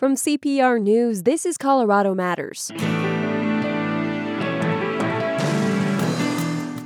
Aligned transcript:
From 0.00 0.14
CPR 0.14 0.80
News, 0.80 1.24
this 1.24 1.44
is 1.44 1.58
Colorado 1.58 2.14
Matters. 2.14 2.70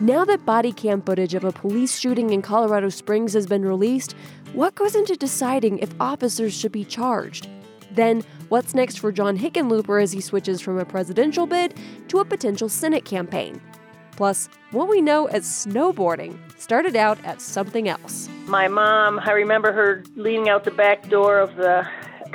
Now 0.00 0.24
that 0.24 0.40
body 0.44 0.72
cam 0.72 1.00
footage 1.00 1.34
of 1.34 1.44
a 1.44 1.52
police 1.52 1.96
shooting 1.96 2.30
in 2.30 2.42
Colorado 2.42 2.88
Springs 2.88 3.32
has 3.34 3.46
been 3.46 3.64
released, 3.64 4.16
what 4.52 4.74
goes 4.74 4.96
into 4.96 5.14
deciding 5.14 5.78
if 5.78 5.94
officers 6.00 6.58
should 6.58 6.72
be 6.72 6.84
charged? 6.84 7.46
Then, 7.92 8.24
what's 8.48 8.74
next 8.74 8.98
for 8.98 9.12
John 9.12 9.38
Hickenlooper 9.38 10.02
as 10.02 10.10
he 10.10 10.20
switches 10.20 10.60
from 10.60 10.80
a 10.80 10.84
presidential 10.84 11.46
bid 11.46 11.74
to 12.08 12.18
a 12.18 12.24
potential 12.24 12.68
Senate 12.68 13.04
campaign? 13.04 13.60
Plus, 14.16 14.48
what 14.72 14.88
we 14.88 15.00
know 15.00 15.26
as 15.26 15.44
snowboarding 15.44 16.36
started 16.58 16.96
out 16.96 17.24
as 17.24 17.42
something 17.42 17.88
else. 17.88 18.28
My 18.46 18.66
mom, 18.66 19.20
I 19.20 19.30
remember 19.30 19.72
her 19.72 20.02
leaning 20.16 20.48
out 20.48 20.64
the 20.64 20.72
back 20.72 21.08
door 21.08 21.38
of 21.38 21.54
the 21.54 21.86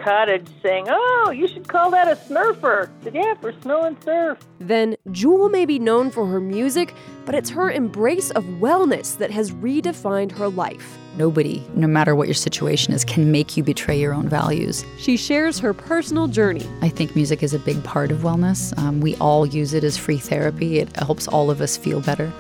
cottage 0.04 0.48
saying, 0.62 0.88
Oh, 0.90 1.32
you 1.36 1.48
should 1.48 1.68
call 1.68 1.92
that 1.92 2.08
a 2.08 2.16
snurfer. 2.16 2.90
I 2.90 3.04
said, 3.04 3.16
Yeah, 3.16 3.34
for 3.36 3.54
snow 3.62 3.84
and 3.84 4.02
surf. 4.04 4.40
Then, 4.60 4.96
Jewel 5.12 5.50
may 5.50 5.66
be 5.66 5.80
known 5.80 6.12
for 6.12 6.26
her 6.26 6.40
music, 6.40 6.94
but 7.26 7.36
it's 7.36 7.50
her 7.50 7.70
embrace 7.72 8.32
of 8.32 8.44
wellness 8.46 9.18
that 9.18 9.32
has 9.32 9.52
redefined 9.52 10.32
her 10.32 10.50
life. 10.50 10.98
Nobody, 11.18 11.66
no 11.74 11.88
matter 11.88 12.16
what 12.16 12.28
your 12.28 12.36
situation 12.36 12.94
is, 12.94 13.04
can 13.04 13.32
make 13.32 13.58
you 13.58 13.64
betray 13.64 14.00
your 14.00 14.14
own 14.14 14.30
values. 14.30 14.86
She 14.98 15.18
shares 15.18 15.60
her 15.60 15.74
personal 15.74 16.28
journey. 16.28 16.66
I 16.82 16.90
think 16.90 17.16
music 17.16 17.44
is 17.44 17.54
a 17.54 17.60
big 17.60 17.84
part 17.84 18.12
of 18.12 18.20
wellness. 18.20 18.78
Um, 18.78 19.02
we 19.02 19.16
all 19.18 19.46
use 19.46 19.74
it 19.74 19.84
as 19.84 19.98
free 19.98 20.18
therapy, 20.18 20.80
it 20.80 20.96
helps 20.96 21.28
all 21.28 21.52
of 21.52 21.62
us 21.62 21.78
feel 21.78 22.02
better. 22.02 22.32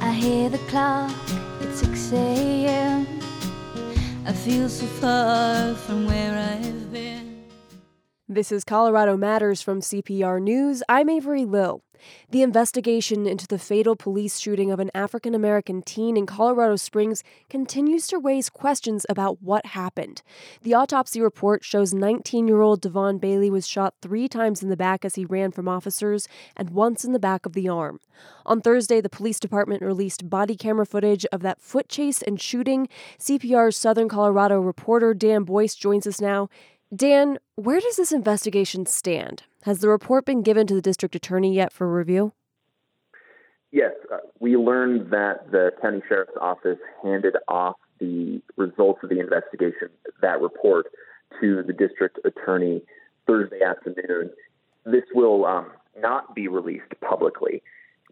I 0.00 0.12
hear 0.12 0.48
the 0.48 0.58
clock, 0.68 1.14
it's 1.60 1.80
6 1.80 2.12
a.m. 2.12 3.06
I 4.28 4.32
feel 4.32 4.68
so 4.68 4.86
far 4.86 5.72
from 5.76 6.04
where 6.06 6.36
I've 6.36 6.92
been. 6.92 7.25
This 8.28 8.50
is 8.50 8.64
Colorado 8.64 9.16
Matters 9.16 9.62
from 9.62 9.80
CPR 9.80 10.42
News. 10.42 10.82
I'm 10.88 11.08
Avery 11.08 11.44
Lill. 11.44 11.84
The 12.30 12.42
investigation 12.42 13.24
into 13.24 13.46
the 13.46 13.56
fatal 13.56 13.94
police 13.94 14.40
shooting 14.40 14.72
of 14.72 14.80
an 14.80 14.90
African 14.96 15.32
American 15.32 15.80
teen 15.80 16.16
in 16.16 16.26
Colorado 16.26 16.74
Springs 16.74 17.22
continues 17.48 18.08
to 18.08 18.18
raise 18.18 18.50
questions 18.50 19.06
about 19.08 19.42
what 19.42 19.66
happened. 19.66 20.22
The 20.62 20.74
autopsy 20.74 21.20
report 21.20 21.64
shows 21.64 21.94
19 21.94 22.48
year 22.48 22.62
old 22.62 22.80
Devon 22.80 23.18
Bailey 23.18 23.48
was 23.48 23.68
shot 23.68 23.94
three 24.02 24.26
times 24.28 24.60
in 24.60 24.70
the 24.70 24.76
back 24.76 25.04
as 25.04 25.14
he 25.14 25.24
ran 25.24 25.52
from 25.52 25.68
officers 25.68 26.26
and 26.56 26.70
once 26.70 27.04
in 27.04 27.12
the 27.12 27.20
back 27.20 27.46
of 27.46 27.52
the 27.52 27.68
arm. 27.68 28.00
On 28.44 28.60
Thursday, 28.60 29.00
the 29.00 29.08
police 29.08 29.38
department 29.38 29.82
released 29.82 30.28
body 30.28 30.56
camera 30.56 30.86
footage 30.86 31.26
of 31.26 31.42
that 31.42 31.60
foot 31.60 31.88
chase 31.88 32.22
and 32.22 32.40
shooting. 32.40 32.88
CPR's 33.20 33.76
Southern 33.76 34.08
Colorado 34.08 34.60
reporter 34.60 35.14
Dan 35.14 35.44
Boyce 35.44 35.76
joins 35.76 36.06
us 36.08 36.20
now. 36.20 36.48
Dan, 36.94 37.38
where 37.56 37.80
does 37.80 37.96
this 37.96 38.12
investigation 38.12 38.86
stand? 38.86 39.42
Has 39.62 39.80
the 39.80 39.88
report 39.88 40.24
been 40.24 40.42
given 40.42 40.66
to 40.68 40.74
the 40.74 40.82
district 40.82 41.16
attorney 41.16 41.52
yet 41.52 41.72
for 41.72 41.92
review? 41.92 42.32
Yes, 43.72 43.92
uh, 44.12 44.18
we 44.38 44.56
learned 44.56 45.10
that 45.10 45.50
the 45.50 45.70
county 45.82 46.00
sheriff's 46.08 46.36
office 46.40 46.78
handed 47.02 47.34
off 47.48 47.76
the 47.98 48.40
results 48.56 49.00
of 49.02 49.08
the 49.08 49.18
investigation, 49.18 49.88
that 50.22 50.40
report, 50.40 50.86
to 51.40 51.64
the 51.66 51.72
district 51.72 52.20
attorney 52.24 52.82
Thursday 53.26 53.60
afternoon. 53.62 54.30
This 54.84 55.02
will 55.12 55.44
um, 55.44 55.72
not 55.98 56.36
be 56.36 56.46
released 56.46 56.92
publicly. 57.00 57.62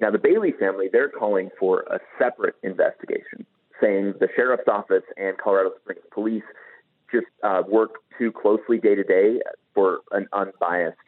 Now, 0.01 0.11
the 0.11 0.19
Bailey 0.19 0.53
family, 0.59 0.89
they're 0.91 1.09
calling 1.09 1.51
for 1.61 1.83
a 1.83 2.01
separate 2.19 2.57
investigation, 2.65 3.47
saying 3.81 4.15
the 4.19 4.29
sheriff's 4.35 4.67
office 4.67 5.05
and 5.17 5.39
Colorado 5.39 5.71
Springs 5.81 6.03
police 6.13 6.43
just 7.15 7.27
uh, 7.43 7.63
work 7.67 7.97
too 8.19 8.33
closely 8.33 8.79
day 8.79 8.95
to 8.95 9.05
day 9.05 9.41
for 9.75 10.01
an 10.13 10.27
unbiased 10.33 10.99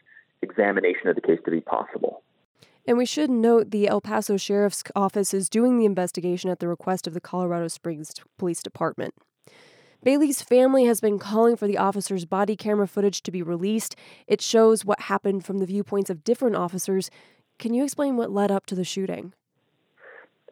examination 0.43 1.09
of 1.09 1.15
the 1.15 1.21
case 1.21 1.39
to 1.45 1.51
be 1.51 1.61
possible. 1.61 2.23
And 2.87 2.97
we 2.97 3.07
should 3.07 3.31
note 3.31 3.71
the 3.71 3.89
El 3.89 4.01
Paso 4.01 4.37
Sheriff's 4.37 4.85
Office 4.95 5.35
is 5.35 5.49
doing 5.49 5.79
the 5.79 5.85
investigation 5.85 6.51
at 6.51 6.61
the 6.61 6.69
request 6.69 7.07
of 7.07 7.15
the 7.15 7.21
Colorado 7.21 7.69
Springs 7.69 8.13
Police 8.39 8.63
Department. 8.63 9.15
Bailey's 10.05 10.41
family 10.41 10.85
has 10.85 11.01
been 11.01 11.19
calling 11.19 11.57
for 11.57 11.67
the 11.67 11.79
officer's 11.79 12.25
body 12.25 12.55
camera 12.55 12.87
footage 12.87 13.23
to 13.23 13.33
be 13.33 13.43
released. 13.43 13.97
It 14.29 14.41
shows 14.41 14.85
what 14.85 15.01
happened 15.01 15.45
from 15.45 15.59
the 15.59 15.67
viewpoints 15.67 16.11
of 16.11 16.23
different 16.23 16.55
officers. 16.55 17.11
Can 17.59 17.75
you 17.75 17.83
explain 17.83 18.17
what 18.17 18.31
led 18.31 18.53
up 18.53 18.67
to 18.67 18.77
the 18.77 18.85
shooting? 18.85 19.33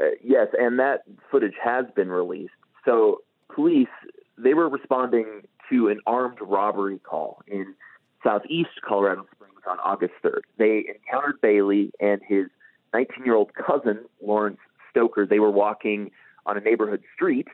Uh, 0.01 0.07
yes, 0.21 0.49
and 0.59 0.81
that 0.81 1.03
footage 1.31 1.55
has 1.63 1.85
been 1.95 2.09
released. 2.09 2.55
So, 2.85 3.19
police 3.55 3.87
they 4.37 4.55
were 4.55 4.69
responding 4.69 5.43
to 5.71 5.89
an 5.89 6.01
armed 6.07 6.39
robbery 6.41 6.99
call 6.99 7.43
in 7.47 7.75
southeast 8.23 8.71
Colorado 8.87 9.27
Springs 9.35 9.61
on 9.69 9.79
August 9.81 10.15
3rd. 10.23 10.41
They 10.59 10.85
encountered 10.89 11.41
Bailey 11.41 11.93
and 12.01 12.21
his 12.27 12.47
19 12.93 13.25
year 13.25 13.35
old 13.35 13.53
cousin, 13.55 14.05
Lawrence 14.23 14.59
Stoker. 14.91 15.27
They 15.27 15.39
were 15.39 15.51
walking 15.51 16.11
on 16.47 16.57
a 16.57 16.61
neighborhood 16.61 17.03
street. 17.15 17.49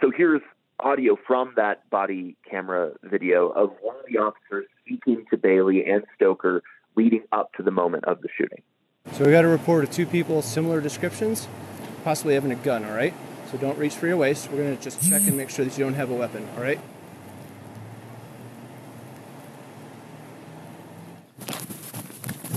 So 0.00 0.10
here's 0.14 0.42
audio 0.80 1.16
from 1.26 1.52
that 1.56 1.88
body 1.90 2.36
camera 2.48 2.92
video 3.02 3.48
of 3.48 3.70
one 3.80 3.96
of 3.96 4.04
the 4.08 4.18
officers 4.18 4.66
speaking 4.84 5.24
to 5.30 5.36
Bailey 5.36 5.84
and 5.84 6.04
Stoker 6.14 6.62
leading 6.96 7.22
up 7.32 7.52
to 7.54 7.62
the 7.62 7.70
moment 7.70 8.04
of 8.04 8.20
the 8.22 8.28
shooting. 8.36 8.62
So 9.12 9.24
we 9.24 9.32
got 9.32 9.44
a 9.44 9.48
report 9.48 9.84
of 9.84 9.90
two 9.90 10.06
people, 10.06 10.42
similar 10.42 10.80
descriptions, 10.80 11.48
possibly 12.04 12.34
having 12.34 12.52
a 12.52 12.56
gun, 12.56 12.84
all 12.84 12.94
right? 12.94 13.14
So 13.50 13.58
don't 13.58 13.78
reach 13.78 13.94
for 13.94 14.06
your 14.06 14.16
waist. 14.16 14.50
We're 14.50 14.58
going 14.58 14.76
to 14.76 14.82
just 14.82 15.08
check 15.08 15.22
and 15.22 15.36
make 15.36 15.50
sure 15.50 15.64
that 15.64 15.76
you 15.76 15.84
don't 15.84 15.94
have 15.94 16.10
a 16.10 16.14
weapon, 16.14 16.48
all 16.56 16.62
right? 16.62 16.80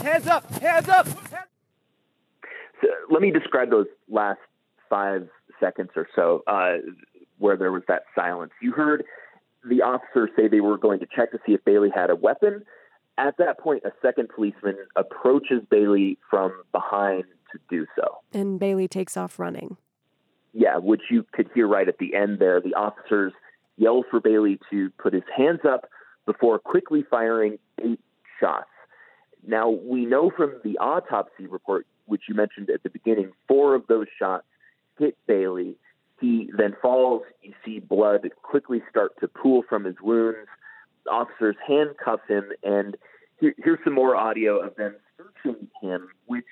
Hands 0.01 0.27
up! 0.27 0.49
Hands 0.61 0.87
up! 0.87 1.07
So 2.81 2.87
let 3.09 3.21
me 3.21 3.31
describe 3.31 3.69
those 3.69 3.87
last 4.09 4.39
five 4.89 5.27
seconds 5.59 5.89
or 5.95 6.07
so 6.15 6.43
uh, 6.47 6.77
where 7.37 7.57
there 7.57 7.71
was 7.71 7.83
that 7.87 8.03
silence. 8.15 8.51
You 8.61 8.71
heard 8.71 9.03
the 9.67 9.81
officer 9.81 10.29
say 10.35 10.47
they 10.47 10.61
were 10.61 10.77
going 10.77 10.99
to 10.99 11.07
check 11.13 11.31
to 11.31 11.39
see 11.45 11.53
if 11.53 11.63
Bailey 11.65 11.89
had 11.93 12.09
a 12.09 12.15
weapon. 12.15 12.63
At 13.17 13.37
that 13.37 13.59
point, 13.59 13.83
a 13.83 13.91
second 14.01 14.29
policeman 14.29 14.77
approaches 14.95 15.61
Bailey 15.69 16.17
from 16.29 16.53
behind 16.71 17.25
to 17.51 17.59
do 17.69 17.85
so. 17.95 18.19
And 18.33 18.59
Bailey 18.59 18.87
takes 18.87 19.17
off 19.17 19.39
running. 19.39 19.77
Yeah, 20.53 20.77
which 20.77 21.01
you 21.09 21.25
could 21.33 21.49
hear 21.53 21.67
right 21.67 21.87
at 21.87 21.97
the 21.99 22.15
end 22.15 22.39
there. 22.39 22.59
The 22.61 22.73
officers 22.73 23.33
yell 23.77 24.03
for 24.09 24.19
Bailey 24.19 24.59
to 24.71 24.89
put 24.97 25.13
his 25.13 25.23
hands 25.35 25.61
up 25.67 25.89
before 26.25 26.59
quickly 26.59 27.03
firing 27.09 27.57
eight 27.83 27.99
shots. 28.39 28.69
Now, 29.45 29.69
we 29.69 30.05
know 30.05 30.31
from 30.35 30.55
the 30.63 30.77
autopsy 30.79 31.47
report, 31.47 31.85
which 32.05 32.23
you 32.27 32.35
mentioned 32.35 32.69
at 32.69 32.83
the 32.83 32.89
beginning, 32.89 33.31
four 33.47 33.75
of 33.75 33.87
those 33.87 34.07
shots 34.17 34.45
hit 34.97 35.17
Bailey. 35.27 35.75
He 36.19 36.49
then 36.57 36.75
falls. 36.81 37.21
You 37.43 37.53
see 37.63 37.79
blood 37.79 38.27
quickly 38.41 38.81
start 38.89 39.11
to 39.19 39.27
pool 39.27 39.63
from 39.69 39.85
his 39.85 39.95
wounds. 40.01 40.49
Officers 41.09 41.55
handcuff 41.65 42.19
him, 42.27 42.51
and 42.63 42.97
here, 43.39 43.53
here's 43.57 43.79
some 43.83 43.93
more 43.93 44.15
audio 44.15 44.59
of 44.59 44.75
them 44.75 44.95
searching 45.15 45.67
him, 45.81 46.09
which, 46.25 46.45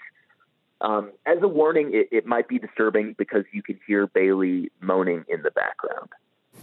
um, 0.85 1.11
as 1.25 1.39
a 1.41 1.47
warning, 1.47 1.91
it, 1.93 2.09
it 2.11 2.25
might 2.27 2.47
be 2.47 2.59
disturbing 2.59 3.15
because 3.17 3.43
you 3.51 3.63
can 3.63 3.79
hear 3.87 4.05
Bailey 4.05 4.71
moaning 4.81 5.25
in 5.27 5.41
the 5.41 5.49
background. 5.49 6.09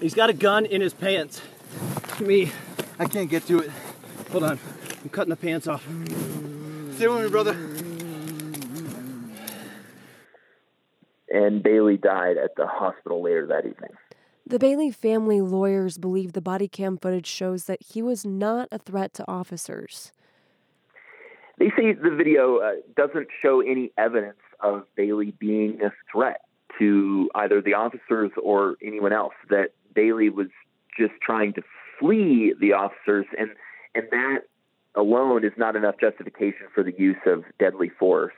He's 0.00 0.14
got 0.14 0.30
a 0.30 0.32
gun 0.32 0.64
in 0.64 0.80
his 0.80 0.94
pants. 0.94 1.42
Me, 2.20 2.52
I 3.00 3.06
can't 3.06 3.28
get 3.28 3.46
to 3.48 3.58
it. 3.58 3.70
hold 4.30 4.44
on. 4.44 4.60
I'm 5.02 5.08
cutting 5.08 5.30
the 5.30 5.36
pants 5.36 5.66
off. 5.66 5.82
Stay 6.94 7.08
with 7.08 7.24
me, 7.24 7.30
brother. 7.30 7.56
And 11.28 11.62
Bailey 11.62 11.96
died 11.96 12.36
at 12.36 12.54
the 12.56 12.66
hospital 12.66 13.22
later 13.22 13.46
that 13.46 13.66
evening. 13.66 13.90
The 14.46 14.58
Bailey 14.60 14.92
family 14.92 15.40
lawyers 15.40 15.98
believe 15.98 16.32
the 16.32 16.40
body 16.40 16.68
cam 16.68 16.96
footage 16.96 17.26
shows 17.26 17.64
that 17.64 17.82
he 17.82 18.02
was 18.02 18.24
not 18.24 18.68
a 18.70 18.78
threat 18.78 19.14
to 19.14 19.24
officers. 19.28 20.12
They 21.62 21.70
say 21.76 21.92
the 21.92 22.10
video 22.10 22.56
uh, 22.56 22.72
doesn't 22.96 23.28
show 23.40 23.60
any 23.60 23.92
evidence 23.96 24.40
of 24.58 24.82
Bailey 24.96 25.32
being 25.38 25.80
a 25.80 25.92
threat 26.10 26.40
to 26.80 27.30
either 27.36 27.62
the 27.62 27.74
officers 27.74 28.32
or 28.42 28.74
anyone 28.84 29.12
else. 29.12 29.34
That 29.48 29.68
Bailey 29.94 30.28
was 30.28 30.48
just 30.98 31.12
trying 31.24 31.52
to 31.52 31.62
flee 32.00 32.52
the 32.60 32.72
officers, 32.72 33.26
and 33.38 33.50
and 33.94 34.08
that 34.10 34.38
alone 34.96 35.44
is 35.44 35.52
not 35.56 35.76
enough 35.76 35.94
justification 36.00 36.66
for 36.74 36.82
the 36.82 36.94
use 36.98 37.22
of 37.26 37.44
deadly 37.60 37.90
force. 37.96 38.34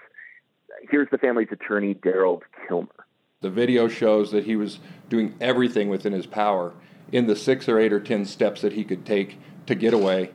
Here's 0.90 1.08
the 1.10 1.16
family's 1.16 1.48
attorney, 1.50 1.94
Darold 1.94 2.42
Killmer. 2.68 3.06
The 3.40 3.48
video 3.48 3.88
shows 3.88 4.32
that 4.32 4.44
he 4.44 4.54
was 4.54 4.80
doing 5.08 5.34
everything 5.40 5.88
within 5.88 6.12
his 6.12 6.26
power 6.26 6.74
in 7.10 7.26
the 7.26 7.36
six 7.36 7.70
or 7.70 7.78
eight 7.78 7.94
or 7.94 8.00
ten 8.00 8.26
steps 8.26 8.60
that 8.60 8.74
he 8.74 8.84
could 8.84 9.06
take 9.06 9.38
to 9.64 9.74
get 9.74 9.94
away. 9.94 10.34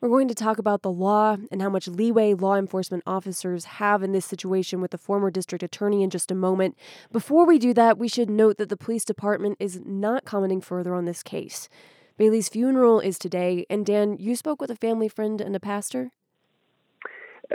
We're 0.00 0.08
going 0.08 0.28
to 0.28 0.34
talk 0.34 0.58
about 0.58 0.80
the 0.80 0.90
law 0.90 1.36
and 1.50 1.60
how 1.60 1.68
much 1.68 1.86
leeway 1.86 2.32
law 2.32 2.56
enforcement 2.56 3.02
officers 3.06 3.66
have 3.66 4.02
in 4.02 4.12
this 4.12 4.24
situation 4.24 4.80
with 4.80 4.92
the 4.92 4.98
former 4.98 5.30
district 5.30 5.62
attorney 5.62 6.02
in 6.02 6.08
just 6.08 6.30
a 6.30 6.34
moment. 6.34 6.74
Before 7.12 7.44
we 7.44 7.58
do 7.58 7.74
that, 7.74 7.98
we 7.98 8.08
should 8.08 8.30
note 8.30 8.56
that 8.56 8.70
the 8.70 8.78
police 8.78 9.04
department 9.04 9.58
is 9.60 9.78
not 9.84 10.24
commenting 10.24 10.62
further 10.62 10.94
on 10.94 11.04
this 11.04 11.22
case. 11.22 11.68
Bailey's 12.16 12.48
funeral 12.48 12.98
is 13.00 13.18
today, 13.18 13.66
and 13.68 13.84
Dan, 13.84 14.16
you 14.18 14.36
spoke 14.36 14.58
with 14.58 14.70
a 14.70 14.76
family 14.76 15.08
friend 15.08 15.38
and 15.38 15.54
a 15.54 15.60
pastor? 15.60 16.12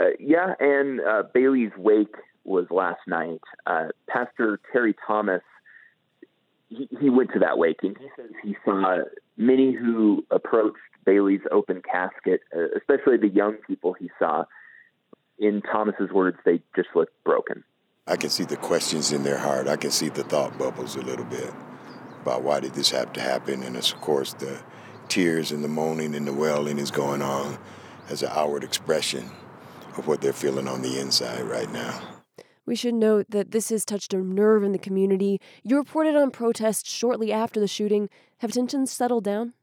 Uh, 0.00 0.10
yeah, 0.20 0.54
and 0.60 1.00
uh, 1.00 1.24
Bailey's 1.34 1.72
wake 1.76 2.14
was 2.44 2.66
last 2.70 3.00
night. 3.08 3.40
Uh, 3.66 3.88
pastor 4.08 4.60
Terry 4.72 4.94
Thomas, 5.04 5.42
he, 6.68 6.88
he 7.00 7.10
went 7.10 7.32
to 7.32 7.40
that 7.40 7.58
wake, 7.58 7.80
and 7.82 7.96
he 7.98 8.06
says 8.16 8.30
he 8.44 8.56
saw 8.64 8.98
many 9.36 9.72
who 9.72 10.24
approached 10.30 10.78
Bailey's 11.06 11.40
open 11.50 11.80
casket, 11.80 12.40
uh, 12.54 12.66
especially 12.76 13.16
the 13.16 13.34
young 13.34 13.54
people 13.66 13.94
he 13.94 14.10
saw. 14.18 14.44
In 15.38 15.62
Thomas's 15.62 16.10
words, 16.12 16.36
they 16.44 16.60
just 16.74 16.88
looked 16.94 17.12
broken. 17.24 17.64
I 18.06 18.16
can 18.16 18.30
see 18.30 18.44
the 18.44 18.56
questions 18.56 19.12
in 19.12 19.22
their 19.22 19.38
heart. 19.38 19.68
I 19.68 19.76
can 19.76 19.90
see 19.90 20.08
the 20.08 20.24
thought 20.24 20.58
bubbles 20.58 20.96
a 20.96 21.00
little 21.00 21.24
bit 21.24 21.52
about 22.20 22.42
why 22.42 22.60
did 22.60 22.74
this 22.74 22.90
have 22.90 23.12
to 23.14 23.20
happen, 23.20 23.62
and 23.62 23.76
of 23.76 24.00
course 24.00 24.34
the 24.34 24.60
tears 25.08 25.52
and 25.52 25.62
the 25.62 25.68
moaning 25.68 26.14
and 26.14 26.26
the 26.26 26.32
wailing 26.32 26.78
is 26.78 26.90
going 26.90 27.22
on 27.22 27.58
as 28.08 28.22
an 28.22 28.30
outward 28.32 28.64
expression 28.64 29.30
of 29.96 30.06
what 30.06 30.20
they're 30.20 30.32
feeling 30.32 30.68
on 30.68 30.82
the 30.82 30.98
inside 30.98 31.42
right 31.42 31.70
now. 31.72 32.00
We 32.64 32.74
should 32.74 32.94
note 32.94 33.26
that 33.30 33.52
this 33.52 33.68
has 33.68 33.84
touched 33.84 34.12
a 34.12 34.18
nerve 34.18 34.64
in 34.64 34.72
the 34.72 34.78
community. 34.78 35.40
You 35.62 35.76
reported 35.76 36.16
on 36.16 36.32
protests 36.32 36.90
shortly 36.90 37.32
after 37.32 37.60
the 37.60 37.68
shooting. 37.68 38.08
Have 38.38 38.50
tensions 38.50 38.90
settled 38.90 39.22
down? 39.22 39.54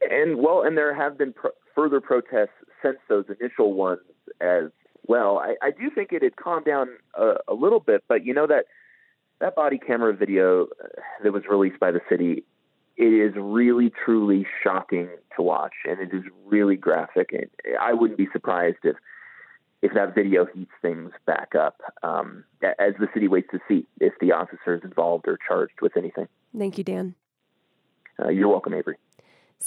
And 0.00 0.38
well, 0.38 0.62
and 0.62 0.76
there 0.76 0.94
have 0.94 1.18
been 1.18 1.32
pro- 1.32 1.50
further 1.74 2.00
protests 2.00 2.50
since 2.82 2.98
those 3.08 3.24
initial 3.40 3.72
ones 3.74 4.00
as 4.40 4.70
well. 5.06 5.38
I, 5.38 5.56
I 5.62 5.70
do 5.70 5.90
think 5.90 6.12
it 6.12 6.22
had 6.22 6.36
calmed 6.36 6.66
down 6.66 6.88
a, 7.14 7.34
a 7.48 7.54
little 7.54 7.80
bit, 7.80 8.04
but 8.08 8.24
you 8.24 8.34
know 8.34 8.46
that 8.46 8.66
that 9.40 9.54
body 9.54 9.78
camera 9.78 10.14
video 10.14 10.64
uh, 10.64 10.88
that 11.22 11.32
was 11.32 11.44
released 11.50 11.80
by 11.80 11.90
the 11.90 12.00
city, 12.08 12.44
it 12.96 13.04
is 13.04 13.34
really 13.36 13.92
truly 14.04 14.46
shocking 14.62 15.08
to 15.36 15.42
watch, 15.42 15.74
and 15.84 16.00
it 16.00 16.14
is 16.14 16.24
really 16.46 16.76
graphic. 16.76 17.30
And 17.32 17.48
I 17.80 17.92
wouldn't 17.92 18.18
be 18.18 18.28
surprised 18.32 18.78
if 18.84 18.96
if 19.80 19.94
that 19.94 20.12
video 20.14 20.44
heats 20.52 20.72
things 20.82 21.12
back 21.24 21.54
up 21.54 21.80
um, 22.02 22.42
as 22.62 22.94
the 22.98 23.06
city 23.14 23.28
waits 23.28 23.46
to 23.52 23.60
see 23.68 23.86
if 24.00 24.12
the 24.20 24.32
officers 24.32 24.80
involved 24.82 25.28
are 25.28 25.38
charged 25.46 25.80
with 25.80 25.96
anything. 25.96 26.26
Thank 26.56 26.78
you, 26.78 26.84
Dan. 26.84 27.14
Uh, 28.20 28.28
you're 28.28 28.48
welcome, 28.48 28.74
Avery. 28.74 28.96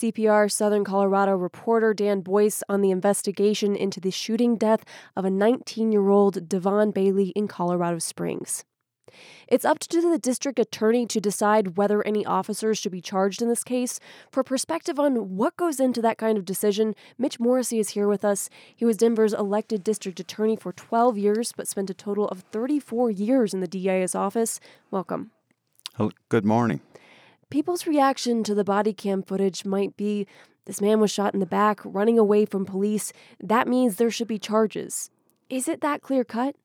CPR 0.01 0.51
Southern 0.51 0.83
Colorado 0.83 1.35
reporter 1.35 1.93
Dan 1.93 2.21
Boyce 2.21 2.63
on 2.67 2.81
the 2.81 2.89
investigation 2.89 3.75
into 3.75 3.99
the 3.99 4.09
shooting 4.09 4.55
death 4.55 4.83
of 5.15 5.25
a 5.25 5.29
19 5.29 5.91
year 5.91 6.09
old 6.09 6.49
Devon 6.49 6.89
Bailey 6.89 7.29
in 7.35 7.47
Colorado 7.47 7.99
Springs. 7.99 8.65
It's 9.47 9.63
up 9.63 9.77
to 9.77 10.01
the 10.01 10.17
district 10.17 10.57
attorney 10.57 11.05
to 11.05 11.21
decide 11.21 11.77
whether 11.77 12.01
any 12.01 12.25
officers 12.25 12.79
should 12.79 12.91
be 12.91 12.99
charged 12.99 13.43
in 13.43 13.47
this 13.47 13.63
case. 13.63 13.99
For 14.31 14.43
perspective 14.43 14.99
on 14.99 15.37
what 15.37 15.55
goes 15.55 15.79
into 15.79 16.01
that 16.01 16.17
kind 16.17 16.35
of 16.35 16.45
decision, 16.45 16.95
Mitch 17.19 17.39
Morrissey 17.39 17.77
is 17.77 17.89
here 17.89 18.07
with 18.07 18.25
us. 18.25 18.49
He 18.75 18.85
was 18.85 18.97
Denver's 18.97 19.33
elected 19.33 19.83
district 19.83 20.19
attorney 20.19 20.55
for 20.55 20.73
12 20.73 21.15
years, 21.19 21.53
but 21.55 21.67
spent 21.67 21.91
a 21.91 21.93
total 21.93 22.27
of 22.29 22.39
34 22.51 23.11
years 23.11 23.53
in 23.53 23.59
the 23.59 23.67
DA's 23.67 24.15
office. 24.15 24.59
Welcome. 24.89 25.29
Good 26.29 26.45
morning. 26.45 26.81
People's 27.51 27.85
reaction 27.85 28.45
to 28.45 28.55
the 28.55 28.63
body 28.63 28.93
cam 28.93 29.21
footage 29.21 29.65
might 29.65 29.97
be 29.97 30.25
this 30.65 30.79
man 30.79 31.01
was 31.01 31.11
shot 31.11 31.33
in 31.33 31.41
the 31.41 31.45
back, 31.45 31.81
running 31.83 32.17
away 32.17 32.45
from 32.45 32.65
police. 32.65 33.11
That 33.41 33.67
means 33.67 33.97
there 33.97 34.09
should 34.09 34.29
be 34.29 34.39
charges. 34.39 35.09
Is 35.49 35.67
it 35.67 35.81
that 35.81 36.01
clear 36.01 36.23
cut? 36.23 36.55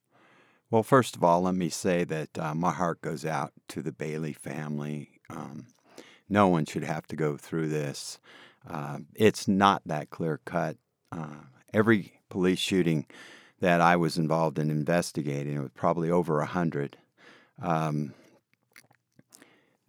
Well, 0.70 0.84
first 0.84 1.16
of 1.16 1.24
all, 1.24 1.42
let 1.42 1.56
me 1.56 1.70
say 1.70 2.04
that 2.04 2.38
uh, 2.38 2.54
my 2.54 2.70
heart 2.70 3.00
goes 3.00 3.26
out 3.26 3.52
to 3.68 3.82
the 3.82 3.90
Bailey 3.90 4.32
family. 4.32 5.10
Um, 5.28 5.66
no 6.28 6.46
one 6.46 6.66
should 6.66 6.84
have 6.84 7.08
to 7.08 7.16
go 7.16 7.36
through 7.36 7.68
this. 7.68 8.20
Uh, 8.68 8.98
it's 9.16 9.48
not 9.48 9.82
that 9.86 10.10
clear 10.10 10.40
cut. 10.44 10.76
Uh, 11.10 11.46
every 11.74 12.20
police 12.28 12.60
shooting 12.60 13.06
that 13.58 13.80
I 13.80 13.96
was 13.96 14.18
involved 14.18 14.56
in 14.56 14.70
investigating, 14.70 15.56
it 15.56 15.60
was 15.62 15.70
probably 15.74 16.10
over 16.10 16.40
a 16.40 16.46
hundred. 16.46 16.96
Um, 17.60 18.14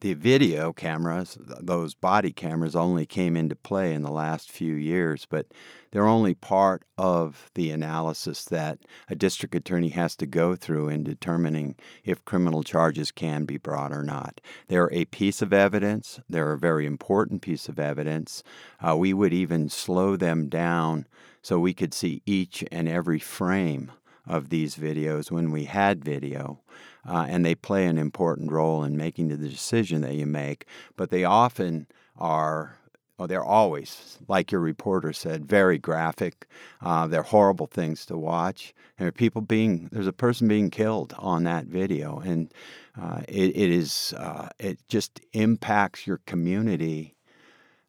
the 0.02 0.14
video 0.14 0.72
cameras, 0.74 1.38
those 1.60 1.96
body 1.96 2.32
cameras, 2.32 2.76
only 2.76 3.06
came 3.06 3.36
into 3.36 3.56
play 3.56 3.94
in 3.94 4.04
the 4.04 4.12
last 4.12 4.52
few 4.52 4.76
years, 4.76 5.26
but 5.28 5.48
they're 5.92 6.06
only 6.06 6.36
part 6.36 6.84
of 6.98 7.50
the 7.56 7.72
analysis 7.72 8.46
that 8.46 8.80
a 9.10 9.16
district 9.16 9.56
attorney 9.56 9.90
has 9.90 10.16
to 10.18 10.28
go 10.28 10.56
through 10.56 10.90
in 10.90 11.04
determining 11.04 11.76
if 12.04 12.24
criminal 12.26 12.62
charges 12.62 13.12
can 13.12 13.46
be 13.46 13.58
brought 13.58 13.92
or 13.92 14.04
not. 14.04 14.40
They're 14.68 14.94
a 14.94 15.06
piece 15.06 15.42
of 15.42 15.52
evidence, 15.52 16.20
they're 16.30 16.54
a 16.54 16.60
very 16.60 16.86
important 16.86 17.42
piece 17.42 17.68
of 17.68 17.80
evidence. 17.80 18.44
Uh, 18.80 18.96
we 18.96 19.14
would 19.14 19.34
even 19.34 19.68
slow 19.70 20.16
them 20.16 20.48
down 20.48 21.08
so 21.42 21.58
we 21.58 21.74
could 21.74 21.94
see 21.94 22.22
each 22.26 22.64
and 22.72 22.88
every 22.88 23.20
frame 23.20 23.92
of 24.28 24.50
these 24.50 24.76
videos 24.76 25.32
when 25.32 25.52
we 25.52 25.64
had 25.64 26.04
video 26.04 26.60
uh, 27.08 27.26
and 27.30 27.46
they 27.46 27.56
play 27.56 27.86
an 27.86 27.98
important 27.98 28.52
role 28.52 28.84
in 28.84 28.98
making 28.98 29.30
the 29.30 29.38
decision 29.38 30.02
that 30.02 30.16
you 30.16 30.26
make. 30.26 30.66
But 30.96 31.10
they 31.10 31.24
often 31.24 31.88
are 32.18 32.78
Oh, 33.20 33.26
they're 33.26 33.44
always, 33.44 34.20
like 34.28 34.52
your 34.52 34.62
reporter 34.62 35.12
said, 35.12 35.48
very 35.48 35.80
graphic. 35.80 36.48
Uh, 36.82 37.08
they're 37.08 37.24
horrible 37.24 37.66
things 37.66 38.06
to 38.06 38.18
watch. 38.18 38.76
There 38.98 39.08
are 39.08 39.12
people 39.12 39.42
being, 39.42 39.90
there's 39.92 40.06
a 40.06 40.14
person 40.14 40.48
being 40.48 40.70
killed 40.70 41.16
on 41.18 41.44
that 41.46 41.66
video, 41.66 42.20
and 42.20 42.54
uh, 43.00 43.22
it, 43.28 43.56
it 43.58 43.72
is, 43.72 44.14
uh, 44.18 44.50
it 44.60 44.80
just 44.88 45.20
impacts 45.34 46.06
your 46.06 46.18
community 46.28 47.16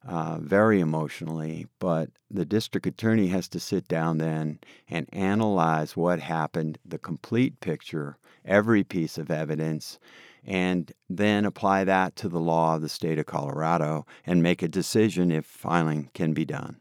uh, 0.06 0.38
very 0.38 0.81
emotionally. 0.81 1.67
But 1.79 2.09
the 2.31 2.47
district 2.47 2.87
attorney 2.87 3.26
has 3.26 3.49
to 3.49 3.61
sit 3.61 3.87
down 3.87 4.17
then 4.17 4.61
and 4.88 5.06
analyze 5.12 5.94
what 5.94 6.20
happened, 6.20 6.79
the 6.87 6.99
complete 6.99 7.61
picture, 7.61 8.17
every 8.49 8.83
piece 8.83 9.19
of 9.19 9.31
evidence, 9.31 9.99
and 10.45 10.93
then 11.09 11.45
apply 11.45 11.85
that 11.85 12.17
to 12.17 12.29
the 12.29 12.41
law 12.41 12.77
of 12.77 12.83
the 12.83 12.89
state 12.89 13.19
of 13.19 13.27
Colorado 13.27 14.06
and 14.27 14.43
make 14.43 14.62
a 14.62 14.69
decision 14.69 15.31
if 15.31 15.45
filing 15.45 16.11
can 16.15 16.33
be 16.33 16.45
done. 16.45 16.79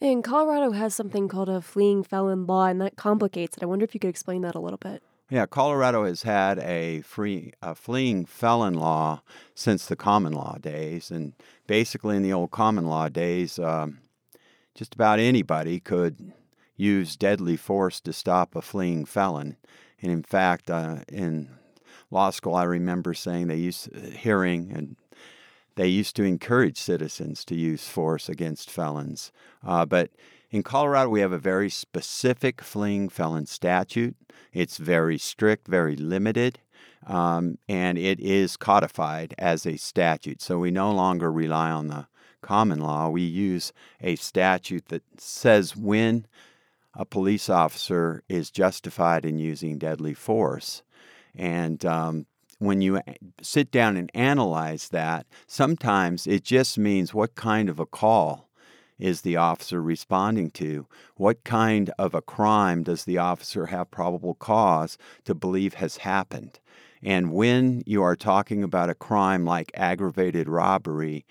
And 0.00 0.24
Colorado 0.24 0.72
has 0.72 0.94
something 0.94 1.28
called 1.28 1.48
a 1.48 1.60
fleeing 1.60 2.02
felon 2.02 2.46
law, 2.46 2.66
and 2.66 2.80
that 2.80 2.96
complicates 2.96 3.56
it. 3.56 3.62
I 3.62 3.66
wonder 3.66 3.84
if 3.84 3.94
you 3.94 4.00
could 4.00 4.10
explain 4.10 4.42
that 4.42 4.54
a 4.54 4.60
little 4.60 4.78
bit. 4.78 5.02
Yeah, 5.30 5.46
Colorado 5.46 6.04
has 6.04 6.22
had 6.22 6.58
a 6.58 7.00
free 7.00 7.52
a 7.62 7.74
fleeing 7.74 8.26
felon 8.26 8.74
law 8.74 9.22
since 9.54 9.86
the 9.86 9.96
common 9.96 10.34
law 10.34 10.56
days, 10.60 11.10
and 11.10 11.32
basically 11.66 12.16
in 12.16 12.22
the 12.22 12.32
old 12.32 12.50
common 12.50 12.86
law 12.86 13.08
days, 13.08 13.58
um, 13.58 14.00
just 14.74 14.94
about 14.94 15.18
anybody 15.18 15.80
could 15.80 16.32
use 16.76 17.16
deadly 17.16 17.56
force 17.56 18.00
to 18.00 18.12
stop 18.12 18.54
a 18.54 18.60
fleeing 18.60 19.04
felon. 19.04 19.56
And 20.00 20.10
in 20.12 20.22
fact, 20.22 20.70
uh, 20.70 20.98
in 21.08 21.48
law 22.10 22.30
school, 22.30 22.54
I 22.54 22.64
remember 22.64 23.14
saying 23.14 23.48
they 23.48 23.56
used 23.56 23.88
uh, 23.94 24.10
hearing 24.10 24.72
and 24.74 24.96
they 25.76 25.88
used 25.88 26.14
to 26.16 26.22
encourage 26.22 26.78
citizens 26.78 27.44
to 27.46 27.54
use 27.54 27.88
force 27.88 28.28
against 28.28 28.70
felons. 28.70 29.32
Uh, 29.66 29.84
but 29.84 30.10
in 30.50 30.62
Colorado, 30.62 31.10
we 31.10 31.20
have 31.20 31.32
a 31.32 31.38
very 31.38 31.68
specific 31.68 32.60
fleeing 32.60 33.08
felon 33.08 33.46
statute. 33.46 34.14
It's 34.52 34.76
very 34.76 35.18
strict, 35.18 35.66
very 35.66 35.96
limited, 35.96 36.60
um, 37.06 37.58
and 37.68 37.98
it 37.98 38.20
is 38.20 38.56
codified 38.56 39.34
as 39.36 39.66
a 39.66 39.76
statute. 39.76 40.40
So 40.40 40.60
we 40.60 40.70
no 40.70 40.92
longer 40.92 41.32
rely 41.32 41.70
on 41.72 41.88
the 41.88 42.06
common 42.40 42.78
law. 42.78 43.08
We 43.08 43.22
use 43.22 43.72
a 44.00 44.14
statute 44.14 44.88
that 44.88 45.02
says 45.18 45.74
when 45.74 46.26
a 46.96 47.04
police 47.04 47.48
officer 47.48 48.22
is 48.28 48.50
justified 48.50 49.24
in 49.24 49.38
using 49.38 49.78
deadly 49.78 50.14
force. 50.14 50.82
And 51.34 51.84
um, 51.84 52.26
when 52.58 52.80
you 52.80 53.00
sit 53.42 53.70
down 53.70 53.96
and 53.96 54.10
analyze 54.14 54.88
that, 54.90 55.26
sometimes 55.46 56.26
it 56.26 56.44
just 56.44 56.78
means 56.78 57.12
what 57.12 57.34
kind 57.34 57.68
of 57.68 57.78
a 57.78 57.86
call 57.86 58.48
is 58.98 59.22
the 59.22 59.36
officer 59.36 59.82
responding 59.82 60.50
to? 60.52 60.86
What 61.16 61.44
kind 61.44 61.90
of 61.98 62.14
a 62.14 62.22
crime 62.22 62.84
does 62.84 63.04
the 63.04 63.18
officer 63.18 63.66
have 63.66 63.90
probable 63.90 64.34
cause 64.34 64.96
to 65.24 65.34
believe 65.34 65.74
has 65.74 65.98
happened? 65.98 66.60
And 67.02 67.32
when 67.32 67.82
you 67.86 68.02
are 68.02 68.16
talking 68.16 68.62
about 68.62 68.90
a 68.90 68.94
crime 68.94 69.44
like 69.44 69.70
aggravated 69.74 70.48
robbery, 70.48 71.26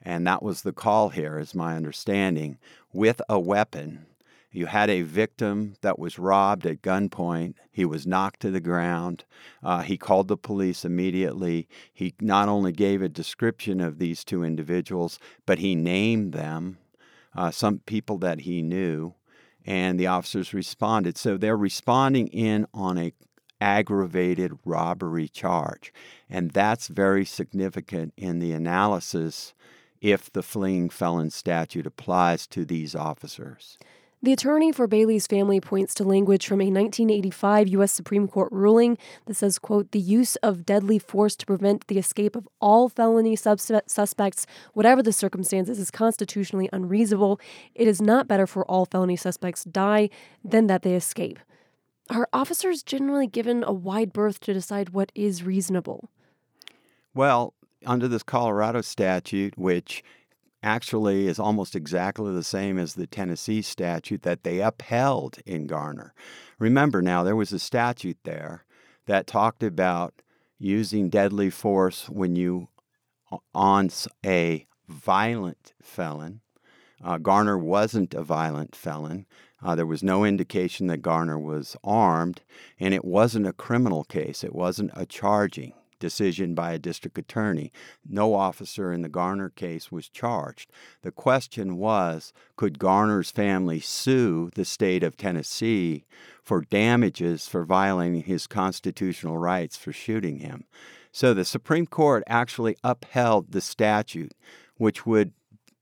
and 0.00 0.26
that 0.26 0.42
was 0.42 0.62
the 0.62 0.72
call 0.72 1.10
here, 1.10 1.38
is 1.38 1.54
my 1.54 1.76
understanding, 1.76 2.58
with 2.92 3.20
a 3.28 3.38
weapon, 3.38 4.06
you 4.50 4.66
had 4.66 4.88
a 4.88 5.02
victim 5.02 5.74
that 5.82 5.98
was 5.98 6.18
robbed 6.18 6.64
at 6.66 6.82
gunpoint. 6.82 7.54
He 7.70 7.84
was 7.84 8.06
knocked 8.06 8.40
to 8.40 8.50
the 8.50 8.60
ground. 8.60 9.24
Uh, 9.62 9.82
he 9.82 9.98
called 9.98 10.28
the 10.28 10.36
police 10.36 10.84
immediately. 10.84 11.68
He 11.92 12.14
not 12.20 12.48
only 12.48 12.72
gave 12.72 13.02
a 13.02 13.08
description 13.08 13.80
of 13.80 13.98
these 13.98 14.24
two 14.24 14.42
individuals, 14.42 15.18
but 15.44 15.58
he 15.58 15.74
named 15.74 16.32
them, 16.32 16.78
uh, 17.34 17.50
some 17.50 17.80
people 17.80 18.16
that 18.18 18.40
he 18.40 18.62
knew, 18.62 19.14
and 19.66 20.00
the 20.00 20.06
officers 20.06 20.54
responded. 20.54 21.18
So 21.18 21.36
they're 21.36 21.56
responding 21.56 22.28
in 22.28 22.66
on 22.72 22.96
a 22.96 23.12
aggravated 23.60 24.52
robbery 24.64 25.28
charge, 25.28 25.92
and 26.30 26.52
that's 26.52 26.88
very 26.88 27.24
significant 27.24 28.14
in 28.16 28.38
the 28.38 28.52
analysis 28.52 29.52
if 30.00 30.32
the 30.32 30.42
fleeing 30.44 30.88
felon 30.88 31.28
statute 31.30 31.86
applies 31.86 32.46
to 32.46 32.64
these 32.64 32.94
officers. 32.94 33.76
The 34.20 34.32
attorney 34.32 34.72
for 34.72 34.88
Bailey's 34.88 35.28
family 35.28 35.60
points 35.60 35.94
to 35.94 36.02
language 36.02 36.44
from 36.44 36.60
a 36.60 36.64
1985 36.64 37.68
U.S. 37.68 37.92
Supreme 37.92 38.26
Court 38.26 38.50
ruling 38.50 38.98
that 39.26 39.34
says, 39.34 39.60
quote, 39.60 39.92
the 39.92 40.00
use 40.00 40.34
of 40.36 40.66
deadly 40.66 40.98
force 40.98 41.36
to 41.36 41.46
prevent 41.46 41.86
the 41.86 41.98
escape 41.98 42.34
of 42.34 42.48
all 42.60 42.88
felony 42.88 43.36
suspects, 43.36 44.46
whatever 44.72 45.04
the 45.04 45.12
circumstances, 45.12 45.78
is 45.78 45.92
constitutionally 45.92 46.68
unreasonable. 46.72 47.40
It 47.76 47.86
is 47.86 48.02
not 48.02 48.26
better 48.26 48.48
for 48.48 48.64
all 48.64 48.86
felony 48.86 49.14
suspects 49.14 49.62
die 49.62 50.10
than 50.44 50.66
that 50.66 50.82
they 50.82 50.96
escape. 50.96 51.38
Are 52.10 52.28
officers 52.32 52.82
generally 52.82 53.28
given 53.28 53.62
a 53.62 53.72
wide 53.72 54.12
berth 54.12 54.40
to 54.40 54.52
decide 54.52 54.88
what 54.88 55.12
is 55.14 55.44
reasonable? 55.44 56.10
Well, 57.14 57.54
under 57.86 58.08
this 58.08 58.24
Colorado 58.24 58.80
statute, 58.80 59.56
which 59.56 60.02
actually 60.62 61.26
is 61.26 61.38
almost 61.38 61.76
exactly 61.76 62.32
the 62.32 62.42
same 62.42 62.78
as 62.78 62.94
the 62.94 63.06
Tennessee 63.06 63.62
statute 63.62 64.22
that 64.22 64.42
they 64.42 64.60
upheld 64.60 65.38
in 65.46 65.66
Garner. 65.66 66.12
Remember 66.58 67.00
now, 67.00 67.22
there 67.22 67.36
was 67.36 67.52
a 67.52 67.58
statute 67.58 68.18
there 68.24 68.64
that 69.06 69.26
talked 69.26 69.62
about 69.62 70.14
using 70.58 71.08
deadly 71.08 71.50
force 71.50 72.08
when 72.08 72.34
you 72.34 72.68
on 73.54 73.90
a 74.24 74.66
violent 74.88 75.72
felon. 75.82 76.40
Uh, 77.02 77.18
Garner 77.18 77.56
wasn't 77.56 78.14
a 78.14 78.22
violent 78.22 78.74
felon. 78.74 79.26
Uh, 79.62 79.74
there 79.74 79.86
was 79.86 80.02
no 80.02 80.24
indication 80.24 80.86
that 80.86 81.02
Garner 81.02 81.38
was 81.38 81.76
armed, 81.84 82.42
and 82.78 82.94
it 82.94 83.04
wasn't 83.04 83.46
a 83.46 83.52
criminal 83.52 84.04
case. 84.04 84.42
It 84.42 84.54
wasn't 84.54 84.90
a 84.94 85.06
charging 85.06 85.74
decision 85.98 86.54
by 86.54 86.72
a 86.72 86.78
district 86.78 87.18
attorney. 87.18 87.72
No 88.08 88.34
officer 88.34 88.92
in 88.92 89.02
the 89.02 89.08
Garner 89.08 89.50
case 89.50 89.90
was 89.92 90.08
charged. 90.08 90.70
The 91.02 91.12
question 91.12 91.76
was 91.76 92.32
could 92.56 92.78
Garner's 92.78 93.30
family 93.30 93.80
sue 93.80 94.50
the 94.54 94.64
state 94.64 95.02
of 95.02 95.16
Tennessee 95.16 96.04
for 96.42 96.62
damages 96.62 97.48
for 97.48 97.64
violating 97.64 98.22
his 98.22 98.46
constitutional 98.46 99.38
rights 99.38 99.76
for 99.76 99.92
shooting 99.92 100.38
him? 100.38 100.64
So 101.12 101.34
the 101.34 101.44
Supreme 101.44 101.86
Court 101.86 102.22
actually 102.26 102.76
upheld 102.84 103.52
the 103.52 103.60
statute, 103.60 104.32
which 104.76 105.06
would 105.06 105.32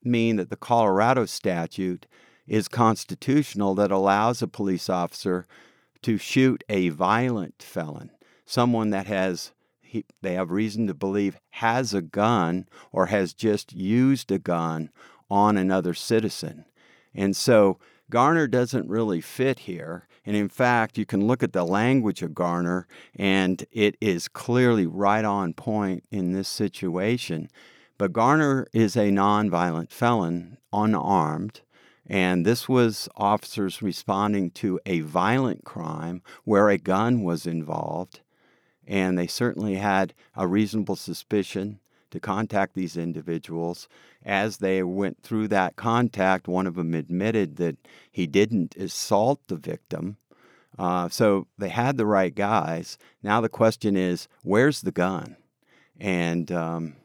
mean 0.03 0.37
that 0.37 0.51
the 0.51 0.57
Colorado 0.57 1.27
statute 1.27 2.07
is 2.47 2.69
constitutional 2.69 3.75
that 3.75 3.91
allows 3.91 4.41
a 4.41 4.49
police 4.49 4.89
officer 4.89 5.47
to 6.03 6.17
shoot 6.17 6.63
a 6.69 6.91
violent 6.91 7.61
felon, 7.61 8.11
someone 8.45 8.91
that 8.91 9.07
has 9.07 9.53
he, 9.87 10.05
they 10.23 10.35
have 10.35 10.51
reason 10.51 10.87
to 10.87 10.95
believe 10.95 11.39
has 11.51 11.95
a 11.95 12.03
gun 12.03 12.69
or 12.93 13.07
has 13.07 13.35
just 13.35 13.73
used 13.73 14.31
a 14.31 14.39
gun 14.39 14.91
on 15.31 15.57
another 15.57 15.95
citizen. 15.95 16.65
And 17.15 17.37
so 17.37 17.79
Garner 18.11 18.47
doesn't 18.47 18.89
really 18.89 19.21
fit 19.21 19.61
here. 19.61 20.07
And 20.25 20.37
in 20.37 20.49
fact, 20.49 20.99
you 20.99 21.07
can 21.07 21.27
look 21.27 21.43
at 21.43 21.53
the 21.53 21.65
language 21.65 22.21
of 22.23 22.35
Garner, 22.35 22.89
and 23.15 23.65
it 23.71 23.97
is 24.01 24.27
clearly 24.27 24.87
right 24.87 25.25
on 25.25 25.55
point 25.55 26.05
in 26.11 26.33
this 26.33 26.49
situation. 26.49 27.49
But 27.97 28.13
Garner 28.13 28.67
is 28.73 28.97
a 28.97 29.11
nonviolent 29.11 29.91
felon, 29.91 30.59
unarmed. 30.73 31.61
And 32.09 32.45
this 32.45 32.69
was 32.69 33.09
officers 33.17 33.83
responding 33.83 34.51
to 34.53 34.79
a 34.87 35.01
violent 35.01 35.65
crime 35.65 36.23
where 36.45 36.69
a 36.69 36.79
gun 36.79 37.23
was 37.23 37.47
involved 37.47 38.21
and 38.87 39.19
they 39.19 39.27
certainly 39.27 39.75
had 39.75 40.15
a 40.37 40.47
reasonable 40.47 40.97
suspicion 40.97 41.81
to 42.11 42.21
contact 42.21 42.75
these 42.75 42.97
individuals. 42.97 43.89
As 44.25 44.59
they 44.59 44.83
went 44.83 45.23
through 45.23 45.49
that 45.49 45.77
contact, 45.77 46.49
one 46.49 46.67
of 46.67 46.75
them 46.75 46.95
admitted 46.95 47.57
that 47.57 47.77
he 48.11 48.27
didn't 48.27 48.77
assault 48.77 49.41
the 49.49 49.57
victim. 49.57 50.17
Uh, 50.79 51.09
so 51.09 51.47
they 51.59 51.69
had 51.69 51.97
the 51.97 52.07
right 52.07 52.35
guys. 52.35 52.99
Now 53.23 53.41
the 53.41 53.49
question 53.49 53.97
is, 53.97 54.29
where's 54.43 54.83
the 54.83 54.93
gun? 54.93 55.37
And 55.99 56.53
um, 56.53 56.97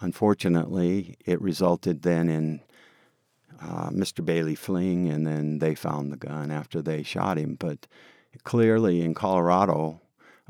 unfortunately, 0.00 1.16
it 1.24 1.40
resulted 1.40 2.02
then 2.02 2.28
in 2.28 2.60
uh, 3.60 3.90
Mr. 3.90 4.24
Bailey 4.24 4.54
fleeing, 4.54 5.08
and 5.08 5.26
then 5.26 5.58
they 5.58 5.74
found 5.74 6.12
the 6.12 6.16
gun 6.16 6.50
after 6.50 6.82
they 6.82 7.02
shot 7.02 7.38
him. 7.38 7.56
But 7.58 7.86
clearly, 8.44 9.00
in 9.00 9.14
Colorado, 9.14 10.00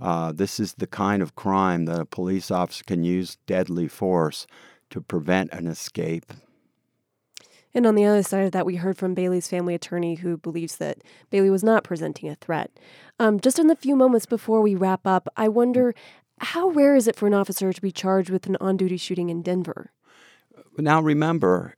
uh, 0.00 0.32
this 0.32 0.58
is 0.58 0.74
the 0.74 0.86
kind 0.86 1.22
of 1.22 1.36
crime 1.36 1.84
that 1.86 2.00
a 2.00 2.04
police 2.04 2.50
officer 2.50 2.84
can 2.84 3.04
use 3.04 3.38
deadly 3.46 3.88
force 3.88 4.46
to 4.90 5.00
prevent 5.00 5.52
an 5.52 5.66
escape. 5.66 6.32
And 7.74 7.86
on 7.86 7.96
the 7.96 8.04
other 8.04 8.22
side 8.22 8.44
of 8.44 8.52
that, 8.52 8.66
we 8.66 8.76
heard 8.76 8.96
from 8.96 9.14
Bailey's 9.14 9.48
family 9.48 9.74
attorney 9.74 10.14
who 10.16 10.36
believes 10.36 10.76
that 10.76 10.98
Bailey 11.30 11.50
was 11.50 11.64
not 11.64 11.82
presenting 11.82 12.28
a 12.28 12.36
threat. 12.36 12.70
Um, 13.18 13.40
just 13.40 13.58
in 13.58 13.66
the 13.66 13.74
few 13.74 13.96
moments 13.96 14.26
before 14.26 14.60
we 14.60 14.76
wrap 14.76 15.06
up, 15.06 15.28
I 15.36 15.48
wonder 15.48 15.94
how 16.38 16.68
rare 16.68 16.94
is 16.94 17.08
it 17.08 17.16
for 17.16 17.26
an 17.26 17.34
officer 17.34 17.72
to 17.72 17.82
be 17.82 17.90
charged 17.90 18.30
with 18.30 18.46
an 18.46 18.56
on 18.60 18.76
duty 18.76 18.96
shooting 18.96 19.28
in 19.28 19.42
Denver? 19.42 19.90
Now, 20.78 21.00
remember, 21.00 21.74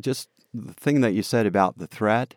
just 0.00 0.28
the 0.52 0.74
thing 0.74 1.00
that 1.02 1.12
you 1.12 1.22
said 1.22 1.46
about 1.46 1.78
the 1.78 1.86
threat 1.86 2.34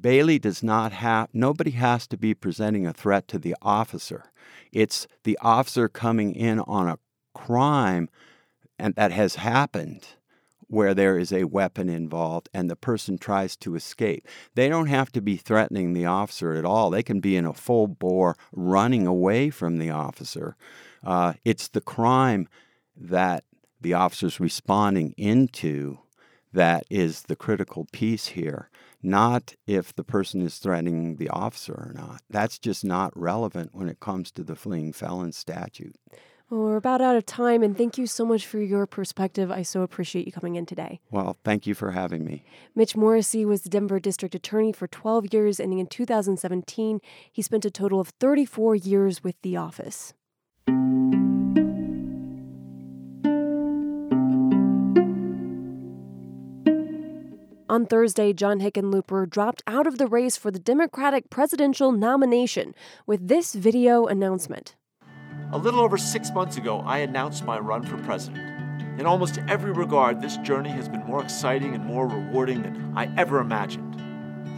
Bailey 0.00 0.38
does 0.38 0.62
not 0.62 0.92
have, 0.92 1.28
nobody 1.32 1.72
has 1.72 2.06
to 2.08 2.16
be 2.16 2.34
presenting 2.34 2.86
a 2.86 2.92
threat 2.92 3.28
to 3.28 3.38
the 3.38 3.54
officer. 3.60 4.32
It's 4.72 5.06
the 5.24 5.38
officer 5.42 5.88
coming 5.88 6.34
in 6.34 6.60
on 6.60 6.88
a 6.88 6.98
crime 7.34 8.08
and 8.78 8.94
that 8.94 9.12
has 9.12 9.36
happened 9.36 10.06
where 10.68 10.94
there 10.94 11.18
is 11.18 11.32
a 11.32 11.44
weapon 11.44 11.88
involved 11.88 12.48
and 12.54 12.70
the 12.70 12.76
person 12.76 13.18
tries 13.18 13.56
to 13.56 13.74
escape. 13.74 14.26
They 14.54 14.68
don't 14.68 14.86
have 14.86 15.10
to 15.12 15.20
be 15.20 15.36
threatening 15.36 15.92
the 15.92 16.06
officer 16.06 16.54
at 16.54 16.64
all. 16.64 16.90
They 16.90 17.02
can 17.02 17.20
be 17.20 17.36
in 17.36 17.44
a 17.44 17.52
full 17.52 17.88
bore 17.88 18.36
running 18.52 19.06
away 19.06 19.50
from 19.50 19.78
the 19.78 19.90
officer. 19.90 20.56
Uh, 21.04 21.34
it's 21.44 21.66
the 21.68 21.80
crime 21.80 22.48
that 22.96 23.44
the 23.80 23.94
officer's 23.94 24.38
responding 24.38 25.12
into 25.16 25.98
that 26.52 26.84
is 26.90 27.22
the 27.22 27.36
critical 27.36 27.86
piece 27.92 28.28
here 28.28 28.70
not 29.02 29.54
if 29.66 29.94
the 29.94 30.04
person 30.04 30.42
is 30.42 30.58
threatening 30.58 31.16
the 31.16 31.28
officer 31.30 31.72
or 31.72 31.92
not. 31.94 32.22
That's 32.28 32.58
just 32.58 32.84
not 32.84 33.16
relevant 33.16 33.70
when 33.74 33.88
it 33.88 34.00
comes 34.00 34.30
to 34.32 34.44
the 34.44 34.56
fleeing 34.56 34.92
felon 34.92 35.32
statute. 35.32 35.96
Well, 36.50 36.62
we're 36.62 36.76
about 36.76 37.00
out 37.00 37.14
of 37.14 37.26
time, 37.26 37.62
and 37.62 37.78
thank 37.78 37.96
you 37.96 38.08
so 38.08 38.26
much 38.26 38.44
for 38.44 38.58
your 38.58 38.84
perspective. 38.84 39.52
I 39.52 39.62
so 39.62 39.82
appreciate 39.82 40.26
you 40.26 40.32
coming 40.32 40.56
in 40.56 40.66
today. 40.66 41.00
Well, 41.08 41.36
thank 41.44 41.64
you 41.64 41.74
for 41.74 41.92
having 41.92 42.24
me. 42.24 42.44
Mitch 42.74 42.96
Morrissey 42.96 43.44
was 43.44 43.62
the 43.62 43.68
Denver 43.68 44.00
District 44.00 44.34
Attorney 44.34 44.72
for 44.72 44.88
12 44.88 45.32
years, 45.32 45.60
ending 45.60 45.78
in 45.78 45.86
2017. 45.86 47.00
He 47.30 47.40
spent 47.40 47.64
a 47.64 47.70
total 47.70 48.00
of 48.00 48.08
34 48.08 48.74
years 48.74 49.22
with 49.22 49.40
the 49.42 49.56
office. 49.56 50.12
On 57.70 57.86
Thursday, 57.86 58.32
John 58.32 58.58
Hickenlooper 58.58 59.30
dropped 59.30 59.62
out 59.64 59.86
of 59.86 59.96
the 59.96 60.08
race 60.08 60.36
for 60.36 60.50
the 60.50 60.58
Democratic 60.58 61.30
presidential 61.30 61.92
nomination 61.92 62.74
with 63.06 63.28
this 63.28 63.54
video 63.54 64.06
announcement. 64.06 64.74
A 65.52 65.56
little 65.56 65.78
over 65.78 65.96
six 65.96 66.32
months 66.32 66.56
ago, 66.56 66.80
I 66.80 66.98
announced 66.98 67.44
my 67.44 67.60
run 67.60 67.84
for 67.84 67.96
president. 67.98 68.42
In 68.98 69.06
almost 69.06 69.38
every 69.46 69.70
regard, 69.70 70.20
this 70.20 70.36
journey 70.38 70.70
has 70.70 70.88
been 70.88 71.04
more 71.04 71.22
exciting 71.22 71.72
and 71.76 71.84
more 71.84 72.08
rewarding 72.08 72.62
than 72.62 72.92
I 72.96 73.08
ever 73.16 73.38
imagined. 73.38 74.02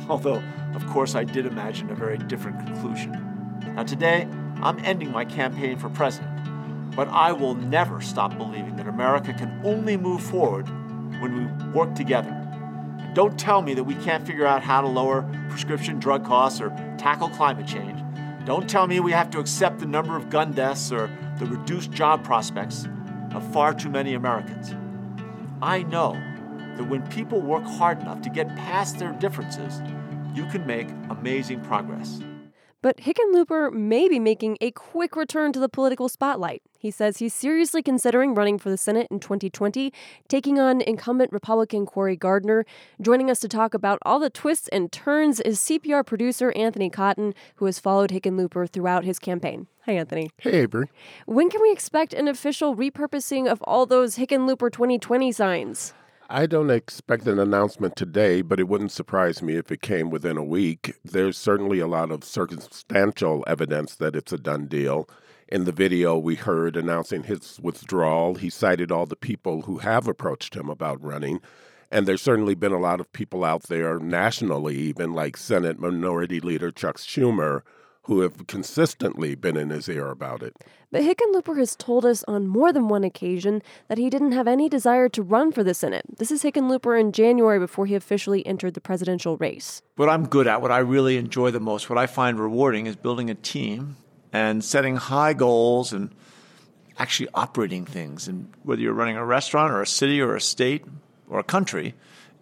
Although, 0.08 0.42
of 0.74 0.86
course, 0.86 1.14
I 1.14 1.24
did 1.24 1.44
imagine 1.44 1.90
a 1.90 1.94
very 1.94 2.16
different 2.16 2.64
conclusion. 2.64 3.12
Now, 3.76 3.82
today, 3.82 4.26
I'm 4.62 4.82
ending 4.86 5.12
my 5.12 5.26
campaign 5.26 5.76
for 5.76 5.90
president, 5.90 6.96
but 6.96 7.08
I 7.08 7.32
will 7.32 7.56
never 7.56 8.00
stop 8.00 8.38
believing 8.38 8.76
that 8.76 8.88
America 8.88 9.34
can 9.34 9.60
only 9.64 9.98
move 9.98 10.22
forward 10.22 10.66
when 11.20 11.36
we 11.36 11.72
work 11.72 11.94
together 11.94 12.41
don't 13.14 13.38
tell 13.38 13.60
me 13.60 13.74
that 13.74 13.84
we 13.84 13.94
can't 13.96 14.26
figure 14.26 14.46
out 14.46 14.62
how 14.62 14.80
to 14.80 14.88
lower 14.88 15.22
prescription 15.50 15.98
drug 15.98 16.24
costs 16.24 16.60
or 16.60 16.70
tackle 16.98 17.28
climate 17.28 17.66
change. 17.66 18.02
Don't 18.46 18.68
tell 18.68 18.86
me 18.86 19.00
we 19.00 19.12
have 19.12 19.30
to 19.30 19.38
accept 19.38 19.78
the 19.78 19.86
number 19.86 20.16
of 20.16 20.30
gun 20.30 20.52
deaths 20.52 20.90
or 20.90 21.10
the 21.38 21.46
reduced 21.46 21.92
job 21.92 22.24
prospects 22.24 22.88
of 23.34 23.52
far 23.52 23.74
too 23.74 23.90
many 23.90 24.14
Americans. 24.14 24.74
I 25.60 25.82
know 25.84 26.12
that 26.76 26.84
when 26.84 27.06
people 27.08 27.40
work 27.40 27.64
hard 27.64 28.00
enough 28.00 28.22
to 28.22 28.30
get 28.30 28.48
past 28.56 28.98
their 28.98 29.12
differences, 29.12 29.82
you 30.34 30.46
can 30.46 30.66
make 30.66 30.88
amazing 31.10 31.60
progress. 31.60 32.20
But 32.80 32.96
Hickenlooper 32.96 33.72
may 33.72 34.08
be 34.08 34.18
making 34.18 34.58
a 34.60 34.70
quick 34.72 35.14
return 35.14 35.52
to 35.52 35.60
the 35.60 35.68
political 35.68 36.08
spotlight. 36.08 36.62
He 36.82 36.90
says 36.90 37.18
he's 37.18 37.32
seriously 37.32 37.80
considering 37.80 38.34
running 38.34 38.58
for 38.58 38.68
the 38.68 38.76
Senate 38.76 39.06
in 39.08 39.20
2020, 39.20 39.92
taking 40.26 40.58
on 40.58 40.80
incumbent 40.80 41.30
Republican 41.30 41.86
Cory 41.86 42.16
Gardner. 42.16 42.66
Joining 43.00 43.30
us 43.30 43.38
to 43.38 43.46
talk 43.46 43.72
about 43.72 44.00
all 44.02 44.18
the 44.18 44.28
twists 44.28 44.66
and 44.66 44.90
turns 44.90 45.38
is 45.38 45.60
CPR 45.60 46.04
producer 46.04 46.50
Anthony 46.56 46.90
Cotton, 46.90 47.34
who 47.54 47.66
has 47.66 47.78
followed 47.78 48.10
Hickenlooper 48.10 48.68
throughout 48.68 49.04
his 49.04 49.20
campaign. 49.20 49.68
Hi, 49.86 49.92
Anthony. 49.92 50.32
Hey, 50.38 50.62
Avery. 50.62 50.88
When 51.24 51.50
can 51.50 51.62
we 51.62 51.70
expect 51.70 52.14
an 52.14 52.26
official 52.26 52.74
repurposing 52.74 53.48
of 53.48 53.62
all 53.62 53.86
those 53.86 54.16
Hickenlooper 54.16 54.72
2020 54.72 55.30
signs? 55.30 55.94
I 56.28 56.46
don't 56.46 56.70
expect 56.70 57.28
an 57.28 57.38
announcement 57.38 57.94
today, 57.94 58.42
but 58.42 58.58
it 58.58 58.66
wouldn't 58.66 58.90
surprise 58.90 59.40
me 59.40 59.54
if 59.54 59.70
it 59.70 59.82
came 59.82 60.10
within 60.10 60.36
a 60.36 60.42
week. 60.42 60.96
There's 61.04 61.38
certainly 61.38 61.78
a 61.78 61.86
lot 61.86 62.10
of 62.10 62.24
circumstantial 62.24 63.44
evidence 63.46 63.94
that 63.94 64.16
it's 64.16 64.32
a 64.32 64.38
done 64.38 64.66
deal. 64.66 65.08
In 65.52 65.64
the 65.64 65.70
video 65.70 66.16
we 66.16 66.36
heard 66.36 66.78
announcing 66.78 67.24
his 67.24 67.60
withdrawal, 67.60 68.36
he 68.36 68.48
cited 68.48 68.90
all 68.90 69.04
the 69.04 69.14
people 69.14 69.60
who 69.60 69.76
have 69.80 70.08
approached 70.08 70.56
him 70.56 70.70
about 70.70 71.04
running. 71.04 71.42
And 71.90 72.08
there's 72.08 72.22
certainly 72.22 72.54
been 72.54 72.72
a 72.72 72.80
lot 72.80 73.00
of 73.00 73.12
people 73.12 73.44
out 73.44 73.64
there 73.64 73.98
nationally, 73.98 74.78
even 74.78 75.12
like 75.12 75.36
Senate 75.36 75.78
Minority 75.78 76.40
Leader 76.40 76.70
Chuck 76.70 76.96
Schumer, 76.96 77.60
who 78.04 78.20
have 78.20 78.46
consistently 78.46 79.34
been 79.34 79.58
in 79.58 79.68
his 79.68 79.90
ear 79.90 80.08
about 80.08 80.42
it. 80.42 80.56
But 80.90 81.02
Hickenlooper 81.02 81.58
has 81.58 81.76
told 81.76 82.06
us 82.06 82.24
on 82.24 82.46
more 82.46 82.72
than 82.72 82.88
one 82.88 83.04
occasion 83.04 83.60
that 83.88 83.98
he 83.98 84.08
didn't 84.08 84.32
have 84.32 84.48
any 84.48 84.70
desire 84.70 85.10
to 85.10 85.22
run 85.22 85.52
for 85.52 85.62
the 85.62 85.74
Senate. 85.74 86.06
This 86.16 86.30
is 86.30 86.42
Hickenlooper 86.42 86.98
in 86.98 87.12
January 87.12 87.58
before 87.58 87.84
he 87.84 87.94
officially 87.94 88.46
entered 88.46 88.72
the 88.72 88.80
presidential 88.80 89.36
race. 89.36 89.82
What 89.96 90.08
I'm 90.08 90.26
good 90.26 90.46
at, 90.46 90.62
what 90.62 90.72
I 90.72 90.78
really 90.78 91.18
enjoy 91.18 91.50
the 91.50 91.60
most, 91.60 91.90
what 91.90 91.98
I 91.98 92.06
find 92.06 92.40
rewarding 92.40 92.86
is 92.86 92.96
building 92.96 93.28
a 93.28 93.34
team 93.34 93.96
and 94.32 94.64
setting 94.64 94.96
high 94.96 95.32
goals 95.32 95.92
and 95.92 96.14
actually 96.98 97.28
operating 97.34 97.84
things. 97.84 98.28
And 98.28 98.52
whether 98.62 98.80
you're 98.80 98.92
running 98.92 99.16
a 99.16 99.24
restaurant 99.24 99.72
or 99.72 99.82
a 99.82 99.86
city 99.86 100.20
or 100.20 100.34
a 100.34 100.40
state 100.40 100.84
or 101.28 101.38
a 101.38 101.44
country, 101.44 101.94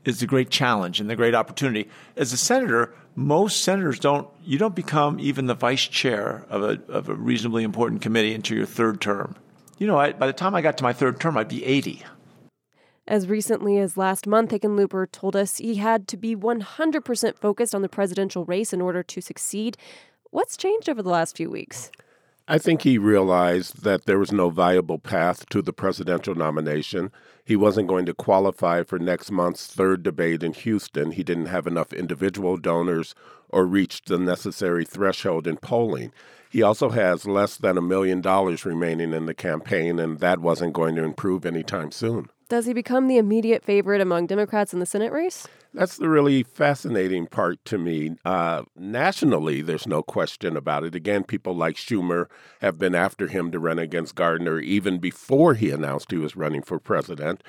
is 0.05 0.21
the 0.21 0.27
great 0.27 0.51
challenge 0.51 1.01
and 1.01 1.11
the 1.11 1.17
great 1.17 1.35
opportunity. 1.35 1.89
As 2.17 2.33
a 2.33 2.37
senator, 2.37 2.95
most 3.15 3.63
senators 3.63 3.99
don't 3.99 4.29
you 4.45 4.59
don't 4.59 4.75
become 4.75 5.21
even 5.21 5.47
the 5.47 5.55
vice 5.55 5.87
chair 5.87 6.47
of 6.49 6.63
a 6.63 6.81
of 6.89 7.09
a 7.09 7.15
reasonably 7.15 7.65
important 7.65 8.03
committee 8.03 8.35
until 8.35 8.57
your 8.57 8.67
third 8.67 9.01
term. 9.01 9.37
You 9.79 9.87
know, 9.87 9.99
I, 9.99 10.13
by 10.13 10.27
the 10.27 10.33
time 10.33 10.55
I 10.55 10.61
got 10.61 10.79
to 10.79 10.85
my 10.85 10.93
third 10.93 11.21
term, 11.21 11.37
I'd 11.37 11.49
be 11.49 11.65
80. 11.65 12.05
As 13.09 13.29
recently 13.29 13.79
as 13.79 13.97
last 13.97 14.27
month, 14.27 14.51
Hickenlooper 14.51 15.11
told 15.11 15.35
us 15.35 15.57
he 15.57 15.77
had 15.77 16.07
to 16.09 16.17
be 16.17 16.37
100% 16.37 17.39
focused 17.39 17.75
on 17.75 17.83
the 17.83 17.89
presidential 17.89 18.45
race 18.45 18.73
in 18.73 18.81
order 18.81 19.03
to 19.03 19.21
succeed. 19.21 19.77
What's 20.33 20.57
changed 20.57 20.89
over 20.89 21.03
the 21.03 21.11
last 21.11 21.37
few 21.37 21.51
weeks? 21.51 21.91
I 22.47 22.59
think 22.59 22.83
he 22.83 22.99
realized 22.99 23.83
that 23.83 24.07
there 24.07 24.19
was 24.19 24.31
no 24.31 24.49
viable 24.49 24.99
path 24.99 25.49
to 25.49 25.61
the 25.61 25.73
presidential 25.73 26.37
nomination. 26.37 27.11
He 27.45 27.57
wasn't 27.57 27.89
going 27.89 28.07
to 28.07 28.15
qualify 28.15 28.85
for 28.85 29.01
next 29.01 29.33
month's 29.33 29.67
third 29.67 30.05
debate 30.05 30.45
in 30.45 30.53
Houston. 30.53 31.11
He 31.13 31.25
didn't 31.25 31.47
have 31.47 31.67
enough 31.67 31.93
individual 31.93 32.57
donors 32.57 33.15
or 33.49 33.67
reach 33.67 34.03
the 34.03 34.19
necessary 34.19 34.85
threshold 34.85 35.49
in 35.49 35.57
polling. 35.57 36.13
He 36.49 36.63
also 36.63 36.91
has 36.91 37.27
less 37.27 37.57
than 37.57 37.77
a 37.77 37.83
million 37.83 38.21
dollars 38.21 38.65
remaining 38.65 39.13
in 39.13 39.27
the 39.27 39.35
campaign, 39.35 39.99
and 39.99 40.21
that 40.21 40.39
wasn't 40.39 40.75
going 40.75 40.95
to 40.95 41.03
improve 41.03 41.45
anytime 41.45 41.91
soon. 41.91 42.29
Does 42.51 42.67
he 42.67 42.73
become 42.73 43.07
the 43.07 43.17
immediate 43.17 43.65
favorite 43.65 44.01
among 44.01 44.27
Democrats 44.27 44.73
in 44.73 44.81
the 44.81 44.85
Senate 44.87 45.13
race? 45.13 45.47
That's 45.73 45.99
the 45.99 46.09
really 46.09 46.43
fascinating 46.43 47.29
part 47.29 47.65
to 47.67 47.79
me. 47.79 48.17
Uh, 48.25 48.65
nationally, 48.75 49.63
there's 49.63 49.87
no 49.87 50.03
question 50.03 50.57
about 50.57 50.83
it. 50.83 50.97
Again, 50.97 51.23
people 51.23 51.55
like 51.55 51.77
Schumer 51.77 52.27
have 52.61 52.77
been 52.77 52.97
after 52.97 53.29
him 53.29 53.53
to 53.53 53.61
run 53.61 53.79
against 53.79 54.17
Gardner 54.17 54.59
even 54.59 54.99
before 54.99 55.55
he 55.55 55.71
announced 55.71 56.11
he 56.11 56.17
was 56.17 56.35
running 56.35 56.61
for 56.61 56.81
president. 56.81 57.45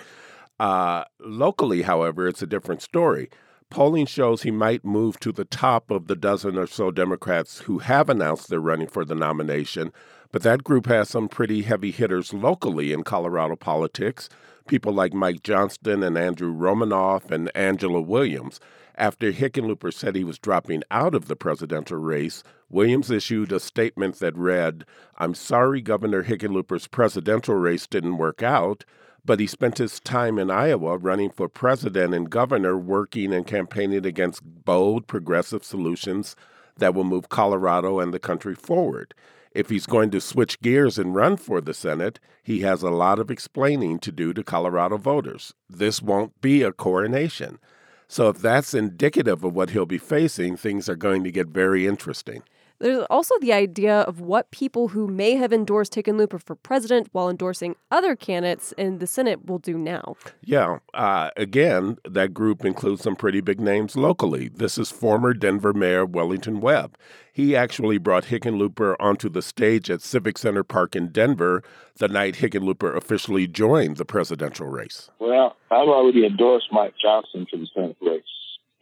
Uh, 0.59 1.05
locally, 1.19 1.81
however, 1.81 2.27
it's 2.27 2.43
a 2.43 2.47
different 2.47 2.83
story. 2.83 3.31
Polling 3.71 4.05
shows 4.05 4.43
he 4.43 4.51
might 4.51 4.85
move 4.85 5.19
to 5.21 5.31
the 5.31 5.45
top 5.45 5.89
of 5.89 6.05
the 6.05 6.15
dozen 6.15 6.59
or 6.59 6.67
so 6.67 6.91
Democrats 6.91 7.61
who 7.61 7.79
have 7.79 8.07
announced 8.07 8.49
they're 8.49 8.59
running 8.59 8.87
for 8.87 9.03
the 9.03 9.15
nomination, 9.15 9.91
but 10.31 10.43
that 10.43 10.63
group 10.63 10.85
has 10.85 11.09
some 11.09 11.27
pretty 11.27 11.63
heavy 11.63 11.89
hitters 11.89 12.33
locally 12.33 12.93
in 12.93 13.01
Colorado 13.01 13.55
politics 13.55 14.29
people 14.71 14.93
like 14.93 15.13
Mike 15.13 15.43
Johnston 15.43 16.01
and 16.01 16.17
Andrew 16.17 16.49
Romanoff 16.49 17.29
and 17.29 17.51
Angela 17.53 17.99
Williams. 17.99 18.61
After 18.95 19.33
Hickenlooper 19.33 19.93
said 19.93 20.15
he 20.15 20.23
was 20.23 20.39
dropping 20.39 20.83
out 20.89 21.13
of 21.13 21.27
the 21.27 21.35
presidential 21.35 21.97
race, 21.97 22.41
Williams 22.69 23.11
issued 23.11 23.51
a 23.51 23.59
statement 23.59 24.19
that 24.19 24.33
read, 24.33 24.85
I'm 25.17 25.35
sorry 25.35 25.81
Governor 25.81 26.23
Hickenlooper's 26.23 26.87
presidential 26.87 27.55
race 27.55 27.85
didn't 27.85 28.17
work 28.17 28.41
out, 28.41 28.85
but 29.25 29.41
he 29.41 29.45
spent 29.45 29.77
his 29.77 29.99
time 29.99 30.39
in 30.39 30.49
Iowa 30.49 30.97
running 30.97 31.31
for 31.31 31.49
president 31.49 32.13
and 32.13 32.29
governor, 32.29 32.77
working 32.77 33.33
and 33.33 33.45
campaigning 33.45 34.05
against 34.05 34.41
bold, 34.63 35.05
progressive 35.05 35.65
solutions 35.65 36.37
that 36.77 36.95
will 36.95 37.03
move 37.03 37.27
Colorado 37.27 37.99
and 37.99 38.13
the 38.13 38.19
country 38.19 38.55
forward 38.55 39.13
if 39.51 39.69
he's 39.69 39.85
going 39.85 40.11
to 40.11 40.21
switch 40.21 40.59
gears 40.61 40.97
and 40.97 41.15
run 41.15 41.37
for 41.37 41.61
the 41.61 41.73
Senate, 41.73 42.19
he 42.43 42.61
has 42.61 42.83
a 42.83 42.89
lot 42.89 43.19
of 43.19 43.29
explaining 43.29 43.99
to 43.99 44.11
do 44.11 44.33
to 44.33 44.43
Colorado 44.43 44.97
voters. 44.97 45.53
This 45.69 46.01
won't 46.01 46.39
be 46.41 46.63
a 46.63 46.71
coronation. 46.71 47.59
So, 48.07 48.27
if 48.27 48.39
that's 48.39 48.73
indicative 48.73 49.43
of 49.43 49.53
what 49.53 49.69
he'll 49.69 49.85
be 49.85 49.97
facing, 49.97 50.57
things 50.57 50.89
are 50.89 50.95
going 50.95 51.23
to 51.23 51.31
get 51.31 51.47
very 51.47 51.87
interesting. 51.87 52.43
There's 52.81 53.05
also 53.11 53.35
the 53.41 53.53
idea 53.53 53.99
of 54.01 54.21
what 54.21 54.49
people 54.49 54.87
who 54.87 55.07
may 55.07 55.35
have 55.35 55.53
endorsed 55.53 55.93
Hickenlooper 55.93 56.41
for 56.41 56.55
president 56.55 57.09
while 57.11 57.29
endorsing 57.29 57.75
other 57.91 58.15
candidates 58.15 58.71
in 58.71 58.97
the 58.97 59.05
Senate 59.05 59.45
will 59.45 59.59
do 59.59 59.77
now. 59.77 60.15
Yeah. 60.41 60.79
Uh, 60.95 61.29
again, 61.37 61.99
that 62.09 62.33
group 62.33 62.65
includes 62.65 63.03
some 63.03 63.15
pretty 63.15 63.39
big 63.39 63.59
names 63.59 63.95
locally. 63.95 64.49
This 64.49 64.79
is 64.79 64.89
former 64.89 65.35
Denver 65.35 65.73
Mayor 65.73 66.07
Wellington 66.07 66.59
Webb. 66.59 66.97
He 67.31 67.55
actually 67.55 67.99
brought 67.99 68.25
Hickenlooper 68.25 68.95
onto 68.99 69.29
the 69.29 69.43
stage 69.43 69.91
at 69.91 70.01
Civic 70.01 70.39
Center 70.39 70.63
Park 70.63 70.95
in 70.95 71.09
Denver 71.09 71.63
the 71.97 72.07
night 72.07 72.35
Hickenlooper 72.35 72.95
officially 72.95 73.45
joined 73.45 73.97
the 73.97 74.05
presidential 74.05 74.65
race. 74.65 75.11
Well, 75.19 75.55
I've 75.69 75.87
already 75.87 76.25
endorsed 76.25 76.69
Mike 76.71 76.95
Johnston 76.99 77.45
for 77.49 77.57
the 77.57 77.67
Senate 77.75 77.97
race. 78.01 78.23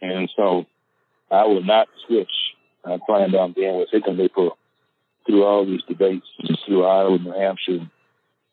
And 0.02 0.30
so 0.38 0.66
I 1.30 1.44
will 1.44 1.64
not 1.64 1.90
switch 2.08 2.32
I 2.86 2.98
planned 3.06 3.36
on 3.36 3.54
being 3.54 3.78
with 3.78 3.90
Hickenlooper 3.94 4.52
through 5.26 5.44
all 5.44 5.66
these 5.66 5.84
debates 5.88 6.26
through 6.66 6.86
Iowa, 6.86 7.18
New 7.18 7.32
Hampshire, 7.32 7.90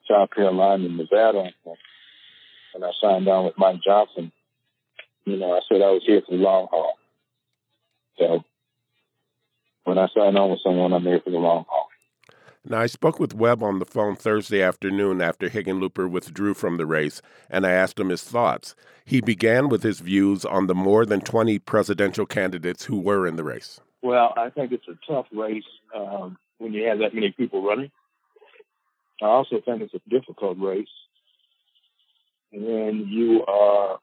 South 0.08 0.30
Carolina, 0.30 0.84
and 0.84 0.96
Nevada. 0.96 1.50
And 2.74 2.84
I 2.84 2.90
signed 3.00 3.28
on 3.28 3.46
with 3.46 3.58
Mike 3.58 3.80
Johnston. 3.84 4.32
You 5.24 5.36
know, 5.36 5.52
I 5.52 5.60
said 5.68 5.82
I 5.82 5.90
was 5.90 6.02
here 6.06 6.22
for 6.26 6.36
the 6.36 6.42
long 6.42 6.68
haul. 6.70 6.98
So 8.18 8.44
when 9.84 9.98
I 9.98 10.08
sign 10.14 10.36
on 10.36 10.50
with 10.50 10.60
someone, 10.62 10.92
I'm 10.92 11.02
here 11.02 11.20
for 11.24 11.30
the 11.30 11.38
long 11.38 11.64
haul. 11.68 11.88
Now, 12.68 12.80
I 12.80 12.86
spoke 12.86 13.20
with 13.20 13.32
Webb 13.32 13.62
on 13.62 13.78
the 13.78 13.84
phone 13.84 14.16
Thursday 14.16 14.60
afternoon 14.60 15.22
after 15.22 15.48
Hickenlooper 15.48 16.10
withdrew 16.10 16.52
from 16.54 16.78
the 16.78 16.86
race, 16.86 17.22
and 17.48 17.64
I 17.64 17.70
asked 17.70 18.00
him 18.00 18.08
his 18.08 18.24
thoughts. 18.24 18.74
He 19.04 19.20
began 19.20 19.68
with 19.68 19.84
his 19.84 20.00
views 20.00 20.44
on 20.44 20.66
the 20.66 20.74
more 20.74 21.06
than 21.06 21.20
20 21.20 21.60
presidential 21.60 22.26
candidates 22.26 22.86
who 22.86 22.98
were 22.98 23.24
in 23.24 23.36
the 23.36 23.44
race. 23.44 23.80
Well, 24.06 24.32
I 24.36 24.50
think 24.50 24.70
it's 24.70 24.86
a 24.86 25.12
tough 25.12 25.26
race 25.32 25.64
um, 25.92 26.38
when 26.58 26.72
you 26.72 26.84
have 26.84 27.00
that 27.00 27.12
many 27.12 27.32
people 27.32 27.66
running. 27.66 27.90
I 29.20 29.24
also 29.24 29.60
think 29.64 29.82
it's 29.82 29.94
a 29.94 30.08
difficult 30.08 30.58
race 30.60 30.86
when 32.52 33.08
you 33.08 33.44
are 33.46 33.98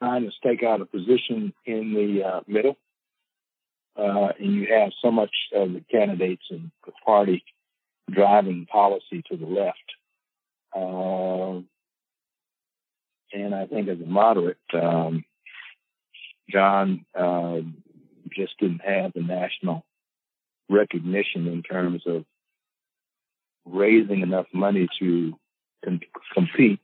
trying 0.00 0.24
to 0.24 0.32
stake 0.36 0.64
out 0.64 0.80
a 0.80 0.84
position 0.84 1.52
in 1.64 1.94
the 1.94 2.24
uh, 2.26 2.40
middle, 2.48 2.76
uh, 3.96 4.32
and 4.36 4.52
you 4.52 4.66
have 4.74 4.90
so 5.00 5.12
much 5.12 5.30
of 5.54 5.72
the 5.72 5.84
candidates 5.88 6.42
and 6.50 6.72
the 6.86 6.92
party 7.06 7.44
driving 8.10 8.66
policy 8.66 9.22
to 9.30 9.36
the 9.36 9.46
left. 9.46 9.78
Uh, 10.74 11.62
and 13.32 13.54
I 13.54 13.66
think 13.66 13.88
as 13.88 14.00
a 14.00 14.06
moderate, 14.06 14.56
um, 14.74 15.24
John 16.50 17.04
uh, 17.14 17.60
just 18.34 18.58
didn't 18.58 18.80
have 18.80 19.12
the 19.14 19.22
national 19.22 19.84
recognition 20.68 21.46
in 21.46 21.62
terms 21.62 22.02
of 22.06 22.24
raising 23.64 24.20
enough 24.20 24.46
money 24.52 24.88
to 24.98 25.38
com- 25.84 26.00
compete 26.34 26.80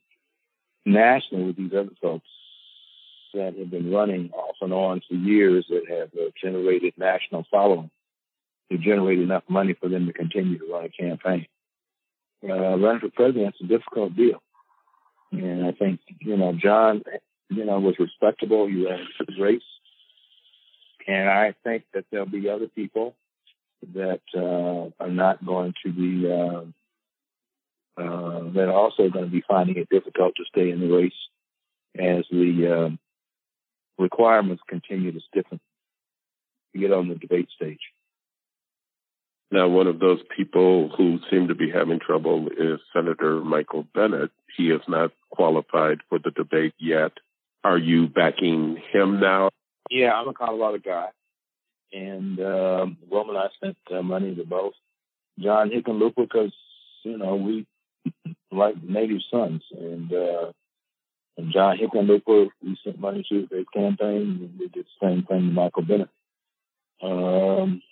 nationally 0.85 1.45
with 1.45 1.57
these 1.57 1.73
other 1.73 1.95
folks 2.01 2.29
that 3.35 3.57
have 3.59 3.71
been 3.71 3.93
running 3.93 4.31
off 4.33 4.57
and 4.61 4.73
on 4.73 5.03
for 5.09 5.15
years 5.15 5.67
that 5.69 5.85
have 5.89 6.09
uh, 6.15 6.31
generated 6.41 6.95
national 6.97 7.45
following 7.51 7.91
to 8.71 8.79
generate 8.79 9.19
enough 9.19 9.43
money 9.49 9.75
for 9.75 9.89
them 9.89 10.07
to 10.07 10.13
continue 10.13 10.59
to 10.59 10.73
run 10.73 10.85
a 10.85 10.89
campaign. 10.89 11.47
Uh, 12.43 12.77
running 12.79 13.01
for 13.01 13.11
president 13.11 13.55
is 13.61 13.65
a 13.65 13.69
difficult 13.69 14.15
deal. 14.15 14.43
And 15.33 15.67
I 15.67 15.73
think, 15.73 16.01
you 16.21 16.37
know, 16.37 16.53
John, 16.53 17.03
you 17.49 17.65
know, 17.65 17.81
was 17.81 17.99
respectable. 17.99 18.67
He 18.67 18.85
ran 18.85 19.07
his 19.27 19.39
race. 19.39 19.63
And 21.07 21.29
I 21.29 21.55
think 21.65 21.85
that 21.93 22.05
there'll 22.11 22.27
be 22.27 22.49
other 22.49 22.69
people 22.69 23.15
that 23.93 24.21
uh, 24.35 24.91
are 25.03 25.11
not 25.11 25.45
going 25.45 25.75
to 25.85 25.93
be 25.93 26.31
uh, 26.31 26.65
uh, 28.01 28.51
that 28.53 28.69
are 28.69 28.73
also 28.73 29.09
going 29.09 29.27
to 29.27 29.31
be 29.31 29.45
finding 29.47 29.77
it 29.77 29.89
difficult 29.89 30.35
to 30.37 30.45
stay 30.49 30.71
in 30.71 30.81
the 30.81 30.89
race 30.89 31.13
as 31.97 32.25
the 32.31 32.91
uh, 32.91 34.03
requirements 34.03 34.63
continue 34.69 35.13
to 35.13 35.21
stiffen 35.29 35.61
to 36.73 36.81
get 36.81 36.93
on 36.93 37.09
the 37.09 37.15
debate 37.15 37.49
stage. 37.55 37.79
Now, 39.51 39.69
one 39.69 39.87
of 39.87 40.01
those 40.01 40.19
people 40.37 40.89
who 40.97 41.21
seem 41.31 41.49
to 41.49 41.55
be 41.55 41.71
having 41.71 42.01
trouble 42.01 42.49
is 42.49 42.81
Senator 42.93 43.39
Michael 43.41 43.87
Bennet. 43.95 44.31
He 44.57 44.71
is 44.71 44.81
not 44.89 45.13
qualified 45.31 45.99
for 46.09 46.19
the 46.19 46.33
debate 46.33 46.75
yet. 46.79 47.13
Are 47.63 47.79
you 47.79 48.09
backing 48.09 48.83
him 48.93 49.21
now? 49.21 49.51
Yeah, 49.91 50.13
I'm 50.13 50.29
a 50.29 50.35
Colorado 50.35 50.79
guy. 50.79 51.09
And 51.93 52.41
uh, 52.41 52.87
Will 53.09 53.29
and 53.29 53.39
I 53.39 53.49
spent 53.55 53.77
uh, 53.93 54.03
money 54.03 54.35
to 54.35 54.45
both 54.45 54.75
John 55.39 55.71
Hickenlooper 55.71 56.17
because, 56.17 56.53
you 57.05 57.19
know, 57.19 57.37
we 57.37 57.67
like 58.53 58.83
native 58.83 59.21
sons. 59.31 59.63
And, 59.71 60.13
uh, 60.13 60.53
and 61.37 61.53
John 61.53 61.79
Hickenlooper, 61.79 62.49
we 62.63 62.79
sent 62.83 62.99
money 62.99 63.25
to 63.29 63.47
his 63.51 63.67
campaign. 63.73 64.39
And 64.41 64.59
we 64.59 64.69
did 64.69 64.87
the 64.87 65.07
same 65.07 65.23
thing 65.25 65.41
to 65.41 65.53
Michael 65.53 65.83
Bennet. 65.83 66.09
Um, 67.03 67.83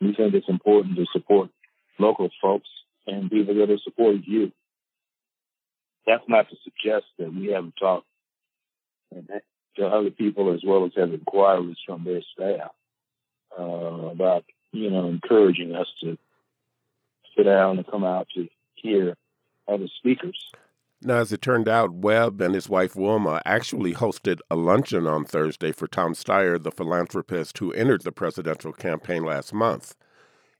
we 0.00 0.14
think 0.14 0.34
it's 0.34 0.48
important 0.48 0.96
to 0.96 1.06
support 1.12 1.50
local 1.98 2.28
folks 2.42 2.68
and 3.06 3.30
people 3.30 3.54
that 3.54 3.70
are 3.70 3.78
supporting 3.84 4.24
you. 4.26 4.52
That's 6.06 6.24
not 6.28 6.50
to 6.50 6.56
suggest 6.64 7.06
that 7.18 7.32
we 7.32 7.52
haven't 7.52 7.74
talked 7.80 8.06
to 9.76 9.86
other 9.86 10.10
people 10.10 10.52
as 10.54 10.62
well 10.64 10.84
as 10.84 10.92
have 10.96 11.12
inquiries 11.12 11.76
from 11.86 12.04
their 12.04 12.22
staff 12.32 12.70
uh, 13.58 13.62
about, 13.62 14.44
you 14.72 14.90
know, 14.90 15.08
encouraging 15.08 15.74
us 15.74 15.86
to 16.00 16.16
sit 17.36 17.44
down 17.44 17.78
and 17.78 17.86
come 17.86 18.04
out 18.04 18.28
to 18.34 18.48
hear 18.74 19.16
other 19.68 19.88
speakers. 19.98 20.50
Now, 21.02 21.16
as 21.16 21.32
it 21.32 21.42
turned 21.42 21.68
out, 21.68 21.92
Webb 21.92 22.40
and 22.40 22.54
his 22.54 22.68
wife 22.68 22.96
Wilma 22.96 23.42
actually 23.44 23.92
hosted 23.92 24.40
a 24.50 24.56
luncheon 24.56 25.06
on 25.06 25.24
Thursday 25.24 25.70
for 25.70 25.86
Tom 25.86 26.14
Steyer, 26.14 26.62
the 26.62 26.70
philanthropist 26.70 27.58
who 27.58 27.72
entered 27.72 28.02
the 28.02 28.12
presidential 28.12 28.72
campaign 28.72 29.22
last 29.22 29.52
month. 29.52 29.94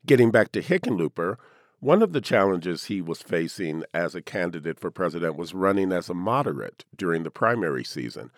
Getting 0.04 0.30
back 0.30 0.52
to 0.52 0.60
Hickenlooper, 0.60 1.36
one 1.80 2.02
of 2.02 2.12
the 2.12 2.20
challenges 2.20 2.84
he 2.84 3.00
was 3.00 3.22
facing 3.22 3.84
as 3.94 4.14
a 4.14 4.22
candidate 4.22 4.78
for 4.78 4.90
president 4.90 5.36
was 5.36 5.54
running 5.54 5.92
as 5.92 6.10
a 6.10 6.14
moderate 6.14 6.84
during 6.94 7.22
the 7.22 7.30
primary 7.30 7.84
season. 7.84 8.30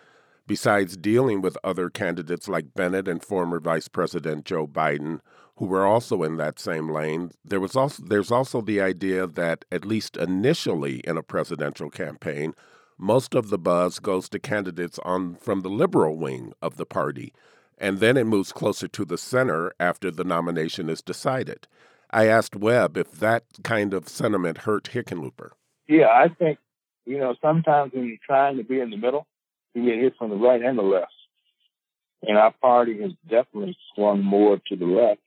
Besides 0.47 0.95
dealing 0.95 1.41
with 1.41 1.57
other 1.61 1.89
candidates 1.89 2.47
like 2.47 2.73
Bennet 2.73 3.09
and 3.09 3.21
former 3.21 3.59
Vice 3.59 3.89
President 3.89 4.45
Joe 4.45 4.65
Biden, 4.65 5.19
who 5.57 5.65
were 5.65 5.85
also 5.85 6.23
in 6.23 6.37
that 6.37 6.57
same 6.57 6.89
lane, 6.89 7.31
there 7.43 7.59
was 7.59 7.75
also 7.75 8.01
there's 8.03 8.31
also 8.31 8.61
the 8.61 8.79
idea 8.79 9.27
that 9.27 9.65
at 9.73 9.83
least 9.83 10.15
initially 10.15 10.99
in 10.99 11.17
a 11.17 11.23
presidential 11.23 11.89
campaign, 11.89 12.53
most 12.97 13.35
of 13.35 13.49
the 13.49 13.57
buzz 13.57 13.99
goes 13.99 14.29
to 14.29 14.39
candidates 14.39 14.99
on 15.03 15.35
from 15.35 15.61
the 15.61 15.69
liberal 15.69 16.17
wing 16.17 16.53
of 16.61 16.77
the 16.77 16.85
party, 16.85 17.33
and 17.77 17.99
then 17.99 18.15
it 18.15 18.23
moves 18.23 18.53
closer 18.53 18.87
to 18.87 19.03
the 19.03 19.17
center 19.17 19.73
after 19.81 20.09
the 20.09 20.23
nomination 20.23 20.89
is 20.89 21.01
decided. 21.01 21.67
I 22.09 22.27
asked 22.27 22.55
Webb 22.55 22.95
if 22.95 23.11
that 23.19 23.43
kind 23.65 23.93
of 23.93 24.07
sentiment 24.07 24.59
hurt 24.59 24.85
Hickenlooper. 24.85 25.49
Yeah, 25.89 26.07
I 26.07 26.29
think 26.29 26.57
you 27.05 27.17
know 27.17 27.35
sometimes 27.41 27.91
when 27.91 28.05
you're 28.05 28.17
trying 28.25 28.55
to 28.55 28.63
be 28.63 28.79
in 28.79 28.91
the 28.91 28.97
middle 28.97 29.27
you 29.77 29.85
get 29.85 29.99
hit 29.99 30.13
from 30.17 30.29
the 30.31 30.35
right 30.35 30.61
and 30.61 30.77
the 30.77 30.83
left. 30.83 31.11
And 32.23 32.37
our 32.37 32.51
party 32.51 33.01
has 33.01 33.11
definitely 33.29 33.77
swung 33.93 34.23
more 34.23 34.59
to 34.67 34.75
the 34.75 34.85
left. 34.85 35.21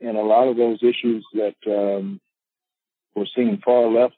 And 0.00 0.16
a 0.16 0.22
lot 0.22 0.48
of 0.48 0.56
those 0.56 0.82
issues 0.82 1.24
that 1.32 1.54
um, 1.66 2.20
were 3.14 3.26
seen 3.34 3.60
far 3.64 3.88
left 3.88 4.14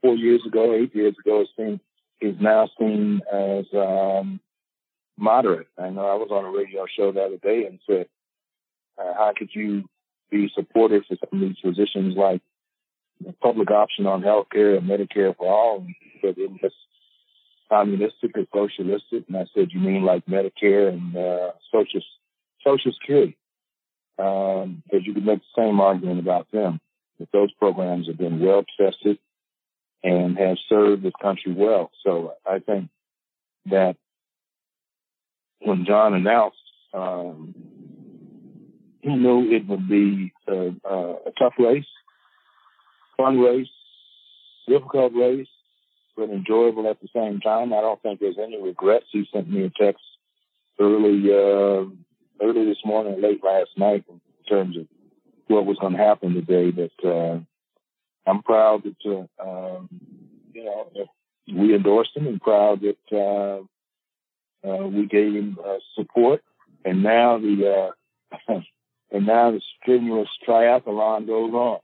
four 0.00 0.14
years 0.14 0.42
ago, 0.46 0.74
eight 0.74 0.94
years 0.94 1.16
ago, 1.18 1.42
is, 1.42 1.48
seen, 1.56 1.80
is 2.20 2.36
now 2.40 2.68
seen 2.78 3.20
as 3.32 3.64
um, 3.74 4.40
moderate. 5.18 5.68
I 5.78 5.90
know 5.90 6.06
I 6.06 6.14
was 6.14 6.28
on 6.30 6.44
a 6.44 6.50
radio 6.50 6.86
show 6.86 7.10
the 7.10 7.22
other 7.22 7.38
day 7.38 7.66
and 7.66 7.80
said, 7.86 8.06
uh, 8.98 9.12
how 9.14 9.32
could 9.36 9.50
you 9.52 9.84
be 10.30 10.50
supportive 10.54 11.02
for 11.08 11.16
some 11.16 11.42
of 11.42 11.48
these 11.48 11.58
positions 11.62 12.16
like 12.16 12.42
the 13.24 13.32
public 13.32 13.70
option 13.70 14.06
on 14.06 14.22
health 14.22 14.48
care 14.52 14.74
and 14.76 14.88
Medicare 14.88 15.36
for 15.36 15.50
all, 15.50 15.86
but 16.22 16.36
in 16.36 16.58
this 16.62 16.72
communistic 17.68 18.32
or 18.36 18.46
socialistic? 18.54 19.24
And 19.28 19.36
I 19.36 19.46
said, 19.54 19.68
you 19.72 19.80
mean 19.80 20.04
like 20.04 20.26
Medicare 20.26 20.88
and 20.88 21.16
uh, 21.16 21.52
Social 21.72 22.00
Social 22.64 22.92
Security? 22.92 23.36
Um, 24.18 24.82
because 24.84 25.06
you 25.06 25.14
could 25.14 25.26
make 25.26 25.40
the 25.40 25.62
same 25.62 25.80
argument 25.80 26.20
about 26.20 26.50
them. 26.50 26.80
That 27.18 27.30
those 27.32 27.52
programs 27.52 28.08
have 28.08 28.18
been 28.18 28.40
well 28.40 28.64
tested 28.78 29.18
and 30.02 30.38
have 30.38 30.56
served 30.68 31.02
this 31.02 31.12
country 31.20 31.52
well. 31.52 31.90
So 32.04 32.34
I 32.46 32.58
think 32.60 32.88
that 33.66 33.96
when 35.60 35.84
John 35.84 36.14
announced, 36.14 36.56
um, 36.92 37.54
he 39.00 39.14
knew 39.14 39.50
it 39.50 39.66
would 39.66 39.88
be 39.88 40.32
a, 40.46 40.72
a 40.84 41.32
tough 41.38 41.54
race, 41.58 41.86
fun 43.16 43.38
race, 43.38 43.68
difficult 44.68 45.12
race, 45.14 45.48
but 46.16 46.30
enjoyable 46.30 46.88
at 46.88 47.00
the 47.00 47.08
same 47.14 47.40
time. 47.40 47.72
I 47.72 47.80
don't 47.80 48.00
think 48.02 48.20
there's 48.20 48.38
any 48.42 48.60
regrets. 48.60 49.06
He 49.12 49.28
sent 49.32 49.50
me 49.50 49.64
a 49.64 49.70
text 49.70 50.02
early, 50.80 51.30
uh, 51.30 51.84
early 52.42 52.64
this 52.64 52.84
morning, 52.84 53.20
late 53.20 53.44
last 53.44 53.70
night, 53.76 54.04
in 54.08 54.20
terms 54.48 54.76
of 54.76 54.86
what 55.48 55.66
was 55.66 55.78
going 55.78 55.92
to 55.92 55.98
happen 55.98 56.34
today. 56.34 56.70
But 56.70 57.08
uh, 57.08 57.38
I'm 58.26 58.42
proud 58.42 58.84
that 58.84 59.28
uh, 59.40 59.48
um, 59.48 59.88
you 60.52 60.64
know 60.64 60.90
we 61.52 61.74
endorsed 61.74 62.16
him, 62.16 62.26
and 62.26 62.40
proud 62.40 62.80
that 62.80 63.16
uh, 64.64 64.68
uh, 64.68 64.86
we 64.86 65.06
gave 65.06 65.34
him 65.34 65.58
uh, 65.64 65.76
support. 65.94 66.42
And 66.84 67.02
now 67.02 67.38
the 67.38 67.92
uh, 68.48 68.60
and 69.12 69.26
now 69.26 69.50
the 69.50 69.60
strenuous 69.80 70.28
triathlon 70.46 71.26
goes 71.26 71.52
on. 71.52 71.80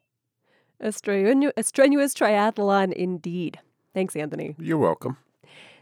A, 0.81 0.89
strenu- 0.89 1.53
a 1.57 1.63
strenuous 1.63 2.13
triathlon 2.13 2.93
indeed. 2.93 3.61
Thanks, 3.95 4.17
Anthony. 4.17 4.55
You're 4.59 4.79
welcome. 4.79 5.19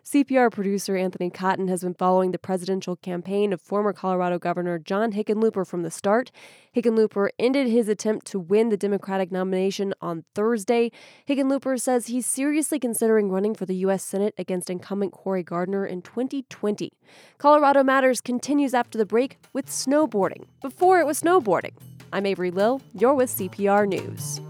CPR 0.04 0.50
producer 0.50 0.96
Anthony 0.96 1.30
Cotton 1.30 1.68
has 1.68 1.82
been 1.82 1.94
following 1.94 2.32
the 2.32 2.38
presidential 2.38 2.96
campaign 2.96 3.52
of 3.52 3.60
former 3.60 3.92
Colorado 3.92 4.38
Governor 4.38 4.78
John 4.78 5.12
Hickenlooper 5.12 5.66
from 5.66 5.82
the 5.82 5.90
start. 5.90 6.30
Hickenlooper 6.74 7.28
ended 7.38 7.68
his 7.68 7.88
attempt 7.88 8.26
to 8.28 8.38
win 8.38 8.70
the 8.70 8.76
Democratic 8.76 9.30
nomination 9.30 9.92
on 10.00 10.24
Thursday. 10.34 10.90
Hickenlooper 11.28 11.78
says 11.80 12.06
he's 12.06 12.26
seriously 12.26 12.78
considering 12.78 13.30
running 13.30 13.54
for 13.54 13.66
the 13.66 13.76
U.S. 13.76 14.02
Senate 14.02 14.34
against 14.38 14.70
incumbent 14.70 15.12
Cory 15.12 15.42
Gardner 15.42 15.84
in 15.84 16.02
2020. 16.02 16.92
Colorado 17.38 17.84
Matters 17.84 18.20
continues 18.20 18.74
after 18.74 18.96
the 18.96 19.06
break 19.06 19.38
with 19.52 19.66
snowboarding. 19.66 20.44
Before 20.62 20.98
it 20.98 21.06
was 21.06 21.20
snowboarding. 21.20 21.74
I'm 22.12 22.26
Avery 22.26 22.50
Lill. 22.50 22.80
You're 22.94 23.14
with 23.14 23.30
CPR 23.30 23.86
News. 23.86 24.40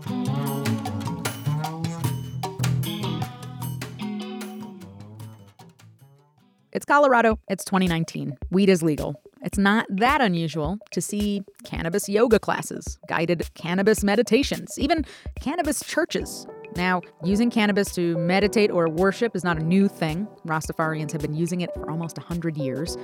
Colorado. 6.90 7.38
It's 7.48 7.64
2019. 7.66 8.36
Weed 8.50 8.68
is 8.68 8.82
legal. 8.82 9.14
It's 9.42 9.58
not 9.58 9.86
that 9.90 10.20
unusual 10.20 10.76
to 10.90 11.00
see 11.00 11.42
cannabis 11.62 12.08
yoga 12.08 12.40
classes, 12.40 12.98
guided 13.06 13.48
cannabis 13.54 14.02
meditations, 14.02 14.76
even 14.76 15.04
cannabis 15.40 15.84
churches. 15.86 16.48
Now, 16.74 17.00
using 17.22 17.48
cannabis 17.48 17.94
to 17.94 18.18
meditate 18.18 18.72
or 18.72 18.88
worship 18.90 19.36
is 19.36 19.44
not 19.44 19.56
a 19.56 19.62
new 19.62 19.86
thing. 19.86 20.26
Rastafarians 20.48 21.12
have 21.12 21.20
been 21.20 21.36
using 21.36 21.60
it 21.60 21.72
for 21.74 21.88
almost 21.88 22.16
100 22.16 22.56
years. 22.56 22.96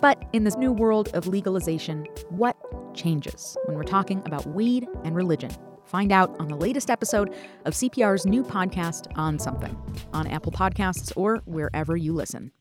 But 0.00 0.24
in 0.32 0.44
this 0.44 0.56
new 0.56 0.70
world 0.70 1.08
of 1.12 1.26
legalization, 1.26 2.06
what 2.28 2.56
changes 2.94 3.56
when 3.64 3.76
we're 3.76 3.82
talking 3.82 4.22
about 4.24 4.46
weed 4.46 4.86
and 5.02 5.16
religion? 5.16 5.50
Find 5.84 6.12
out 6.12 6.38
on 6.38 6.46
the 6.46 6.54
latest 6.54 6.90
episode 6.90 7.34
of 7.64 7.74
CPR's 7.74 8.24
new 8.24 8.44
podcast, 8.44 9.10
On 9.18 9.36
Something, 9.40 9.76
on 10.12 10.28
Apple 10.28 10.52
Podcasts 10.52 11.12
or 11.16 11.38
wherever 11.44 11.96
you 11.96 12.12
listen. 12.12 12.52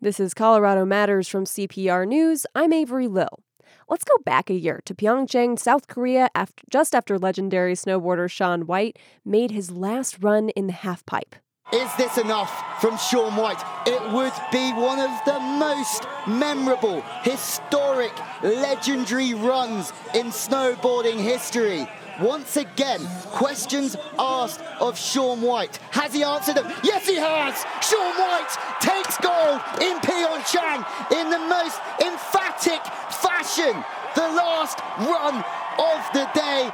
This 0.00 0.20
is 0.20 0.32
Colorado 0.32 0.84
Matters 0.84 1.26
from 1.26 1.44
CPR 1.44 2.06
News. 2.06 2.46
I'm 2.54 2.72
Avery 2.72 3.08
Lill. 3.08 3.40
Let's 3.88 4.04
go 4.04 4.16
back 4.24 4.48
a 4.48 4.54
year 4.54 4.80
to 4.84 4.94
Pyeongchang, 4.94 5.58
South 5.58 5.88
Korea, 5.88 6.28
after, 6.36 6.62
just 6.70 6.94
after 6.94 7.18
legendary 7.18 7.74
snowboarder 7.74 8.30
Shaun 8.30 8.66
White 8.66 8.96
made 9.24 9.50
his 9.50 9.72
last 9.72 10.22
run 10.22 10.50
in 10.50 10.68
the 10.68 10.72
halfpipe. 10.72 11.34
Is 11.72 11.90
this 11.96 12.16
enough 12.16 12.80
from 12.80 12.96
Shaun 12.96 13.34
White? 13.34 13.60
It 13.88 14.00
would 14.12 14.32
be 14.52 14.72
one 14.72 15.00
of 15.00 15.10
the 15.24 15.40
most 15.40 16.06
memorable, 16.28 17.02
historic, 17.24 18.12
legendary 18.44 19.34
runs 19.34 19.92
in 20.14 20.26
snowboarding 20.26 21.18
history. 21.18 21.88
Once 22.20 22.56
again, 22.56 23.00
questions 23.26 23.96
asked 24.18 24.60
of 24.80 24.98
Shaun 24.98 25.40
White. 25.40 25.76
Has 25.92 26.12
he 26.12 26.24
answered 26.24 26.56
them? 26.56 26.66
Yes, 26.82 27.06
he 27.06 27.14
has! 27.14 27.54
Shaun 27.80 28.14
White 28.18 28.50
takes 28.80 29.16
gold 29.18 29.60
in 29.80 29.98
Pyeongchang 30.00 30.84
in 31.12 31.30
the 31.30 31.38
most 31.38 31.78
emphatic 32.02 32.82
fashion. 33.12 33.84
The 34.16 34.28
last 34.34 34.80
run 34.98 35.44
of 35.78 36.12
the 36.12 36.28
day. 36.34 36.70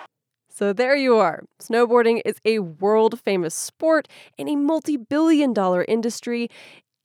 So 0.48 0.72
there 0.72 0.96
you 0.96 1.16
are. 1.16 1.42
Snowboarding 1.60 2.22
is 2.24 2.36
a 2.44 2.60
world 2.60 3.20
famous 3.20 3.54
sport 3.54 4.08
and 4.38 4.48
a 4.48 4.56
multi 4.56 4.96
billion 4.96 5.52
dollar 5.52 5.84
industry. 5.86 6.48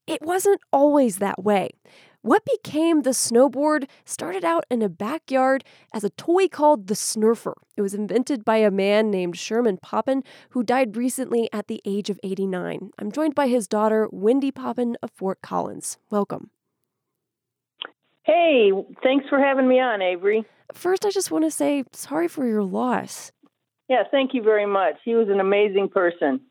It 0.08 0.21
wasn't 0.21 0.62
always 0.71 1.17
that 1.17 1.43
way. 1.43 1.71
What 2.22 2.44
became 2.44 3.04
the 3.04 3.12
snowboard 3.12 3.88
started 4.04 4.44
out 4.44 4.66
in 4.70 4.82
a 4.82 4.90
backyard 4.90 5.64
as 5.94 6.04
a 6.04 6.10
toy 6.10 6.50
called 6.50 6.88
the 6.88 6.94
Snurfer. 6.94 7.54
It 7.78 7.82
was 7.82 7.94
invented 7.94 8.44
by 8.44 8.58
a 8.58 8.70
man 8.70 9.10
named 9.10 9.38
Sherman 9.38 9.78
Poppen, 9.78 10.24
who 10.50 10.62
died 10.62 10.98
recently 10.98 11.48
at 11.54 11.68
the 11.68 11.82
age 11.86 12.10
of 12.10 12.20
89. 12.22 12.92
I'm 13.00 13.12
joined 13.14 13.36
by 13.36 13.48
his 13.48 13.70
daughter, 13.70 14.10
Wendy 14.12 14.52
Poppen 14.52 14.96
of 15.02 15.12
Fort 15.12 15.42
Collins. 15.42 15.98
Welcome. 16.10 16.50
Hey, 18.24 18.72
thanks 19.02 19.26
for 19.30 19.40
having 19.40 19.70
me 19.70 19.80
on, 19.80 20.02
Avery. 20.02 20.44
First, 20.74 21.06
I 21.06 21.12
just 21.12 21.32
want 21.32 21.46
to 21.46 21.52
say 21.52 21.86
sorry 21.94 22.28
for 22.28 22.46
your 22.46 22.64
loss. 22.64 23.32
Yeah, 23.88 24.04
thank 24.12 24.34
you 24.34 24.44
very 24.44 24.66
much. 24.66 24.96
He 25.06 25.16
was 25.16 25.30
an 25.30 25.40
amazing 25.40 25.88
person. 25.88 26.42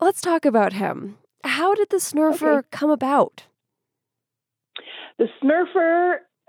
Let's 0.00 0.20
talk 0.20 0.44
about 0.44 0.72
him. 0.72 1.18
How 1.44 1.76
did 1.76 1.90
the 1.90 1.98
Snurfer 1.98 2.58
okay. 2.58 2.68
come 2.72 2.90
about? 2.90 3.44
The 5.18 5.28
Snurfer, 5.42 6.16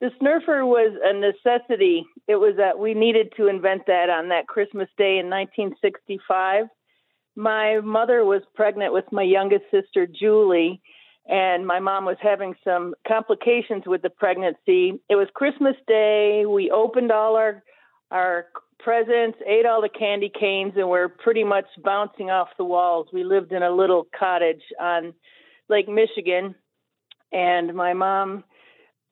the 0.00 0.10
Snurfer 0.20 0.66
was 0.66 0.96
a 1.02 1.12
necessity. 1.12 2.04
It 2.26 2.36
was 2.36 2.54
that 2.56 2.78
we 2.78 2.94
needed 2.94 3.32
to 3.36 3.48
invent 3.48 3.82
that 3.86 4.10
on 4.10 4.28
that 4.30 4.48
Christmas 4.48 4.88
day 4.98 5.18
in 5.18 5.30
1965. 5.30 6.66
My 7.36 7.80
mother 7.80 8.24
was 8.24 8.42
pregnant 8.54 8.92
with 8.92 9.04
my 9.12 9.22
youngest 9.22 9.64
sister, 9.70 10.06
Julie, 10.06 10.80
and 11.28 11.66
my 11.66 11.80
mom 11.80 12.04
was 12.04 12.16
having 12.20 12.54
some 12.64 12.94
complications 13.06 13.82
with 13.86 14.02
the 14.02 14.10
pregnancy. 14.10 15.00
It 15.08 15.16
was 15.16 15.28
Christmas 15.34 15.76
Day. 15.86 16.44
We 16.46 16.70
opened 16.70 17.12
all 17.12 17.36
our 17.36 17.62
our 18.12 18.46
presents, 18.78 19.38
ate 19.46 19.66
all 19.66 19.82
the 19.82 19.88
candy 19.88 20.30
canes, 20.30 20.74
and 20.76 20.88
we're 20.88 21.08
pretty 21.08 21.42
much 21.42 21.66
bouncing 21.82 22.30
off 22.30 22.48
the 22.56 22.64
walls. 22.64 23.08
We 23.12 23.24
lived 23.24 23.52
in 23.52 23.62
a 23.62 23.70
little 23.70 24.06
cottage 24.16 24.62
on 24.80 25.12
Lake 25.68 25.88
Michigan, 25.88 26.54
and 27.32 27.74
my 27.74 27.92
mom 27.92 28.44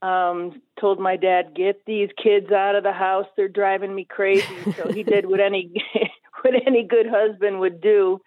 um, 0.02 0.62
told 0.80 1.00
my 1.00 1.16
dad, 1.16 1.54
"Get 1.54 1.84
these 1.86 2.10
kids 2.22 2.52
out 2.52 2.74
of 2.74 2.82
the 2.82 2.92
house. 2.92 3.26
They're 3.36 3.48
driving 3.48 3.94
me 3.94 4.04
crazy." 4.04 4.72
so 4.76 4.92
he 4.92 5.02
did 5.14 5.26
what 5.26 5.40
any 5.40 5.72
what 6.42 6.54
any 6.66 6.82
good 6.84 7.06
husband 7.08 7.60
would 7.60 7.80
do. 7.80 8.20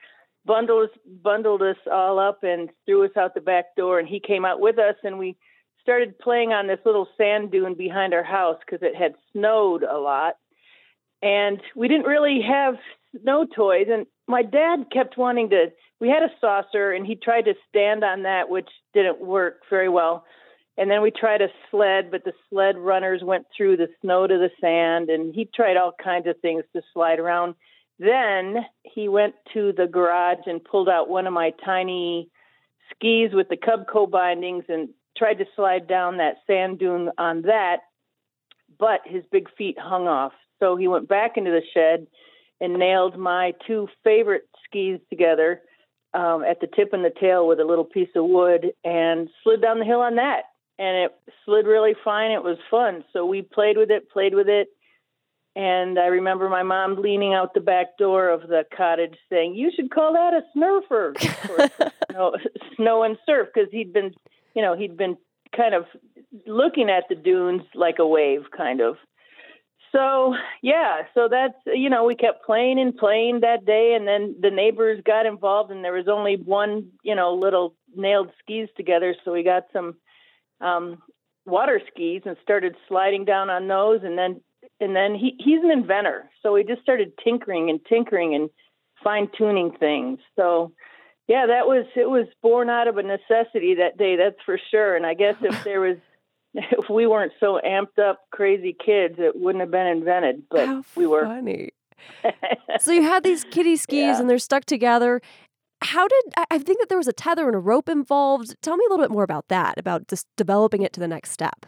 Bundled 0.45 0.89
us, 0.89 0.97
bundled 1.23 1.61
us 1.61 1.77
all 1.91 2.19
up 2.19 2.43
and 2.43 2.69
threw 2.85 3.03
us 3.03 3.11
out 3.17 3.35
the 3.35 3.41
back 3.41 3.75
door. 3.75 3.99
And 3.99 4.07
he 4.07 4.19
came 4.19 4.45
out 4.45 4.61
with 4.61 4.79
us, 4.79 4.95
and 5.03 5.19
we 5.19 5.35
started 5.81 6.17
playing 6.19 6.51
on 6.51 6.67
this 6.67 6.79
little 6.85 7.07
sand 7.17 7.51
dune 7.51 7.73
behind 7.73 8.13
our 8.13 8.23
house 8.23 8.57
because 8.65 8.81
it 8.81 8.95
had 8.95 9.13
snowed 9.31 9.83
a 9.83 9.97
lot. 9.97 10.35
And 11.21 11.61
we 11.75 11.87
didn't 11.87 12.05
really 12.05 12.41
have 12.41 12.75
snow 13.21 13.45
toys. 13.45 13.87
And 13.91 14.05
my 14.27 14.43
dad 14.43 14.85
kept 14.91 15.17
wanting 15.17 15.49
to 15.51 15.67
we 15.99 16.09
had 16.09 16.23
a 16.23 16.31
saucer 16.39 16.91
and 16.91 17.05
he 17.05 17.15
tried 17.15 17.45
to 17.45 17.53
stand 17.69 18.03
on 18.03 18.23
that, 18.23 18.49
which 18.49 18.69
didn't 18.93 19.19
work 19.19 19.61
very 19.69 19.89
well. 19.89 20.25
And 20.77 20.91
then 20.91 21.01
we 21.01 21.09
tried 21.09 21.41
a 21.41 21.47
sled, 21.71 22.11
but 22.11 22.23
the 22.23 22.33
sled 22.49 22.77
runners 22.77 23.21
went 23.23 23.47
through 23.55 23.77
the 23.77 23.87
snow 24.01 24.27
to 24.27 24.37
the 24.37 24.51
sand, 24.61 25.09
and 25.09 25.33
he 25.33 25.45
tried 25.45 25.75
all 25.75 25.91
kinds 25.91 26.27
of 26.27 26.39
things 26.39 26.63
to 26.73 26.83
slide 26.93 27.19
around. 27.19 27.55
Then 27.97 28.57
he 28.83 29.07
went 29.07 29.33
to 29.55 29.73
the 29.75 29.87
garage 29.87 30.45
and 30.45 30.63
pulled 30.63 30.87
out 30.87 31.09
one 31.09 31.25
of 31.25 31.33
my 31.33 31.51
tiny 31.65 32.29
skis 32.91 33.33
with 33.33 33.49
the 33.49 33.57
Cubco 33.57 34.09
bindings 34.09 34.65
and 34.69 34.89
tried 35.17 35.39
to 35.39 35.45
slide 35.55 35.87
down 35.87 36.17
that 36.17 36.35
sand 36.45 36.77
dune 36.77 37.09
on 37.17 37.41
that, 37.43 37.77
but 38.77 38.99
his 39.03 39.23
big 39.31 39.49
feet 39.57 39.79
hung 39.79 40.07
off. 40.07 40.33
So 40.59 40.75
he 40.75 40.87
went 40.87 41.07
back 41.07 41.37
into 41.37 41.49
the 41.49 41.63
shed 41.73 42.05
and 42.59 42.73
nailed 42.73 43.17
my 43.17 43.53
two 43.65 43.87
favorite 44.03 44.47
skis 44.65 44.99
together 45.09 45.61
um, 46.13 46.43
at 46.43 46.59
the 46.59 46.67
tip 46.67 46.93
and 46.93 47.03
the 47.05 47.11
tail 47.19 47.47
with 47.47 47.59
a 47.59 47.65
little 47.65 47.85
piece 47.85 48.09
of 48.15 48.25
wood 48.25 48.67
and 48.83 49.29
slid 49.43 49.61
down 49.61 49.79
the 49.79 49.85
hill 49.85 50.01
on 50.01 50.15
that. 50.15 50.43
And 50.79 51.05
it 51.05 51.11
slid 51.45 51.65
really 51.65 51.95
fine. 52.03 52.31
It 52.31 52.43
was 52.43 52.57
fun. 52.69 53.03
So 53.13 53.25
we 53.25 53.41
played 53.41 53.77
with 53.77 53.89
it, 53.89 54.09
played 54.09 54.35
with 54.35 54.47
it. 54.47 54.69
And 55.55 55.97
I 55.97 56.05
remember 56.05 56.49
my 56.49 56.61
mom 56.61 57.01
leaning 57.01 57.33
out 57.33 57.55
the 57.55 57.61
back 57.61 57.97
door 57.97 58.29
of 58.29 58.41
the 58.41 58.63
cottage 58.75 59.15
saying, 59.27 59.55
You 59.55 59.71
should 59.75 59.89
call 59.89 60.13
that 60.13 60.33
a 60.33 60.43
snurfer. 60.55 61.17
snow, 62.11 62.33
snow 62.75 63.01
and 63.01 63.17
surf, 63.25 63.47
because 63.51 63.71
he'd 63.71 63.91
been, 63.91 64.11
you 64.53 64.61
know, 64.61 64.75
he'd 64.77 64.97
been 64.97 65.17
kind 65.55 65.73
of 65.73 65.85
looking 66.45 66.91
at 66.91 67.05
the 67.09 67.15
dunes 67.15 67.63
like 67.73 67.95
a 67.97 68.05
wave, 68.05 68.43
kind 68.55 68.81
of. 68.81 68.97
So 69.91 70.35
yeah, 70.61 71.03
so 71.13 71.27
that's 71.29 71.55
you 71.65 71.89
know 71.89 72.05
we 72.05 72.15
kept 72.15 72.45
playing 72.45 72.79
and 72.79 72.95
playing 72.95 73.41
that 73.41 73.65
day, 73.65 73.95
and 73.97 74.07
then 74.07 74.35
the 74.39 74.51
neighbors 74.51 75.01
got 75.05 75.25
involved, 75.25 75.71
and 75.71 75.83
there 75.83 75.93
was 75.93 76.07
only 76.07 76.35
one 76.35 76.89
you 77.03 77.15
know 77.15 77.33
little 77.33 77.75
nailed 77.95 78.31
skis 78.39 78.69
together, 78.75 79.15
so 79.23 79.31
we 79.31 79.43
got 79.43 79.63
some 79.71 79.95
um, 80.61 81.01
water 81.45 81.81
skis 81.91 82.23
and 82.25 82.35
started 82.41 82.75
sliding 82.87 83.25
down 83.25 83.49
on 83.49 83.67
those, 83.67 84.01
and 84.03 84.17
then 84.17 84.41
and 84.79 84.95
then 84.95 85.15
he 85.15 85.35
he's 85.39 85.63
an 85.63 85.71
inventor, 85.71 86.29
so 86.43 86.53
we 86.53 86.63
just 86.63 86.81
started 86.81 87.13
tinkering 87.23 87.69
and 87.69 87.79
tinkering 87.87 88.35
and 88.35 88.49
fine 89.03 89.29
tuning 89.37 89.71
things. 89.79 90.19
So 90.35 90.73
yeah, 91.27 91.45
that 91.47 91.67
was 91.67 91.85
it 91.95 92.09
was 92.09 92.27
born 92.41 92.69
out 92.69 92.87
of 92.87 92.97
a 92.97 93.03
necessity 93.03 93.75
that 93.75 93.97
day, 93.97 94.15
that's 94.15 94.41
for 94.45 94.59
sure. 94.71 94.95
And 94.95 95.05
I 95.05 95.13
guess 95.13 95.35
if 95.41 95.63
there 95.63 95.81
was 95.81 95.97
if 96.57 96.89
we 96.89 97.05
weren't 97.07 97.33
so 97.39 97.59
amped 97.65 97.99
up, 97.99 98.21
crazy 98.31 98.73
kids, 98.73 99.15
it 99.19 99.39
wouldn't 99.39 99.61
have 99.61 99.71
been 99.71 99.87
invented. 99.87 100.43
But 100.49 100.65
How 100.67 100.83
we 100.95 101.07
were. 101.07 101.23
Funny. 101.25 101.71
so 102.79 102.91
you 102.91 103.03
had 103.03 103.23
these 103.23 103.43
kiddie 103.45 103.75
skis 103.75 103.97
Yeah. 103.97 104.19
and 104.19 104.29
they're 104.29 104.37
stuck 104.39 104.65
together. 104.65 105.21
How 105.81 106.07
did 106.07 106.23
I- 106.35 106.45
I 106.51 106.57
think 106.59 106.79
that 106.79 106.89
there 106.89 106.97
was 106.97 107.07
a 107.07 107.13
tether 107.13 107.45
and 107.47 107.55
a 107.55 107.59
rope 107.59 107.87
involved? 107.89 108.55
Tell 108.61 108.75
me 108.77 108.85
a 108.87 108.91
little 108.91 109.03
bit 109.05 109.11
more 109.11 109.23
about 109.23 109.47
that, 109.49 109.77
about 109.77 110.07
just 110.07 110.27
developing 110.35 110.81
it 110.81 110.93
to 110.93 110.99
the 110.99 111.07
next 111.07 111.31
step. 111.31 111.65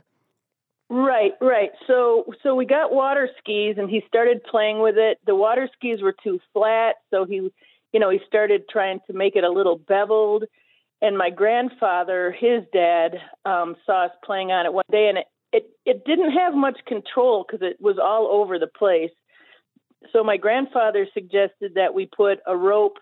Right, 0.90 1.34
right. 1.40 1.70
So 1.86 2.26
so 2.42 2.56
we 2.56 2.66
got 2.66 2.92
water 2.92 3.30
skis 3.38 3.76
and 3.78 3.90
he 3.90 4.02
started 4.08 4.44
playing 4.44 4.80
with 4.82 4.98
it. 4.98 5.20
The 5.28 5.36
water 5.36 5.70
skis 5.76 6.02
were 6.02 6.16
too 6.24 6.40
flat, 6.54 6.96
so 7.12 7.26
he 7.26 7.52
you 7.94 8.00
know, 8.00 8.10
he 8.10 8.20
started 8.28 8.64
trying 8.70 9.00
to 9.08 9.14
make 9.14 9.36
it 9.36 9.44
a 9.44 9.50
little 9.52 9.78
beveled. 9.78 10.46
And 11.02 11.18
my 11.18 11.30
grandfather, 11.30 12.36
his 12.38 12.64
dad, 12.74 13.16
um, 13.46 13.76
saw 13.86 14.06
us 14.06 14.12
playing 14.24 14.52
on 14.52 14.66
it 14.66 14.74
one 14.74 14.84
day 14.92 15.08
and 15.08 15.18
it 15.20 15.28
it, 15.52 15.70
it 15.86 16.06
didn't 16.06 16.32
have 16.32 16.54
much 16.54 16.78
control 16.86 17.44
because 17.44 17.66
it 17.66 17.82
was 17.82 17.98
all 17.98 18.28
over 18.32 18.60
the 18.60 18.68
place. 18.68 19.10
So 20.14 20.24
my 20.24 20.38
grandfather 20.38 21.08
suggested 21.14 21.74
that 21.76 21.94
we 21.94 22.06
put 22.06 22.40
a 22.46 22.56
rope 22.56 22.98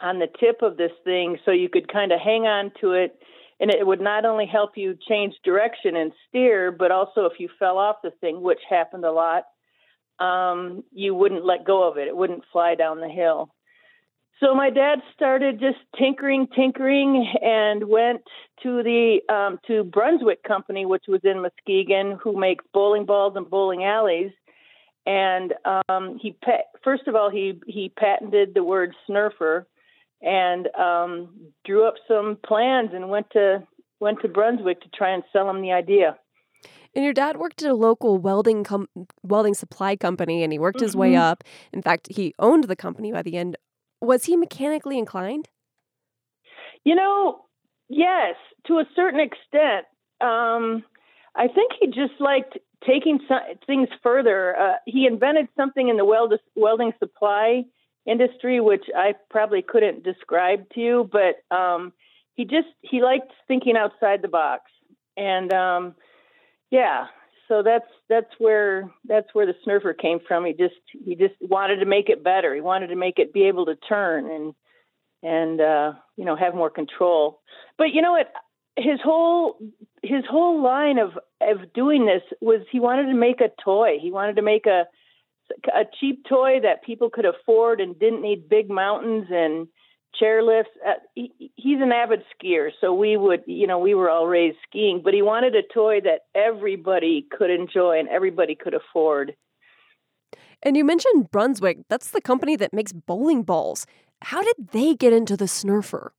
on 0.00 0.18
the 0.18 0.28
tip 0.38 0.62
of 0.62 0.76
this 0.76 0.92
thing 1.04 1.38
so 1.44 1.52
you 1.52 1.68
could 1.68 1.90
kind 1.90 2.12
of 2.12 2.20
hang 2.20 2.42
on 2.42 2.72
to 2.80 2.92
it 2.92 3.18
and 3.60 3.70
it 3.70 3.86
would 3.86 4.00
not 4.00 4.24
only 4.24 4.46
help 4.46 4.72
you 4.76 4.96
change 5.08 5.34
direction 5.44 5.96
and 5.96 6.12
steer, 6.28 6.72
but 6.72 6.90
also 6.90 7.24
if 7.26 7.38
you 7.38 7.48
fell 7.58 7.78
off 7.78 7.96
the 8.02 8.10
thing, 8.20 8.42
which 8.42 8.58
happened 8.68 9.04
a 9.04 9.12
lot, 9.12 9.44
um, 10.18 10.82
you 10.92 11.14
wouldn't 11.14 11.44
let 11.44 11.64
go 11.64 11.88
of 11.88 11.96
it. 11.96 12.08
It 12.08 12.16
wouldn't 12.16 12.44
fly 12.52 12.74
down 12.74 13.00
the 13.00 13.08
hill. 13.08 13.54
So 14.40 14.54
my 14.54 14.68
dad 14.70 14.98
started 15.14 15.60
just 15.60 15.78
tinkering, 15.96 16.48
tinkering, 16.54 17.32
and 17.40 17.84
went 17.84 18.22
to 18.62 18.82
the 18.82 19.20
um, 19.32 19.58
to 19.68 19.84
Brunswick 19.84 20.42
Company, 20.42 20.86
which 20.86 21.04
was 21.06 21.20
in 21.24 21.40
Muskegon, 21.40 22.18
who 22.22 22.38
makes 22.38 22.64
bowling 22.72 23.06
balls 23.06 23.34
and 23.36 23.48
bowling 23.48 23.84
alleys. 23.84 24.32
And 25.06 25.54
um, 25.64 26.18
he 26.20 26.36
first 26.82 27.06
of 27.06 27.14
all 27.14 27.30
he 27.30 27.60
he 27.66 27.92
patented 27.96 28.54
the 28.54 28.64
word 28.64 28.94
snurfer, 29.08 29.66
and 30.20 30.68
um, 30.74 31.28
drew 31.64 31.86
up 31.86 31.94
some 32.08 32.38
plans 32.44 32.90
and 32.92 33.10
went 33.10 33.30
to 33.32 33.62
went 34.00 34.20
to 34.22 34.28
Brunswick 34.28 34.80
to 34.82 34.88
try 34.94 35.10
and 35.14 35.22
sell 35.32 35.48
him 35.48 35.62
the 35.62 35.72
idea. 35.72 36.16
And 36.94 37.04
your 37.04 37.12
dad 37.12 37.36
worked 37.36 37.62
at 37.62 37.70
a 37.70 37.74
local 37.74 38.18
welding 38.18 38.64
com- 38.64 38.88
welding 39.22 39.54
supply 39.54 39.96
company, 39.96 40.42
and 40.42 40.52
he 40.52 40.58
worked 40.58 40.80
his 40.80 40.96
way 40.96 41.12
Mhm. 41.12 41.20
up. 41.20 41.44
In 41.72 41.82
fact, 41.82 42.08
he 42.10 42.34
owned 42.38 42.64
the 42.64 42.76
company 42.76 43.12
by 43.12 43.22
the 43.22 43.36
end. 43.36 43.56
Was 44.04 44.24
he 44.24 44.36
mechanically 44.36 44.98
inclined? 44.98 45.48
You 46.84 46.94
know, 46.94 47.44
yes, 47.88 48.36
to 48.66 48.74
a 48.74 48.84
certain 48.94 49.20
extent. 49.20 49.86
Um, 50.20 50.84
I 51.34 51.48
think 51.48 51.72
he 51.80 51.86
just 51.86 52.20
liked 52.20 52.58
taking 52.86 53.18
some, 53.26 53.40
things 53.66 53.88
further. 54.02 54.56
Uh, 54.56 54.74
he 54.86 55.06
invented 55.06 55.48
something 55.56 55.88
in 55.88 55.96
the 55.96 56.04
weld- 56.04 56.34
welding 56.54 56.92
supply 56.98 57.64
industry, 58.06 58.60
which 58.60 58.84
I 58.94 59.14
probably 59.30 59.62
couldn't 59.62 60.04
describe 60.04 60.68
to 60.74 60.80
you, 60.80 61.10
but 61.10 61.56
um, 61.56 61.92
he 62.34 62.44
just 62.44 62.68
he 62.82 63.02
liked 63.02 63.32
thinking 63.48 63.76
outside 63.76 64.20
the 64.22 64.28
box, 64.28 64.70
and 65.16 65.52
um, 65.52 65.94
yeah, 66.70 67.06
so 67.48 67.62
that's 67.62 67.86
that's 68.08 68.30
where 68.38 68.90
that's 69.06 69.28
where 69.32 69.46
the 69.46 69.54
snurfer 69.66 69.96
came 69.96 70.18
from. 70.26 70.44
He 70.46 70.52
just 70.52 70.74
he 71.04 71.14
just 71.14 71.34
wanted 71.40 71.76
to 71.76 71.86
make 71.86 72.08
it 72.08 72.24
better. 72.24 72.54
He 72.54 72.60
wanted 72.60 72.88
to 72.88 72.96
make 72.96 73.18
it 73.18 73.32
be 73.32 73.44
able 73.44 73.66
to 73.66 73.76
turn 73.76 74.30
and 74.30 74.54
and 75.22 75.60
uh, 75.60 75.92
you 76.16 76.24
know 76.24 76.36
have 76.36 76.54
more 76.54 76.70
control. 76.70 77.40
But 77.78 77.92
you 77.92 78.02
know 78.02 78.12
what? 78.12 78.32
His 78.76 79.00
whole 79.02 79.58
his 80.02 80.24
whole 80.28 80.62
line 80.62 80.98
of 80.98 81.10
of 81.40 81.72
doing 81.72 82.06
this 82.06 82.22
was 82.40 82.60
he 82.70 82.80
wanted 82.80 83.06
to 83.06 83.14
make 83.14 83.40
a 83.40 83.50
toy. 83.62 83.98
He 84.00 84.10
wanted 84.10 84.36
to 84.36 84.42
make 84.42 84.66
a 84.66 84.84
a 85.74 85.84
cheap 86.00 86.24
toy 86.28 86.60
that 86.62 86.84
people 86.84 87.10
could 87.10 87.26
afford 87.26 87.80
and 87.80 87.98
didn't 87.98 88.22
need 88.22 88.48
big 88.48 88.70
mountains 88.70 89.26
and 89.30 89.68
chairlifts. 90.20 90.64
Uh, 90.86 90.94
he, 91.14 91.52
he's 91.56 91.80
an 91.80 91.92
avid 91.92 92.22
skier, 92.34 92.70
so 92.80 92.92
we 92.94 93.16
would, 93.16 93.42
you 93.46 93.66
know, 93.66 93.78
we 93.78 93.94
were 93.94 94.10
all 94.10 94.26
raised 94.26 94.58
skiing, 94.68 95.00
but 95.02 95.14
he 95.14 95.22
wanted 95.22 95.54
a 95.54 95.62
toy 95.62 96.00
that 96.02 96.22
everybody 96.34 97.26
could 97.30 97.50
enjoy 97.50 97.98
and 97.98 98.08
everybody 98.08 98.54
could 98.54 98.74
afford. 98.74 99.34
And 100.62 100.76
you 100.76 100.84
mentioned 100.84 101.30
Brunswick. 101.30 101.78
That's 101.88 102.10
the 102.10 102.20
company 102.20 102.56
that 102.56 102.72
makes 102.72 102.92
bowling 102.92 103.42
balls. 103.42 103.86
How 104.22 104.42
did 104.42 104.68
they 104.72 104.94
get 104.94 105.12
into 105.12 105.36
the 105.36 105.44
snurfer? 105.44 106.10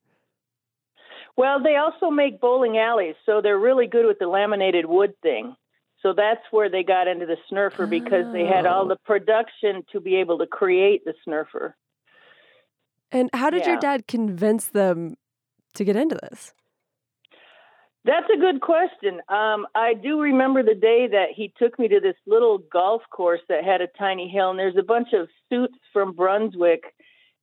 Well, 1.38 1.62
they 1.62 1.75
also 1.75 2.10
make 2.10 2.39
bowling 2.39 2.77
alleys, 2.77 3.15
so 3.25 3.41
they're 3.41 3.60
really 3.60 3.88
good 3.88 4.05
with 4.05 4.19
the 4.19 4.27
laminated 4.27 4.86
wood 4.86 5.13
thing. 5.21 5.55
So 6.01 6.13
that's 6.13 6.41
where 6.51 6.69
they 6.69 6.84
got 6.84 7.08
into 7.08 7.25
the 7.25 7.38
snurfer 7.51 7.89
because 7.89 8.31
they 8.31 8.45
had 8.45 8.65
all 8.65 8.86
Oh. 8.86 8.88
the 8.88 8.95
production 8.97 9.84
to 9.91 9.99
be 9.99 10.15
able 10.17 10.38
to 10.38 10.45
create 10.45 11.03
the 11.03 11.15
snurfer. 11.27 11.73
And 13.12 13.30
how 13.34 13.50
did 13.50 13.65
your 13.65 13.78
dad 13.78 14.08
convince 14.08 14.68
them 14.68 15.15
to 15.76 15.84
get 15.84 15.96
into 15.96 16.15
this? 16.15 16.54
That's 18.06 18.28
a 18.32 18.39
good 18.39 18.62
question. 18.62 19.20
Um, 19.30 19.65
I 19.74 19.96
do 19.96 20.20
remember 20.22 20.62
the 20.62 20.76
day 20.76 21.08
that 21.12 21.30
he 21.36 21.52
took 21.58 21.80
me 21.80 21.88
to 21.88 22.00
this 22.00 22.15
little 22.28 22.60
golf 22.72 23.02
course 23.10 23.41
that 23.50 23.63
had 23.63 23.82
a 23.82 23.88
tiny 23.98 24.30
hill, 24.30 24.52
and 24.52 24.60
there's 24.60 24.78
a 24.78 24.84
bunch 24.84 25.08
of 25.13 25.28
suits 25.50 25.78
from 25.91 26.13
Brunswick, 26.13 26.84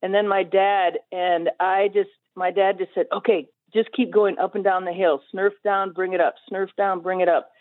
and 0.01 0.13
then 0.13 0.25
my 0.25 0.43
dad 0.43 0.99
and 1.11 1.49
I 1.59 1.89
just, 1.93 2.11
my 2.35 2.49
dad 2.49 2.77
just 2.77 2.93
said, 2.95 3.07
"Okay, 3.11 3.47
just 3.73 3.91
keep 3.91 4.09
going 4.09 4.37
up 4.37 4.55
and 4.55 4.63
down 4.63 4.85
the 4.85 4.93
hill. 4.93 5.21
Snurf 5.33 5.51
down, 5.65 5.91
bring 5.91 6.13
it 6.13 6.21
up. 6.21 6.35
Snurf 6.49 6.69
down, 6.77 7.01
bring 7.01 7.19
it 7.19 7.27
up." 7.27 7.51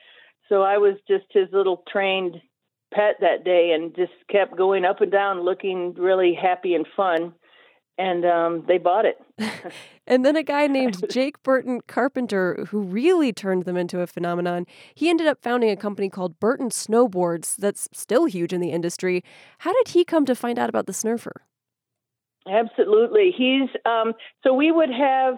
So 0.49 0.63
I 0.63 0.79
was 0.79 0.95
just 1.09 1.25
his 1.31 1.49
little 1.51 1.83
trained 1.91 2.41
pet 2.95 3.17
that 3.21 3.43
day, 3.43 3.73
and 3.73 3.97
just 3.97 4.13
kept 4.31 4.57
going 4.57 4.85
up 4.85 5.01
and 5.01 5.11
down, 5.11 5.41
looking 5.41 5.95
really 5.95 6.35
happy 6.35 6.75
and 6.77 6.87
fun. 6.97 7.35
And 8.03 8.25
um, 8.25 8.65
they 8.67 8.79
bought 8.79 9.05
it. 9.05 9.21
And 10.05 10.27
then 10.27 10.35
a 10.35 10.43
guy 10.43 10.67
named 10.67 11.05
Jake 11.11 11.43
Burton 11.43 11.81
Carpenter, 11.87 12.67
who 12.71 12.81
really 12.81 13.33
turned 13.33 13.65
them 13.65 13.77
into 13.77 14.01
a 14.01 14.07
phenomenon, 14.07 14.67
he 14.95 15.09
ended 15.09 15.29
up 15.29 15.41
founding 15.41 15.71
a 15.71 15.77
company 15.77 16.09
called 16.09 16.41
Burton 16.41 16.71
Snowboards 16.71 17.55
that's 17.57 17.89
still 17.93 18.25
huge 18.25 18.53
in 18.53 18.61
the 18.61 18.73
industry. 18.73 19.23
How 19.59 19.73
did 19.73 19.89
he 19.89 20.05
come 20.05 20.27
to 20.27 20.35
find 20.35 20.59
out 20.59 20.69
about 20.69 20.87
the 20.87 20.93
snurfer? 20.93 21.33
Absolutely. 22.49 23.33
He's 23.37 23.69
um, 23.87 24.15
so 24.43 24.53
we 24.53 24.73
would 24.73 24.91
have 24.91 25.37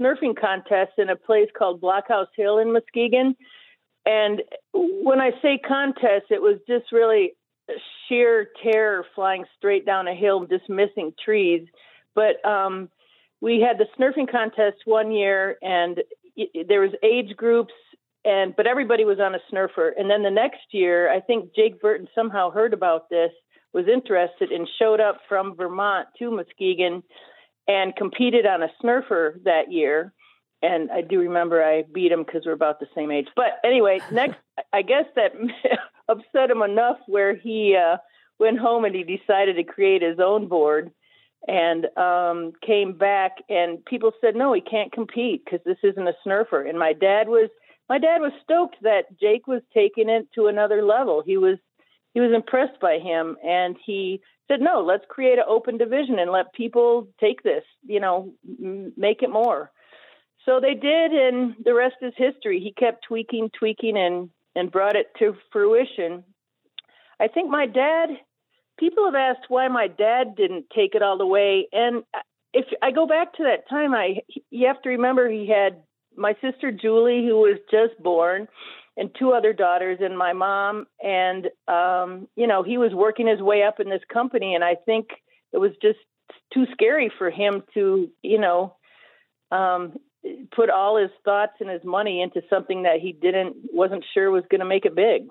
snurfing 0.00 0.34
contests 0.40 0.94
in 0.96 1.10
a 1.10 1.16
place 1.16 1.48
called 1.56 1.82
Blockhouse 1.82 2.28
Hill 2.34 2.58
in 2.58 2.72
Muskegon. 2.72 3.36
And 4.06 4.40
when 4.72 5.20
I 5.20 5.32
say 5.42 5.58
contest, 5.58 6.30
it 6.30 6.40
was 6.40 6.58
just 6.66 6.90
really 6.90 7.34
sheer 8.08 8.48
terror 8.62 9.04
flying 9.14 9.44
straight 9.58 9.84
down 9.84 10.08
a 10.08 10.14
hill, 10.14 10.46
just 10.46 10.70
missing 10.70 11.12
trees. 11.22 11.68
But 12.14 12.44
um, 12.48 12.88
we 13.40 13.60
had 13.60 13.78
the 13.78 13.86
snurfing 13.98 14.30
contest 14.30 14.78
one 14.84 15.12
year, 15.12 15.56
and 15.62 16.02
y- 16.36 16.64
there 16.68 16.80
was 16.80 16.90
age 17.02 17.36
groups, 17.36 17.74
and 18.24 18.54
but 18.54 18.66
everybody 18.66 19.04
was 19.04 19.18
on 19.20 19.34
a 19.34 19.38
snurfer. 19.50 19.92
And 19.98 20.10
then 20.10 20.22
the 20.22 20.30
next 20.30 20.72
year, 20.72 21.10
I 21.10 21.20
think 21.20 21.54
Jake 21.54 21.80
Burton 21.80 22.08
somehow 22.14 22.50
heard 22.50 22.74
about 22.74 23.08
this, 23.08 23.32
was 23.72 23.86
interested, 23.88 24.50
and 24.50 24.68
showed 24.78 25.00
up 25.00 25.20
from 25.28 25.56
Vermont 25.56 26.08
to 26.18 26.30
Muskegon, 26.30 27.02
and 27.66 27.94
competed 27.96 28.46
on 28.46 28.62
a 28.62 28.68
snurfer 28.82 29.42
that 29.44 29.72
year. 29.72 30.12
And 30.62 30.90
I 30.90 31.00
do 31.00 31.20
remember 31.20 31.64
I 31.64 31.84
beat 31.90 32.12
him 32.12 32.24
because 32.24 32.42
we're 32.44 32.52
about 32.52 32.80
the 32.80 32.88
same 32.94 33.10
age. 33.10 33.28
But 33.34 33.60
anyway, 33.64 34.00
next, 34.12 34.36
I 34.72 34.82
guess 34.82 35.04
that 35.16 35.32
upset 36.08 36.50
him 36.50 36.62
enough 36.62 36.98
where 37.06 37.34
he 37.34 37.76
uh, 37.76 37.96
went 38.38 38.58
home 38.58 38.84
and 38.84 38.94
he 38.94 39.04
decided 39.04 39.56
to 39.56 39.64
create 39.64 40.02
his 40.02 40.18
own 40.18 40.48
board 40.48 40.90
and 41.48 41.86
um, 41.96 42.52
came 42.64 42.92
back. 42.92 43.38
And 43.48 43.84
people 43.84 44.12
said, 44.20 44.34
no, 44.36 44.52
he 44.52 44.60
can't 44.60 44.92
compete 44.92 45.44
because 45.44 45.60
this 45.64 45.78
isn't 45.82 46.08
a 46.08 46.14
snurfer. 46.26 46.68
And 46.68 46.78
my 46.78 46.92
dad 46.92 47.28
was 47.28 47.50
my 47.88 47.98
dad 47.98 48.20
was 48.20 48.32
stoked 48.44 48.76
that 48.82 49.18
Jake 49.18 49.48
was 49.48 49.62
taking 49.74 50.08
it 50.08 50.28
to 50.36 50.46
another 50.46 50.82
level. 50.82 51.22
He 51.24 51.36
was 51.36 51.58
he 52.14 52.20
was 52.20 52.32
impressed 52.32 52.80
by 52.80 52.98
him, 52.98 53.36
and 53.44 53.76
he 53.84 54.20
said, 54.48 54.60
no, 54.60 54.82
let's 54.82 55.04
create 55.08 55.38
an 55.38 55.44
open 55.48 55.78
division 55.78 56.18
and 56.18 56.30
let 56.30 56.52
people 56.52 57.08
take 57.20 57.42
this. 57.42 57.64
You 57.86 58.00
know, 58.00 58.32
m- 58.46 58.92
make 58.96 59.22
it 59.22 59.30
more. 59.30 59.70
So 60.46 60.58
they 60.60 60.74
did, 60.74 61.12
and 61.12 61.54
the 61.64 61.74
rest 61.74 61.96
is 62.00 62.12
history. 62.16 62.60
He 62.60 62.72
kept 62.72 63.04
tweaking, 63.04 63.50
tweaking, 63.58 63.96
and 63.96 64.30
and 64.54 64.70
brought 64.70 64.96
it 64.96 65.06
to 65.18 65.36
fruition. 65.52 66.24
I 67.18 67.28
think 67.28 67.50
my 67.50 67.66
dad. 67.66 68.10
People 68.80 69.04
have 69.04 69.14
asked 69.14 69.46
why 69.48 69.68
my 69.68 69.86
dad 69.86 70.34
didn't 70.36 70.66
take 70.74 70.94
it 70.94 71.02
all 71.02 71.18
the 71.18 71.26
way, 71.26 71.68
and 71.72 72.02
if 72.52 72.64
I 72.82 72.90
go 72.90 73.06
back 73.06 73.34
to 73.34 73.44
that 73.44 73.68
time, 73.68 73.94
I 73.94 74.20
you 74.50 74.66
have 74.66 74.82
to 74.82 74.88
remember 74.88 75.28
he 75.28 75.48
had 75.48 75.82
my 76.16 76.34
sister 76.40 76.72
Julie, 76.72 77.24
who 77.26 77.36
was 77.36 77.58
just 77.70 78.02
born, 78.02 78.48
and 78.96 79.10
two 79.18 79.32
other 79.32 79.52
daughters, 79.52 79.98
and 80.00 80.16
my 80.16 80.32
mom, 80.32 80.86
and 81.02 81.46
um, 81.68 82.26
you 82.36 82.46
know 82.46 82.62
he 82.62 82.78
was 82.78 82.92
working 82.94 83.26
his 83.26 83.40
way 83.40 83.62
up 83.62 83.80
in 83.80 83.90
this 83.90 84.02
company, 84.12 84.54
and 84.54 84.64
I 84.64 84.74
think 84.74 85.08
it 85.52 85.58
was 85.58 85.72
just 85.82 85.98
too 86.52 86.64
scary 86.72 87.12
for 87.18 87.30
him 87.30 87.62
to, 87.74 88.08
you 88.22 88.40
know, 88.40 88.76
um, 89.50 89.96
put 90.54 90.70
all 90.70 91.00
his 91.00 91.10
thoughts 91.24 91.54
and 91.60 91.70
his 91.70 91.82
money 91.84 92.22
into 92.22 92.42
something 92.50 92.82
that 92.82 93.00
he 93.00 93.12
didn't 93.12 93.56
wasn't 93.72 94.04
sure 94.12 94.30
was 94.30 94.44
going 94.50 94.60
to 94.60 94.66
make 94.66 94.84
it 94.84 94.94
big. 94.94 95.28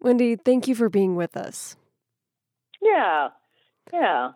Wendy, 0.00 0.36
thank 0.36 0.66
you 0.66 0.74
for 0.74 0.88
being 0.88 1.14
with 1.14 1.36
us. 1.36 1.76
Yeah, 2.82 3.28
yeah, 3.92 4.30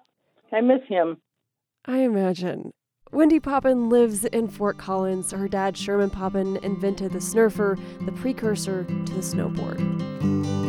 I 0.53 0.61
miss 0.61 0.81
him. 0.89 1.19
I 1.85 1.99
imagine. 1.99 2.71
Wendy 3.13 3.41
Poppen 3.41 3.89
lives 3.89 4.25
in 4.25 4.49
Fort 4.49 4.79
Collins. 4.79 5.33
Her 5.33 5.49
dad, 5.49 5.77
Sherman 5.77 6.11
Poppen, 6.11 6.57
invented 6.63 7.13
the 7.13 7.19
snurfer, 7.19 7.79
the 8.05 8.13
precursor 8.13 8.85
to 8.85 9.13
the 9.13 9.21
snowboard. 9.21 10.66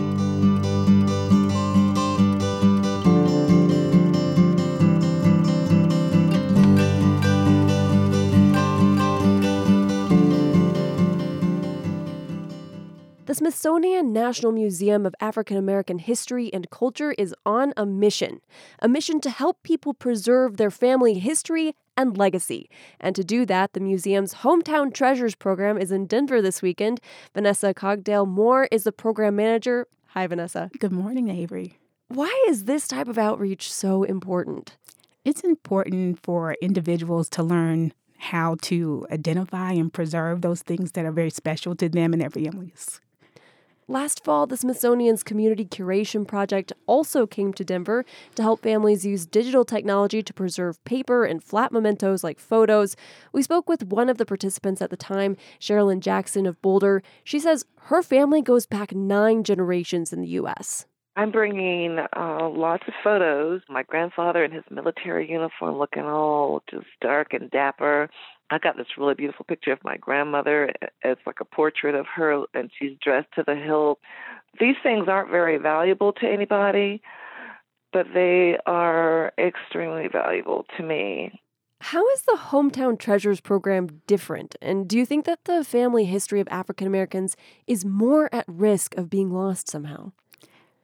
The 13.28 13.36
Smithsonian 13.36 14.14
National 14.14 14.54
Museum 14.54 15.06
of 15.06 15.14
African 15.20 15.58
American 15.58 16.00
History 16.00 16.50
and 16.54 16.70
Culture 16.70 17.12
is 17.18 17.36
on 17.46 17.74
a 17.76 17.86
mission 17.86 18.40
a 18.80 18.88
mission 18.88 19.20
to 19.20 19.30
help 19.30 19.62
people 19.64 19.94
preserve 19.94 20.56
their 20.56 20.72
family 20.72 21.16
history 21.16 21.76
and 21.98 22.18
legacy. 22.18 22.70
And 23.02 23.14
to 23.18 23.26
do 23.26 23.46
that, 23.48 23.74
the 23.74 23.82
museum's 23.82 24.36
Hometown 24.36 24.94
Treasures 24.94 25.36
program 25.36 25.78
is 25.78 25.92
in 25.92 26.06
Denver 26.06 26.42
this 26.42 26.62
weekend. 26.62 27.02
Vanessa 27.34 27.74
Cogdale 27.74 28.26
Moore 28.26 28.70
is 28.72 28.86
the 28.86 28.94
program 28.94 29.36
manager. 29.36 29.88
Hi, 30.12 30.26
Vanessa. 30.26 30.72
Good 30.80 30.94
morning, 30.94 31.28
Avery. 31.28 31.80
Why 32.08 32.46
is 32.48 32.64
this 32.64 32.88
type 32.88 33.10
of 33.10 33.18
outreach 33.18 33.74
so 33.74 34.04
important? 34.04 34.78
It's 35.26 35.42
important 35.42 36.24
for 36.24 36.56
individuals 36.62 37.28
to 37.32 37.44
learn 37.44 37.92
how 38.20 38.56
to 38.62 39.06
identify 39.12 39.74
and 39.74 39.92
preserve 39.92 40.44
those 40.44 40.62
things 40.62 40.94
that 40.94 41.04
are 41.04 41.12
very 41.12 41.30
special 41.30 41.76
to 41.76 41.90
them 41.90 42.14
and 42.14 42.22
their 42.22 42.30
families. 42.30 43.02
Last 43.90 44.26
fall, 44.26 44.48
the 44.48 44.58
Smithsonian's 44.58 45.24
Community 45.24 45.64
Curation 45.64 46.28
Project 46.28 46.74
also 46.88 47.26
came 47.26 47.54
to 47.54 47.64
Denver 47.64 48.04
to 48.36 48.42
help 48.42 48.62
families 48.62 49.06
use 49.06 49.26
digital 49.26 49.64
technology 49.64 50.22
to 50.22 50.34
preserve 50.34 50.84
paper 50.84 51.24
and 51.24 51.42
flat 51.42 51.72
mementos 51.72 52.22
like 52.22 52.38
photos. 52.38 52.98
We 53.32 53.44
spoke 53.44 53.70
with 53.70 53.86
one 53.86 54.10
of 54.10 54.18
the 54.18 54.26
participants 54.26 54.82
at 54.82 54.90
the 54.90 54.98
time, 54.98 55.38
Sherilyn 55.62 56.02
Jackson 56.02 56.46
of 56.46 56.62
Boulder. 56.62 57.02
She 57.24 57.40
says 57.40 57.64
her 57.84 58.04
family 58.04 58.42
goes 58.42 58.66
back 58.66 58.94
nine 58.94 59.46
generations 59.46 60.12
in 60.12 60.20
the 60.20 60.28
U.S. 60.32 60.86
I'm 61.16 61.32
bringing 61.32 61.98
uh, 61.98 62.50
lots 62.50 62.84
of 62.90 62.94
photos. 63.02 63.62
My 63.70 63.84
grandfather 63.84 64.44
in 64.44 64.52
his 64.52 64.66
military 64.70 65.32
uniform 65.32 65.78
looking 65.78 66.04
all 66.04 66.62
just 66.70 66.88
dark 67.00 67.32
and 67.32 67.50
dapper. 67.50 68.10
I 68.50 68.60
got 68.60 68.78
this 68.78 68.88
really 68.98 69.14
beautiful 69.14 69.46
picture 69.46 69.74
of 69.74 69.84
my 69.84 69.98
grandmother. 69.98 70.72
It's 71.04 71.22
like 71.26 71.40
a 71.42 71.46
portrait 71.46 71.96
of 71.96 72.06
her, 72.16 72.44
and 72.54 72.72
she's 72.78 72.98
dressed 73.04 73.28
to 73.36 73.44
the 73.46 73.56
hilt. 73.56 74.00
These 74.60 74.76
things 74.82 75.08
aren't 75.08 75.32
very 75.32 75.58
valuable 75.58 76.14
to 76.14 76.28
anybody, 76.28 77.02
but 77.92 78.08
they 78.14 78.58
are 78.66 79.34
extremely 79.38 80.08
valuable 80.08 80.66
to 80.78 80.84
me. 80.84 81.42
How 81.80 82.08
is 82.10 82.24
the 82.24 82.38
Hometown 82.38 82.98
Treasures 82.98 83.40
program 83.40 84.02
different? 84.08 84.56
And 84.62 84.88
do 84.88 84.98
you 84.98 85.06
think 85.06 85.26
that 85.26 85.46
the 85.46 85.64
family 85.64 86.06
history 86.06 86.40
of 86.40 86.48
African 86.50 86.88
Americans 86.88 87.36
is 87.68 87.86
more 87.86 88.34
at 88.34 88.46
risk 88.48 88.96
of 88.98 89.10
being 89.10 89.32
lost 89.32 89.70
somehow? 89.70 90.12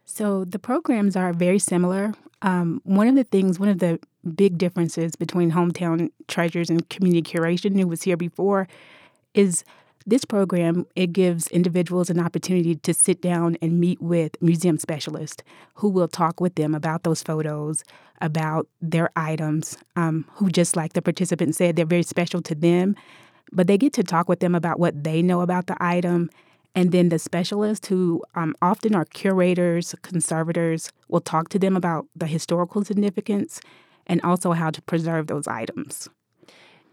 So 0.06 0.46
the 0.46 0.60
programs 0.60 1.16
are 1.16 1.34
very 1.34 1.60
similar. 1.60 2.14
Um, 2.42 2.82
one 2.84 3.08
of 3.08 3.16
the 3.16 3.24
things, 3.24 3.60
one 3.60 3.70
of 3.70 3.80
the 3.80 4.00
big 4.36 4.58
differences 4.58 5.16
between 5.16 5.52
hometown 5.52 6.10
treasures 6.28 6.70
and 6.70 6.88
community 6.90 7.22
curation, 7.22 7.80
who 7.80 7.88
was 7.88 8.04
here 8.04 8.18
before, 8.18 8.68
is 9.34 9.64
this 10.06 10.26
program 10.26 10.86
it 10.96 11.14
gives 11.14 11.48
individuals 11.48 12.10
an 12.10 12.20
opportunity 12.20 12.76
to 12.76 12.94
sit 12.94 13.22
down 13.22 13.58
and 13.62 13.80
meet 13.80 14.02
with 14.02 14.42
museum 14.42 14.78
specialists 14.78 15.44
who 15.76 15.88
will 15.88 16.10
talk 16.10 16.42
with 16.42 16.56
them 16.56 16.76
about 16.76 17.04
those 17.04 17.24
photos 17.24 17.84
about 18.22 18.68
their 18.82 19.10
items 19.16 19.78
um, 19.96 20.26
who 20.34 20.50
just 20.50 20.76
like 20.76 20.92
the 20.92 21.02
participant 21.02 21.56
said 21.56 21.76
they're 21.76 21.86
very 21.86 22.04
special 22.04 22.42
to 22.42 22.54
them 22.54 22.96
but 23.54 23.68
they 23.68 23.78
get 23.78 23.94
to 23.94 24.04
talk 24.04 24.28
with 24.28 24.40
them 24.40 24.56
about 24.56 24.80
what 24.80 25.04
they 25.04 25.22
know 25.22 25.42
about 25.42 25.68
the 25.68 25.78
item. 25.80 26.30
And 26.76 26.92
then 26.92 27.10
the 27.10 27.20
specialists 27.20 27.88
who 27.88 28.24
um, 28.36 28.56
often 28.62 28.96
are 28.96 29.06
curators 29.06 29.94
conservators 30.02 30.92
will 31.08 31.22
talk 31.22 31.50
to 31.50 31.60
them 31.60 31.78
about 31.78 32.08
the 32.16 32.26
historical 32.26 32.84
significance 32.84 33.62
and 34.08 34.22
also 34.22 34.52
how 34.52 34.70
to 34.70 34.82
preserve 34.82 35.28
those 35.28 35.48
items 35.48 36.10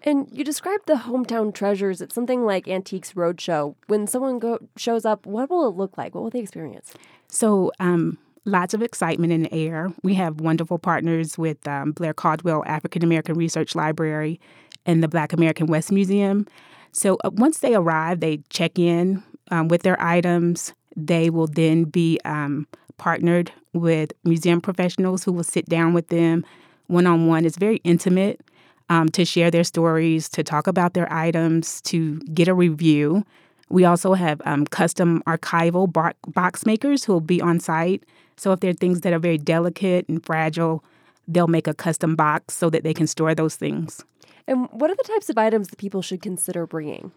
and 0.03 0.29
you 0.33 0.45
described 0.45 0.87
the 0.87 0.95
hometown 0.95 1.55
treasures. 1.55 2.01
It's 2.01 2.15
something 2.15 2.45
like 2.45 2.69
Antiques 2.69 3.13
Roadshow. 3.13 3.75
When 3.87 4.07
someone 4.07 4.39
go, 4.39 4.59
shows 4.77 5.05
up, 5.05 5.27
what 5.27 5.51
will 5.51 5.69
it 5.69 5.77
look 5.77 5.99
like? 5.99 6.15
What 6.15 6.23
will 6.23 6.31
they 6.31 6.41
experience? 6.41 6.95
So, 7.29 7.71
um, 7.81 8.19
lots 8.45 8.73
of 8.73 8.83
excitement 8.83 9.33
in 9.33 9.43
the 9.43 9.55
air. 9.55 9.93
We 10.03 10.15
have 10.15 10.41
wonderful 10.41 10.79
partners 10.79 11.37
with 11.37 11.67
um, 11.69 11.93
Blair 11.93 12.15
Caldwell 12.15 12.65
African 12.67 13.05
American 13.05 13.35
Research 13.35 13.75
Library 13.75 14.41
and 14.87 15.03
the 15.03 15.09
Black 15.09 15.33
American 15.33 15.67
West 15.67 15.93
Museum. 15.93 16.47
So, 16.93 17.19
uh, 17.23 17.31
once 17.35 17.59
they 17.59 17.75
arrive, 17.75 18.21
they 18.21 18.41
check 18.49 18.79
in 18.79 19.23
um, 19.51 19.69
with 19.69 19.83
their 19.83 20.01
items. 20.03 20.73
They 20.97 21.31
will 21.31 21.47
then 21.47 21.85
be 21.85 22.19
um, 22.25 22.67
partnered 22.97 23.53
with 23.73 24.13
museum 24.25 24.61
professionals 24.61 25.23
who 25.25 25.33
will 25.33 25.45
sit 25.45 25.67
down 25.67 25.93
with 25.93 26.09
them 26.09 26.45
one 26.91 27.07
on 27.07 27.27
one. 27.27 27.45
It's 27.45 27.57
very 27.57 27.77
intimate 27.85 28.41
um, 28.89 29.09
to 29.11 29.25
share 29.25 29.51
their 29.51 29.65
stories, 29.65 30.29
to 30.31 30.43
talk 30.43 30.67
about 30.67 30.95
their 30.95 31.11
items, 31.13 31.81
to 31.83 32.19
get 32.35 32.49
a 32.49 32.55
review. 32.55 33.25
We 33.69 33.85
also 33.85 34.15
have 34.15 34.43
um, 34.45 34.67
custom 34.67 35.23
archival 35.27 35.91
bar- 35.91 36.15
box 36.27 36.67
makers 36.67 37.05
who 37.05 37.13
will 37.13 37.21
be 37.21 37.41
on 37.41 37.61
site. 37.61 38.05
So 38.37 38.53
if 38.53 38.61
there 38.61 38.71
are 38.71 38.75
things 38.75 39.03
that 39.03 39.13
are 39.13 39.19
very 39.19 39.39
delicate 39.39 40.09
and 40.09 40.25
fragile, 40.25 40.83
they'll 41.29 41.47
make 41.47 41.69
a 41.69 41.75
custom 41.75 42.17
box 42.17 42.55
so 42.55 42.69
that 42.71 42.83
they 42.83 42.93
can 42.93 43.07
store 43.07 43.35
those 43.35 43.55
things. 43.55 44.05
And 44.49 44.69
what 44.73 44.91
are 44.91 44.97
the 44.97 45.05
types 45.05 45.31
of 45.31 45.39
items 45.39 45.69
that 45.69 45.79
people 45.79 46.03
should 46.03 46.21
consider 46.21 46.67
bringing? 46.67 47.13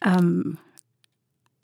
Um, 0.00 0.58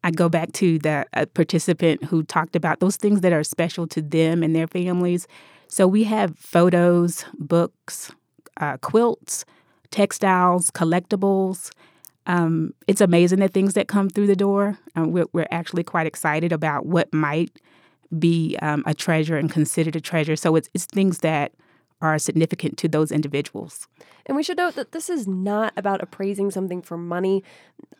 I 0.02 0.10
go 0.10 0.28
back 0.28 0.52
to 0.52 0.78
the 0.78 1.06
uh, 1.14 1.26
participant 1.34 2.04
who 2.04 2.22
talked 2.22 2.56
about 2.56 2.80
those 2.80 2.96
things 2.96 3.20
that 3.20 3.32
are 3.32 3.44
special 3.44 3.86
to 3.88 4.00
them 4.00 4.42
and 4.42 4.54
their 4.56 4.66
families. 4.66 5.26
So 5.68 5.86
we 5.86 6.04
have 6.04 6.38
photos, 6.38 7.24
books, 7.38 8.10
uh, 8.56 8.76
quilts, 8.78 9.44
textiles, 9.90 10.70
collectibles. 10.70 11.70
Um, 12.26 12.74
it's 12.86 13.00
amazing 13.00 13.40
the 13.40 13.48
things 13.48 13.74
that 13.74 13.88
come 13.88 14.08
through 14.08 14.26
the 14.26 14.36
door. 14.36 14.78
Um, 14.96 15.12
we're, 15.12 15.26
we're, 15.32 15.48
actually 15.50 15.82
quite 15.82 16.06
excited 16.06 16.52
about 16.52 16.86
what 16.86 17.12
might 17.12 17.50
be 18.18 18.56
um, 18.62 18.82
a 18.86 18.94
treasure 18.94 19.36
and 19.36 19.50
considered 19.50 19.96
a 19.96 20.00
treasure. 20.00 20.36
So 20.36 20.56
it's, 20.56 20.68
it's 20.74 20.84
things 20.84 21.18
that 21.18 21.52
are 22.00 22.18
significant 22.18 22.76
to 22.78 22.88
those 22.88 23.12
individuals. 23.12 23.86
And 24.26 24.36
we 24.36 24.42
should 24.42 24.58
note 24.58 24.74
that 24.76 24.92
this 24.92 25.10
is 25.10 25.26
not 25.26 25.72
about 25.76 26.02
appraising 26.02 26.50
something 26.50 26.82
for 26.82 26.96
money. 26.96 27.42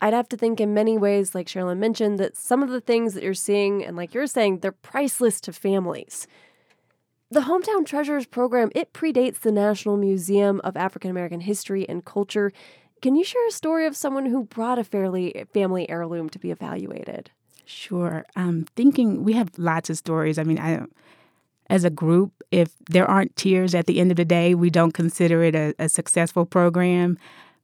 I'd 0.01 0.15
have 0.15 0.29
to 0.31 0.37
think 0.37 0.61
in 0.61 0.75
many 0.75 0.97
ways, 0.97 1.35
like 1.35 1.47
Sherilyn 1.47 1.79
mentioned, 1.79 2.19
that 2.19 2.37
some 2.37 2.63
of 2.63 2.71
the 2.71 2.81
things 2.81 3.15
that 3.15 3.23
you're 3.23 3.35
seeing, 3.35 3.85
and 3.85 3.97
like 3.97 4.15
you're 4.15 4.27
saying, 4.27 4.59
they're 4.59 4.73
priceless 4.73 5.41
to 5.43 5.53
families. 5.53 6.27
The 7.31 7.41
Hometown 7.41 7.87
Treasures 7.87 8.27
program, 8.27 8.71
it 8.75 8.93
predates 8.93 9.41
the 9.41 9.53
National 9.53 9.97
Museum 9.97 10.61
of 10.65 10.77
African 10.77 11.11
American 11.11 11.41
History 11.41 11.89
and 11.89 12.05
Culture. 12.05 12.53
Can 13.03 13.15
you 13.15 13.25
share 13.25 13.47
a 13.47 13.53
story 13.53 13.87
of 13.87 13.97
someone 13.97 14.27
who 14.27 14.45
brought 14.45 14.79
a 14.79 14.85
fairly 14.85 15.47
family 15.53 15.89
heirloom 15.89 16.29
to 16.31 16.39
be 16.39 16.51
evaluated? 16.51 17.31
Sure. 17.65 18.27
Um, 18.35 18.67
thinking 18.75 19.23
we 19.23 19.35
have 19.35 19.51
lots 19.57 19.91
of 19.91 19.97
stories. 19.97 20.39
I 20.39 20.43
mean, 20.43 20.59
I 20.59 20.85
as 21.71 21.85
a 21.85 21.91
group, 21.91 22.33
if 22.51 22.73
there 22.91 23.09
aren't 23.09 23.35
tears 23.37 23.75
at 23.75 23.87
the 23.87 24.01
end 24.01 24.11
of 24.11 24.17
the 24.17 24.25
day, 24.25 24.55
we 24.55 24.71
don't 24.71 24.93
consider 24.93 25.43
it 25.45 25.55
a, 25.55 25.75
a 25.79 25.89
successful 25.89 26.45
program. 26.45 27.17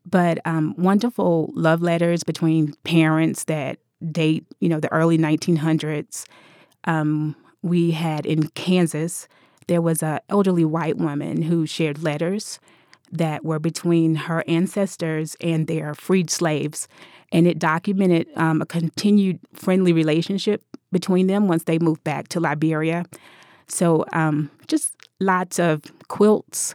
But 0.09 0.39
um, 0.45 0.75
wonderful 0.79 1.51
love 1.55 1.83
letters 1.83 2.23
between 2.23 2.75
parents 2.85 3.45
that 3.45 3.81
date, 4.13 4.47
you 4.61 4.69
know, 4.69 4.79
the 4.79 4.93
early 4.93 5.19
1900s. 5.19 6.25
Um, 6.85 7.35
we 7.63 7.91
had 7.91 8.25
in 8.25 8.49
Kansas 8.51 9.27
there 9.67 9.83
was 9.83 10.03
an 10.03 10.21
elderly 10.29 10.65
white 10.65 10.97
woman 10.97 11.43
who 11.43 11.67
shared 11.67 12.03
letters 12.03 12.61
that 13.11 13.45
were 13.45 13.59
between 13.59 14.15
her 14.15 14.45
ancestors 14.47 15.37
and 15.41 15.67
their 15.67 15.95
freed 15.95 16.31
slaves. 16.31 16.87
And 17.33 17.49
it 17.49 17.59
documented 17.59 18.29
um, 18.37 18.63
a 18.63 18.67
continued 18.67 19.41
friendly 19.53 19.93
relationship 19.93 20.63
between 20.93 21.27
them 21.27 21.49
once 21.49 21.65
they 21.65 21.81
moved 21.81 22.05
back 22.05 22.29
to 22.29 22.41
Liberia. 22.41 23.05
So, 23.69 24.05
um, 24.13 24.51
just 24.67 24.95
lots 25.21 25.59
of 25.59 25.83
quilts 26.09 26.75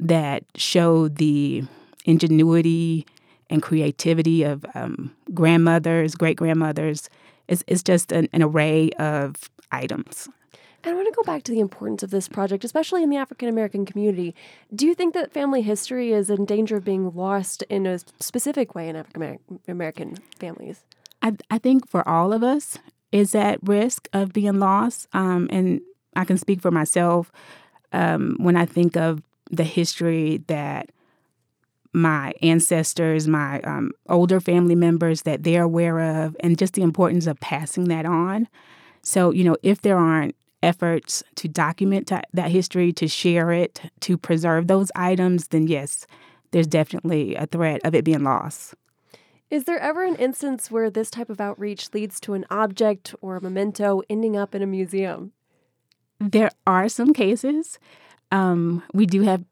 that 0.00 0.44
show 0.56 1.08
the 1.08 1.64
ingenuity 2.04 3.06
and 3.50 3.62
creativity 3.62 4.42
of 4.42 4.64
um, 4.74 5.14
grandmothers, 5.34 6.14
great 6.14 6.36
grandmothers. 6.36 7.08
It's, 7.48 7.62
it's 7.66 7.82
just 7.82 8.12
an, 8.12 8.28
an 8.32 8.42
array 8.42 8.90
of 8.98 9.34
items. 9.70 10.28
And 10.84 10.92
I 10.92 10.96
want 10.96 11.06
to 11.06 11.14
go 11.14 11.22
back 11.22 11.44
to 11.44 11.52
the 11.52 11.60
importance 11.60 12.02
of 12.02 12.10
this 12.10 12.28
project, 12.28 12.64
especially 12.64 13.02
in 13.02 13.10
the 13.10 13.16
African 13.16 13.48
American 13.48 13.84
community. 13.84 14.34
Do 14.74 14.86
you 14.86 14.94
think 14.94 15.14
that 15.14 15.32
family 15.32 15.62
history 15.62 16.12
is 16.12 16.28
in 16.28 16.44
danger 16.44 16.76
of 16.76 16.84
being 16.84 17.14
lost 17.14 17.62
in 17.64 17.86
a 17.86 18.00
specific 18.18 18.74
way 18.74 18.88
in 18.88 18.96
African 18.96 19.38
American 19.68 20.16
families? 20.38 20.82
I, 21.20 21.36
I 21.50 21.58
think 21.58 21.88
for 21.88 22.06
all 22.08 22.32
of 22.32 22.42
us 22.42 22.78
is 23.12 23.34
at 23.34 23.60
risk 23.62 24.08
of 24.12 24.32
being 24.32 24.58
lost. 24.58 25.06
Um, 25.12 25.48
and 25.52 25.82
I 26.14 26.24
can 26.24 26.38
speak 26.38 26.60
for 26.60 26.70
myself 26.70 27.32
um, 27.92 28.36
when 28.38 28.56
I 28.56 28.66
think 28.66 28.96
of 28.96 29.22
the 29.50 29.64
history 29.64 30.42
that 30.46 30.90
my 31.92 32.32
ancestors, 32.40 33.28
my 33.28 33.60
um, 33.62 33.92
older 34.08 34.40
family 34.40 34.74
members, 34.74 35.22
that 35.22 35.42
they're 35.42 35.62
aware 35.62 36.00
of, 36.00 36.36
and 36.40 36.58
just 36.58 36.74
the 36.74 36.82
importance 36.82 37.26
of 37.26 37.38
passing 37.40 37.88
that 37.88 38.06
on. 38.06 38.48
So, 39.02 39.30
you 39.30 39.44
know, 39.44 39.56
if 39.62 39.82
there 39.82 39.98
aren't 39.98 40.34
efforts 40.62 41.22
to 41.34 41.48
document 41.48 42.10
that 42.32 42.50
history, 42.50 42.92
to 42.94 43.08
share 43.08 43.50
it, 43.50 43.80
to 44.00 44.16
preserve 44.16 44.68
those 44.68 44.90
items, 44.94 45.48
then 45.48 45.66
yes, 45.66 46.06
there's 46.52 46.66
definitely 46.66 47.34
a 47.34 47.46
threat 47.46 47.80
of 47.84 47.94
it 47.94 48.04
being 48.04 48.22
lost. 48.22 48.74
Is 49.50 49.64
there 49.64 49.80
ever 49.80 50.02
an 50.04 50.16
instance 50.16 50.70
where 50.70 50.88
this 50.88 51.10
type 51.10 51.28
of 51.28 51.40
outreach 51.40 51.92
leads 51.92 52.20
to 52.20 52.32
an 52.32 52.46
object 52.48 53.14
or 53.20 53.36
a 53.36 53.42
memento 53.42 54.00
ending 54.08 54.34
up 54.36 54.54
in 54.54 54.62
a 54.62 54.66
museum? 54.66 55.32
There 56.30 56.50
are 56.66 56.88
some 56.88 57.12
cases. 57.12 57.78
Um, 58.30 58.82
we 58.94 59.06
do 59.06 59.22
have 59.22 59.44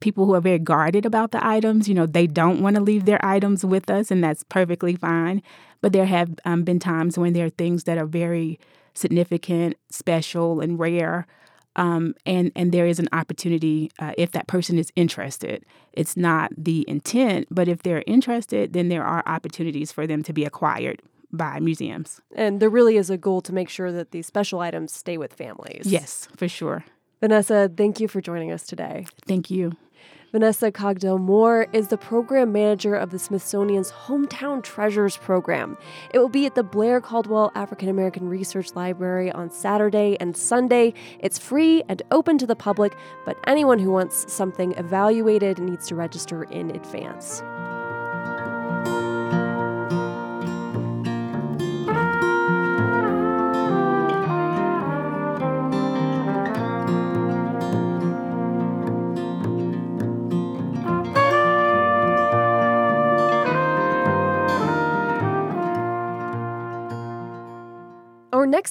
people 0.00 0.26
who 0.26 0.34
are 0.34 0.40
very 0.40 0.58
guarded 0.58 1.06
about 1.06 1.32
the 1.32 1.44
items. 1.44 1.88
You 1.88 1.94
know, 1.94 2.06
they 2.06 2.26
don't 2.26 2.60
want 2.60 2.76
to 2.76 2.82
leave 2.82 3.06
their 3.06 3.24
items 3.24 3.64
with 3.64 3.88
us, 3.88 4.10
and 4.10 4.22
that's 4.22 4.42
perfectly 4.44 4.94
fine. 4.94 5.42
But 5.80 5.92
there 5.92 6.06
have 6.06 6.34
um, 6.44 6.64
been 6.64 6.78
times 6.78 7.16
when 7.16 7.32
there 7.32 7.46
are 7.46 7.50
things 7.50 7.84
that 7.84 7.98
are 7.98 8.06
very 8.06 8.60
significant, 8.94 9.76
special, 9.90 10.60
and 10.60 10.78
rare. 10.78 11.26
Um, 11.76 12.14
and 12.26 12.52
and 12.56 12.72
there 12.72 12.86
is 12.86 12.98
an 12.98 13.08
opportunity 13.12 13.90
uh, 13.98 14.12
if 14.18 14.32
that 14.32 14.48
person 14.48 14.78
is 14.78 14.92
interested. 14.96 15.64
It's 15.92 16.16
not 16.16 16.52
the 16.58 16.84
intent, 16.88 17.46
but 17.50 17.68
if 17.68 17.82
they're 17.82 18.04
interested, 18.06 18.72
then 18.72 18.88
there 18.88 19.04
are 19.04 19.22
opportunities 19.26 19.92
for 19.92 20.06
them 20.06 20.22
to 20.24 20.32
be 20.32 20.44
acquired 20.44 21.00
by 21.32 21.60
museums. 21.60 22.20
And 22.34 22.60
there 22.60 22.70
really 22.70 22.96
is 22.96 23.10
a 23.10 23.18
goal 23.18 23.40
to 23.42 23.52
make 23.52 23.68
sure 23.68 23.92
that 23.92 24.10
these 24.10 24.26
special 24.26 24.60
items 24.60 24.92
stay 24.92 25.18
with 25.18 25.32
families. 25.34 25.86
Yes, 25.86 26.28
for 26.36 26.48
sure. 26.48 26.84
Vanessa, 27.20 27.70
thank 27.74 28.00
you 28.00 28.08
for 28.08 28.20
joining 28.20 28.52
us 28.52 28.64
today. 28.64 29.06
Thank 29.26 29.50
you. 29.50 29.72
Vanessa 30.30 30.70
Cogdell 30.70 31.18
Moore 31.18 31.68
is 31.72 31.88
the 31.88 31.96
program 31.96 32.52
manager 32.52 32.94
of 32.94 33.10
the 33.10 33.18
Smithsonian's 33.18 33.90
Hometown 33.90 34.62
Treasures 34.62 35.16
program. 35.16 35.78
It 36.12 36.18
will 36.18 36.28
be 36.28 36.44
at 36.44 36.54
the 36.54 36.62
Blair 36.62 37.00
Caldwell 37.00 37.50
African 37.54 37.88
American 37.88 38.28
Research 38.28 38.74
Library 38.74 39.32
on 39.32 39.50
Saturday 39.50 40.18
and 40.20 40.36
Sunday. 40.36 40.92
It's 41.20 41.38
free 41.38 41.82
and 41.88 42.02
open 42.10 42.36
to 42.38 42.46
the 42.46 42.56
public, 42.56 42.94
but 43.24 43.38
anyone 43.46 43.78
who 43.78 43.90
wants 43.90 44.30
something 44.30 44.72
evaluated 44.72 45.58
needs 45.58 45.88
to 45.88 45.94
register 45.94 46.44
in 46.44 46.72
advance. 46.72 47.42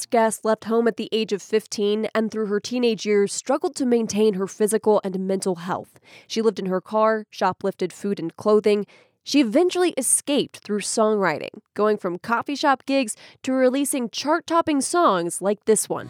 Guest 0.09 0.45
left 0.45 0.65
home 0.65 0.87
at 0.87 0.97
the 0.97 1.09
age 1.11 1.33
of 1.33 1.41
15 1.41 2.07
and 2.13 2.31
through 2.31 2.47
her 2.47 2.59
teenage 2.59 3.05
years 3.05 3.33
struggled 3.33 3.75
to 3.75 3.85
maintain 3.85 4.35
her 4.35 4.47
physical 4.47 5.01
and 5.03 5.19
mental 5.19 5.55
health. 5.55 5.99
She 6.27 6.41
lived 6.41 6.59
in 6.59 6.67
her 6.67 6.81
car, 6.81 7.25
shoplifted 7.29 7.91
food 7.91 8.19
and 8.19 8.35
clothing. 8.35 8.85
She 9.23 9.41
eventually 9.41 9.93
escaped 9.97 10.59
through 10.59 10.79
songwriting, 10.79 11.61
going 11.73 11.97
from 11.97 12.19
coffee 12.19 12.55
shop 12.55 12.83
gigs 12.85 13.15
to 13.43 13.51
releasing 13.51 14.09
chart 14.09 14.47
topping 14.47 14.81
songs 14.81 15.41
like 15.41 15.65
this 15.65 15.89
one. 15.89 16.07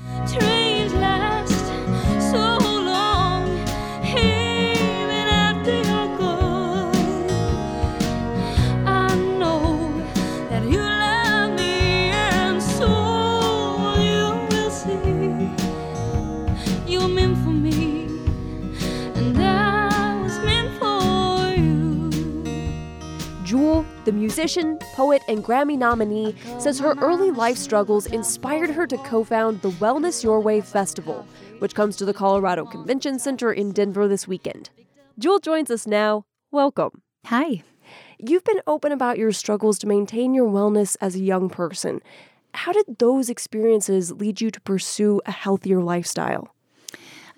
The 24.07 24.13
musician, 24.13 24.77
poet, 24.93 25.21
and 25.27 25.43
Grammy 25.43 25.77
nominee, 25.77 26.33
says 26.59 26.79
her 26.79 26.95
early 27.01 27.29
life 27.29 27.57
struggles 27.57 28.05
inspired 28.05 28.69
her 28.69 28.87
to 28.87 28.97
co 28.99 29.25
found 29.25 29.61
the 29.61 29.71
Wellness 29.71 30.23
Your 30.23 30.39
Way 30.39 30.61
Festival, 30.61 31.27
which 31.59 31.75
comes 31.75 31.97
to 31.97 32.05
the 32.05 32.13
Colorado 32.13 32.63
Convention 32.63 33.19
Center 33.19 33.51
in 33.51 33.73
Denver 33.73 34.07
this 34.07 34.25
weekend. 34.25 34.69
Jewel 35.19 35.39
joins 35.39 35.69
us 35.69 35.85
now. 35.85 36.23
Welcome. 36.51 37.01
Hi. 37.25 37.63
You've 38.17 38.45
been 38.45 38.61
open 38.65 38.93
about 38.93 39.17
your 39.17 39.33
struggles 39.33 39.77
to 39.79 39.87
maintain 39.87 40.33
your 40.33 40.49
wellness 40.49 40.95
as 41.01 41.15
a 41.15 41.19
young 41.19 41.49
person. 41.49 41.99
How 42.53 42.71
did 42.71 42.99
those 42.99 43.29
experiences 43.29 44.13
lead 44.13 44.39
you 44.39 44.51
to 44.51 44.61
pursue 44.61 45.19
a 45.25 45.31
healthier 45.31 45.81
lifestyle? 45.81 46.55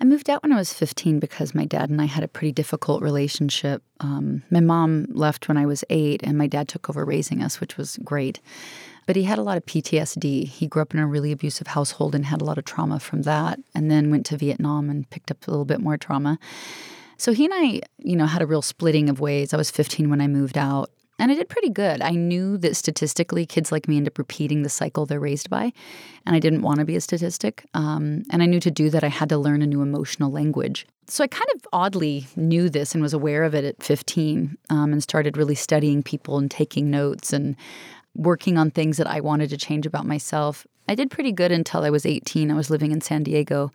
I 0.00 0.04
moved 0.04 0.30
out 0.30 0.42
when 0.42 0.52
I 0.52 0.56
was 0.56 0.72
15 0.72 1.20
because 1.20 1.54
my 1.54 1.66
dad 1.66 1.90
and 1.90 2.00
I 2.00 2.06
had 2.06 2.24
a 2.24 2.28
pretty 2.28 2.52
difficult 2.52 3.02
relationship. 3.02 3.82
Um, 4.00 4.42
my 4.50 4.60
mom 4.60 5.06
left 5.10 5.46
when 5.46 5.58
I 5.58 5.66
was 5.66 5.84
eight, 5.90 6.22
and 6.22 6.38
my 6.38 6.46
dad 6.46 6.68
took 6.68 6.88
over 6.88 7.04
raising 7.04 7.42
us, 7.42 7.60
which 7.60 7.76
was 7.76 7.98
great. 8.02 8.40
But 9.06 9.16
he 9.16 9.24
had 9.24 9.38
a 9.38 9.42
lot 9.42 9.58
of 9.58 9.66
PTSD. 9.66 10.46
He 10.46 10.66
grew 10.66 10.80
up 10.80 10.94
in 10.94 11.00
a 11.00 11.06
really 11.06 11.32
abusive 11.32 11.66
household 11.66 12.14
and 12.14 12.24
had 12.24 12.40
a 12.40 12.44
lot 12.44 12.56
of 12.56 12.64
trauma 12.64 12.98
from 12.98 13.22
that, 13.22 13.60
and 13.74 13.90
then 13.90 14.10
went 14.10 14.24
to 14.26 14.38
Vietnam 14.38 14.88
and 14.88 15.08
picked 15.10 15.30
up 15.30 15.46
a 15.46 15.50
little 15.50 15.66
bit 15.66 15.80
more 15.80 15.98
trauma. 15.98 16.38
So 17.18 17.32
he 17.34 17.44
and 17.44 17.52
I, 17.54 17.82
you 17.98 18.16
know, 18.16 18.24
had 18.24 18.40
a 18.40 18.46
real 18.46 18.62
splitting 18.62 19.10
of 19.10 19.20
ways. 19.20 19.52
I 19.52 19.58
was 19.58 19.70
15 19.70 20.08
when 20.08 20.22
I 20.22 20.28
moved 20.28 20.56
out, 20.56 20.90
and 21.20 21.30
I 21.30 21.34
did 21.34 21.50
pretty 21.50 21.68
good. 21.68 22.00
I 22.00 22.12
knew 22.12 22.56
that 22.58 22.76
statistically, 22.76 23.44
kids 23.44 23.70
like 23.70 23.86
me 23.86 23.98
end 23.98 24.08
up 24.08 24.16
repeating 24.16 24.62
the 24.62 24.70
cycle 24.70 25.04
they're 25.04 25.20
raised 25.20 25.50
by, 25.50 25.70
and 26.24 26.34
I 26.34 26.38
didn't 26.38 26.62
want 26.62 26.80
to 26.80 26.86
be 26.86 26.96
a 26.96 27.00
statistic. 27.00 27.66
Um, 27.74 28.22
and 28.30 28.42
I 28.42 28.46
knew 28.46 28.58
to 28.60 28.70
do 28.70 28.88
that, 28.88 29.04
I 29.04 29.08
had 29.08 29.28
to 29.28 29.36
learn 29.36 29.60
a 29.60 29.66
new 29.66 29.82
emotional 29.82 30.32
language. 30.32 30.86
So 31.06 31.22
I 31.22 31.26
kind 31.26 31.48
of 31.54 31.60
oddly 31.74 32.26
knew 32.36 32.70
this 32.70 32.94
and 32.94 33.02
was 33.02 33.12
aware 33.12 33.44
of 33.44 33.54
it 33.54 33.64
at 33.64 33.82
15, 33.82 34.56
um, 34.70 34.92
and 34.92 35.02
started 35.02 35.36
really 35.36 35.54
studying 35.54 36.02
people 36.02 36.38
and 36.38 36.50
taking 36.50 36.90
notes 36.90 37.34
and 37.34 37.54
working 38.16 38.56
on 38.56 38.70
things 38.70 38.96
that 38.96 39.06
I 39.06 39.20
wanted 39.20 39.50
to 39.50 39.58
change 39.58 39.84
about 39.84 40.06
myself. 40.06 40.66
I 40.88 40.94
did 40.94 41.10
pretty 41.10 41.32
good 41.32 41.52
until 41.52 41.84
I 41.84 41.90
was 41.90 42.06
18. 42.06 42.50
I 42.50 42.54
was 42.54 42.70
living 42.70 42.92
in 42.92 43.02
San 43.02 43.22
Diego 43.22 43.70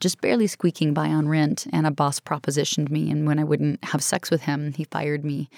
just 0.00 0.20
barely 0.20 0.46
squeaking 0.46 0.94
by 0.94 1.08
on 1.08 1.28
rent, 1.28 1.66
and 1.72 1.86
a 1.86 1.90
boss 1.90 2.20
propositioned 2.20 2.90
me. 2.90 3.10
And 3.10 3.26
when 3.26 3.38
I 3.38 3.44
wouldn't 3.44 3.82
have 3.84 4.02
sex 4.02 4.30
with 4.30 4.42
him, 4.42 4.72
he 4.74 4.84
fired 4.84 5.24
me, 5.24 5.48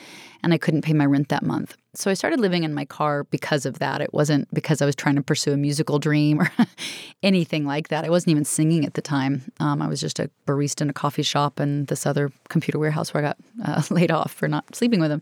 and 0.43 0.55
I 0.55 0.59
couldn't 0.59 0.82
pay 0.82 0.93
my 0.93 1.07
rent 1.07 1.28
that 1.28 1.43
month. 1.43 1.76
So 1.95 2.11
I 2.11 2.14
started 2.14 2.41
living 2.41 2.62
in 2.62 2.72
my 2.72 2.84
car 2.84 3.24
because 3.24 3.66
of 3.66 3.80
that. 3.80 4.01
It 4.01 4.14
wasn't 4.14 4.53
because 4.55 4.80
I 4.80 4.86
was 4.86 4.95
trying 4.95 5.16
to 5.16 5.22
pursue 5.22 5.53
a 5.53 5.57
musical 5.57 5.99
dream 5.99 6.41
or 6.41 6.51
anything 7.22 7.66
like 7.66 7.88
that. 7.88 8.05
I 8.05 8.11
wasn't 8.11 8.30
even 8.30 8.45
singing 8.45 8.86
at 8.86 8.95
the 8.95 9.03
time. 9.03 9.43
Um, 9.59 9.82
I 9.82 9.88
was 9.88 10.01
just 10.01 10.20
a 10.20 10.30
barista 10.47 10.82
in 10.82 10.91
a 10.91 10.95
coffee 10.95 11.22
shop 11.22 11.59
and 11.59 11.88
this 11.88 12.07
other 12.07 12.30
computer 12.49 12.78
warehouse 12.78 13.12
where 13.12 13.24
I 13.24 13.28
got 13.28 13.38
uh, 13.64 13.82
laid 13.95 14.11
off 14.11 14.32
for 14.32 14.47
not 14.47 14.74
sleeping 14.74 15.01
with 15.01 15.11
him. 15.11 15.20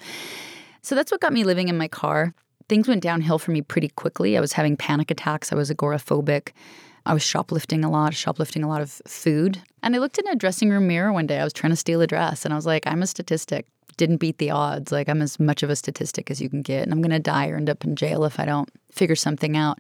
So 0.82 0.94
that's 0.94 1.10
what 1.10 1.20
got 1.20 1.32
me 1.32 1.44
living 1.44 1.68
in 1.68 1.78
my 1.78 1.88
car. 1.88 2.34
Things 2.68 2.86
went 2.86 3.02
downhill 3.02 3.38
for 3.38 3.50
me 3.50 3.62
pretty 3.62 3.88
quickly. 3.88 4.36
I 4.36 4.40
was 4.40 4.52
having 4.52 4.76
panic 4.76 5.10
attacks. 5.10 5.52
I 5.52 5.54
was 5.54 5.70
agoraphobic. 5.70 6.52
I 7.06 7.14
was 7.14 7.22
shoplifting 7.22 7.84
a 7.84 7.90
lot, 7.90 8.14
shoplifting 8.14 8.62
a 8.62 8.68
lot 8.68 8.80
of 8.80 9.00
food. 9.06 9.62
And 9.82 9.94
I 9.94 9.98
looked 9.98 10.18
in 10.18 10.28
a 10.28 10.34
dressing 10.34 10.70
room 10.70 10.86
mirror 10.86 11.12
one 11.12 11.26
day. 11.26 11.38
I 11.38 11.44
was 11.44 11.52
trying 11.52 11.72
to 11.72 11.76
steal 11.76 12.00
a 12.00 12.06
dress 12.06 12.44
and 12.44 12.52
I 12.52 12.56
was 12.56 12.66
like, 12.66 12.86
I'm 12.86 13.02
a 13.02 13.06
statistic. 13.06 13.66
Didn't 13.96 14.18
beat 14.18 14.38
the 14.38 14.50
odds. 14.50 14.92
Like, 14.92 15.08
I'm 15.08 15.22
as 15.22 15.40
much 15.40 15.64
of 15.64 15.70
a 15.70 15.76
statistic 15.76 16.30
as 16.30 16.40
you 16.40 16.48
can 16.48 16.62
get. 16.62 16.84
And 16.84 16.92
I'm 16.92 17.02
going 17.02 17.10
to 17.10 17.18
die 17.18 17.48
or 17.48 17.56
end 17.56 17.68
up 17.68 17.84
in 17.84 17.96
jail 17.96 18.24
if 18.24 18.38
I 18.38 18.44
don't 18.44 18.70
figure 18.92 19.16
something 19.16 19.56
out. 19.56 19.78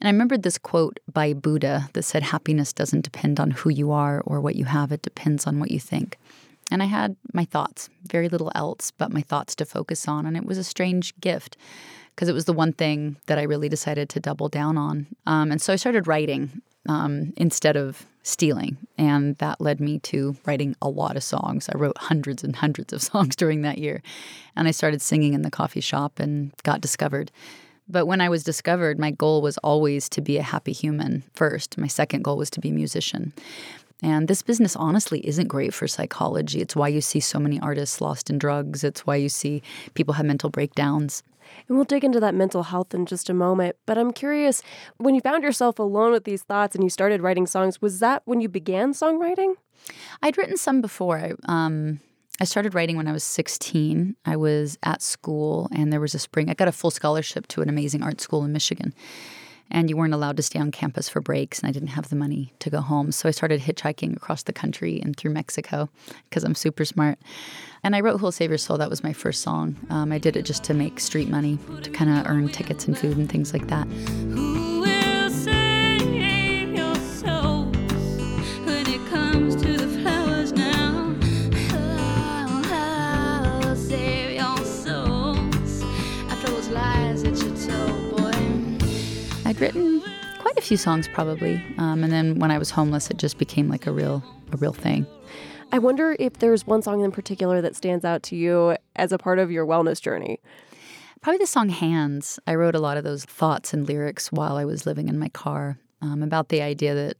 And 0.00 0.08
I 0.08 0.10
remembered 0.10 0.42
this 0.42 0.58
quote 0.58 0.98
by 1.12 1.32
Buddha 1.32 1.88
that 1.92 2.02
said, 2.02 2.24
Happiness 2.24 2.72
doesn't 2.72 3.04
depend 3.04 3.38
on 3.38 3.52
who 3.52 3.70
you 3.70 3.92
are 3.92 4.20
or 4.22 4.40
what 4.40 4.56
you 4.56 4.64
have, 4.64 4.90
it 4.90 5.02
depends 5.02 5.46
on 5.46 5.60
what 5.60 5.70
you 5.70 5.78
think. 5.78 6.18
And 6.72 6.82
I 6.82 6.86
had 6.86 7.16
my 7.34 7.44
thoughts, 7.44 7.90
very 8.04 8.28
little 8.28 8.50
else 8.54 8.90
but 8.90 9.12
my 9.12 9.20
thoughts 9.20 9.54
to 9.56 9.66
focus 9.66 10.08
on. 10.08 10.26
And 10.26 10.36
it 10.36 10.46
was 10.46 10.58
a 10.58 10.64
strange 10.64 11.14
gift 11.20 11.56
because 12.14 12.28
it 12.28 12.34
was 12.34 12.44
the 12.44 12.52
one 12.52 12.72
thing 12.72 13.16
that 13.26 13.38
I 13.38 13.42
really 13.42 13.68
decided 13.68 14.08
to 14.10 14.20
double 14.20 14.48
down 14.48 14.76
on. 14.76 15.06
Um, 15.26 15.50
and 15.50 15.60
so 15.60 15.72
I 15.72 15.76
started 15.76 16.06
writing 16.06 16.62
um, 16.88 17.32
instead 17.36 17.76
of 17.76 18.06
stealing. 18.22 18.76
And 18.98 19.36
that 19.38 19.60
led 19.60 19.80
me 19.80 19.98
to 20.00 20.36
writing 20.44 20.76
a 20.80 20.88
lot 20.88 21.16
of 21.16 21.24
songs. 21.24 21.68
I 21.68 21.76
wrote 21.76 21.98
hundreds 21.98 22.44
and 22.44 22.54
hundreds 22.54 22.92
of 22.92 23.02
songs 23.10 23.36
during 23.36 23.62
that 23.62 23.78
year. 23.78 24.02
And 24.56 24.68
I 24.68 24.70
started 24.70 25.02
singing 25.02 25.34
in 25.34 25.42
the 25.42 25.50
coffee 25.50 25.80
shop 25.80 26.18
and 26.18 26.52
got 26.62 26.80
discovered. 26.80 27.30
But 27.88 28.06
when 28.06 28.20
I 28.20 28.28
was 28.28 28.44
discovered, 28.44 28.98
my 28.98 29.10
goal 29.10 29.42
was 29.42 29.58
always 29.58 30.08
to 30.10 30.20
be 30.20 30.38
a 30.38 30.42
happy 30.42 30.72
human 30.72 31.24
first. 31.34 31.76
My 31.76 31.88
second 31.88 32.22
goal 32.22 32.36
was 32.36 32.50
to 32.50 32.60
be 32.60 32.70
a 32.70 32.74
musician. 32.74 33.32
And 34.02 34.26
this 34.26 34.42
business 34.42 34.74
honestly 34.74 35.26
isn't 35.26 35.46
great 35.46 35.72
for 35.72 35.86
psychology. 35.86 36.60
It's 36.60 36.74
why 36.74 36.88
you 36.88 37.00
see 37.00 37.20
so 37.20 37.38
many 37.38 37.60
artists 37.60 38.00
lost 38.00 38.30
in 38.30 38.38
drugs. 38.38 38.82
It's 38.82 39.06
why 39.06 39.16
you 39.16 39.28
see 39.28 39.62
people 39.94 40.14
have 40.14 40.26
mental 40.26 40.50
breakdowns. 40.50 41.22
And 41.68 41.76
we'll 41.76 41.84
dig 41.84 42.04
into 42.04 42.20
that 42.20 42.34
mental 42.34 42.64
health 42.64 42.94
in 42.94 43.06
just 43.06 43.30
a 43.30 43.34
moment. 43.34 43.76
But 43.86 43.98
I'm 43.98 44.12
curious 44.12 44.62
when 44.98 45.14
you 45.14 45.20
found 45.20 45.42
yourself 45.42 45.78
alone 45.78 46.12
with 46.12 46.24
these 46.24 46.42
thoughts 46.42 46.74
and 46.74 46.84
you 46.84 46.90
started 46.90 47.20
writing 47.20 47.46
songs, 47.46 47.80
was 47.80 48.00
that 48.00 48.22
when 48.24 48.40
you 48.40 48.48
began 48.48 48.92
songwriting? 48.92 49.54
I'd 50.22 50.38
written 50.38 50.56
some 50.56 50.80
before. 50.80 51.18
I, 51.18 51.32
um, 51.52 52.00
I 52.40 52.44
started 52.44 52.74
writing 52.74 52.96
when 52.96 53.08
I 53.08 53.12
was 53.12 53.24
16. 53.24 54.16
I 54.24 54.36
was 54.36 54.78
at 54.82 55.02
school, 55.02 55.68
and 55.72 55.92
there 55.92 56.00
was 56.00 56.14
a 56.14 56.18
spring. 56.18 56.48
I 56.48 56.54
got 56.54 56.68
a 56.68 56.72
full 56.72 56.90
scholarship 56.90 57.46
to 57.48 57.62
an 57.62 57.68
amazing 57.68 58.02
art 58.02 58.20
school 58.20 58.44
in 58.44 58.52
Michigan 58.52 58.94
and 59.72 59.90
you 59.90 59.96
weren't 59.96 60.14
allowed 60.14 60.36
to 60.36 60.42
stay 60.42 60.60
on 60.60 60.70
campus 60.70 61.08
for 61.08 61.20
breaks 61.20 61.58
and 61.58 61.68
i 61.68 61.72
didn't 61.72 61.88
have 61.88 62.08
the 62.08 62.16
money 62.16 62.52
to 62.60 62.70
go 62.70 62.80
home. 62.80 63.10
So 63.10 63.28
i 63.28 63.32
started 63.32 63.60
hitchhiking 63.60 64.14
across 64.16 64.44
the 64.44 64.52
country 64.52 65.00
and 65.02 65.16
through 65.16 65.32
mexico 65.32 65.88
because 66.28 66.44
i'm 66.44 66.54
super 66.54 66.84
smart. 66.84 67.18
And 67.82 67.96
i 67.96 68.00
wrote 68.00 68.20
who'll 68.20 68.30
save 68.30 68.50
your 68.50 68.58
soul. 68.58 68.78
That 68.78 68.90
was 68.90 69.02
my 69.02 69.12
first 69.12 69.42
song. 69.42 69.76
Um, 69.90 70.12
i 70.12 70.18
did 70.18 70.36
it 70.36 70.44
just 70.44 70.62
to 70.64 70.74
make 70.74 71.00
street 71.00 71.28
money 71.28 71.58
to 71.82 71.90
kind 71.90 72.10
of 72.10 72.26
earn 72.26 72.48
tickets 72.48 72.86
and 72.86 72.96
food 72.96 73.16
and 73.16 73.28
things 73.28 73.52
like 73.52 73.66
that 73.66 74.71
written 89.62 90.02
quite 90.40 90.58
a 90.58 90.60
few 90.60 90.76
songs 90.76 91.06
probably 91.06 91.54
um, 91.78 92.02
and 92.02 92.12
then 92.12 92.40
when 92.40 92.50
i 92.50 92.58
was 92.58 92.68
homeless 92.68 93.08
it 93.10 93.16
just 93.16 93.38
became 93.38 93.68
like 93.68 93.86
a 93.86 93.92
real 93.92 94.20
a 94.52 94.56
real 94.56 94.72
thing 94.72 95.06
I 95.74 95.78
wonder 95.78 96.14
if 96.18 96.34
there's 96.34 96.66
one 96.66 96.82
song 96.82 97.02
in 97.02 97.10
particular 97.10 97.62
that 97.62 97.74
stands 97.74 98.04
out 98.04 98.22
to 98.24 98.36
you 98.36 98.76
as 98.94 99.10
a 99.10 99.16
part 99.16 99.38
of 99.38 99.50
your 99.50 99.66
wellness 99.66 100.02
journey. 100.02 100.38
Probably 101.22 101.38
the 101.38 101.46
song 101.46 101.70
Hands. 101.70 102.38
I 102.46 102.56
wrote 102.56 102.74
a 102.74 102.78
lot 102.78 102.98
of 102.98 103.04
those 103.04 103.24
thoughts 103.24 103.72
and 103.72 103.88
lyrics 103.88 104.30
while 104.30 104.56
I 104.58 104.66
was 104.66 104.84
living 104.84 105.08
in 105.08 105.18
my 105.18 105.30
car 105.30 105.78
um, 106.02 106.22
about 106.22 106.50
the 106.50 106.60
idea 106.60 106.94
that 106.94 107.16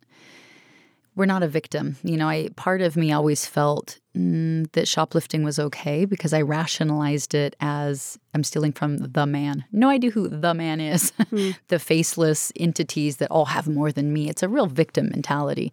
we're 1.14 1.26
not 1.26 1.42
a 1.42 1.48
victim. 1.48 1.96
You 2.02 2.16
know, 2.16 2.28
I 2.28 2.48
part 2.56 2.80
of 2.80 2.96
me 2.96 3.12
always 3.12 3.44
felt 3.44 3.98
mm, 4.16 4.70
that 4.72 4.88
shoplifting 4.88 5.44
was 5.44 5.58
okay 5.58 6.04
because 6.04 6.32
I 6.32 6.40
rationalized 6.40 7.34
it 7.34 7.54
as 7.60 8.18
I'm 8.34 8.44
stealing 8.44 8.72
from 8.72 8.96
the 8.98 9.26
man. 9.26 9.64
No 9.72 9.88
idea 9.88 10.10
who 10.10 10.28
the 10.28 10.54
man 10.54 10.80
is. 10.80 11.12
the 11.68 11.78
faceless 11.78 12.52
entities 12.56 13.18
that 13.18 13.30
all 13.30 13.46
have 13.46 13.68
more 13.68 13.92
than 13.92 14.12
me. 14.12 14.30
It's 14.30 14.42
a 14.42 14.48
real 14.48 14.66
victim 14.66 15.10
mentality. 15.10 15.72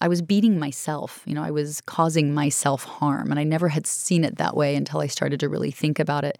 I 0.00 0.08
was 0.08 0.20
beating 0.20 0.58
myself. 0.58 1.22
You 1.26 1.34
know, 1.34 1.44
I 1.44 1.52
was 1.52 1.80
causing 1.82 2.34
myself 2.34 2.82
harm. 2.82 3.30
And 3.30 3.38
I 3.38 3.44
never 3.44 3.68
had 3.68 3.86
seen 3.86 4.24
it 4.24 4.36
that 4.38 4.56
way 4.56 4.74
until 4.74 5.00
I 5.00 5.06
started 5.06 5.38
to 5.40 5.48
really 5.48 5.70
think 5.70 6.00
about 6.00 6.24
it. 6.24 6.38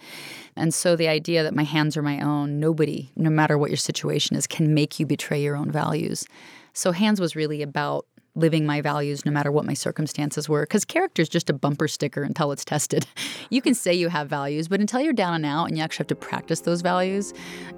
And 0.56 0.74
so 0.74 0.96
the 0.96 1.06
idea 1.06 1.42
that 1.44 1.54
my 1.54 1.62
hands 1.62 1.96
are 1.96 2.02
my 2.02 2.20
own, 2.20 2.58
nobody, 2.58 3.12
no 3.14 3.30
matter 3.30 3.56
what 3.56 3.70
your 3.70 3.76
situation 3.76 4.36
is, 4.36 4.46
can 4.48 4.74
make 4.74 4.98
you 4.98 5.06
betray 5.06 5.40
your 5.40 5.54
own 5.54 5.70
values. 5.70 6.26
So 6.72 6.92
Hands 6.92 7.20
was 7.20 7.36
really 7.36 7.62
about 7.62 8.06
living 8.34 8.64
my 8.64 8.80
values 8.80 9.26
no 9.26 9.32
matter 9.32 9.52
what 9.52 9.64
my 9.64 9.74
circumstances 9.74 10.48
were. 10.48 10.62
Because 10.62 10.84
character 10.84 11.22
is 11.22 11.28
just 11.28 11.50
a 11.50 11.52
bumper 11.52 11.88
sticker 11.88 12.22
until 12.22 12.52
it's 12.52 12.64
tested. 12.64 13.06
You 13.50 13.60
can 13.60 13.74
say 13.74 13.92
you 13.92 14.08
have 14.08 14.30
values, 14.30 14.66
but 14.66 14.80
until 14.80 15.00
you're 15.02 15.12
down 15.12 15.34
and 15.34 15.44
out 15.44 15.66
and 15.66 15.76
you 15.76 15.84
actually 15.84 16.04
have 16.04 16.06
to 16.06 16.14
practice 16.14 16.60
those 16.60 16.80
values, 16.80 17.34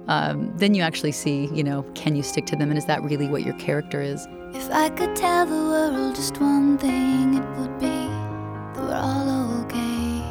um, 0.07 0.53
then 0.55 0.73
you 0.73 0.81
actually 0.81 1.11
see, 1.11 1.47
you 1.47 1.65
know, 1.65 1.83
can 1.95 2.15
you 2.15 2.23
stick 2.23 2.45
to 2.45 2.55
them? 2.55 2.69
And 2.69 2.77
is 2.77 2.85
that 2.85 3.03
really 3.03 3.27
what 3.27 3.43
your 3.43 3.55
character 3.55 4.01
is? 4.01 4.25
If 4.53 4.71
I 4.71 4.87
could 4.89 5.13
tell 5.17 5.45
the 5.45 5.51
world 5.51 6.15
just 6.15 6.39
one 6.39 6.77
thing, 6.77 7.33
it 7.33 7.59
would 7.59 7.77
be 7.77 7.87
that 7.87 8.77
we're 8.77 8.95
all 8.95 9.65
okay. 9.65 10.23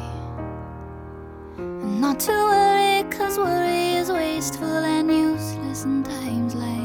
And 1.59 2.01
Not 2.01 2.19
to 2.21 2.31
worry, 2.31 3.03
cause 3.11 3.37
worry 3.37 3.97
is 3.99 4.11
wasteful 4.11 4.65
and 4.65 5.11
useless 5.11 5.83
in 5.83 6.03
times 6.03 6.55
like. 6.55 6.84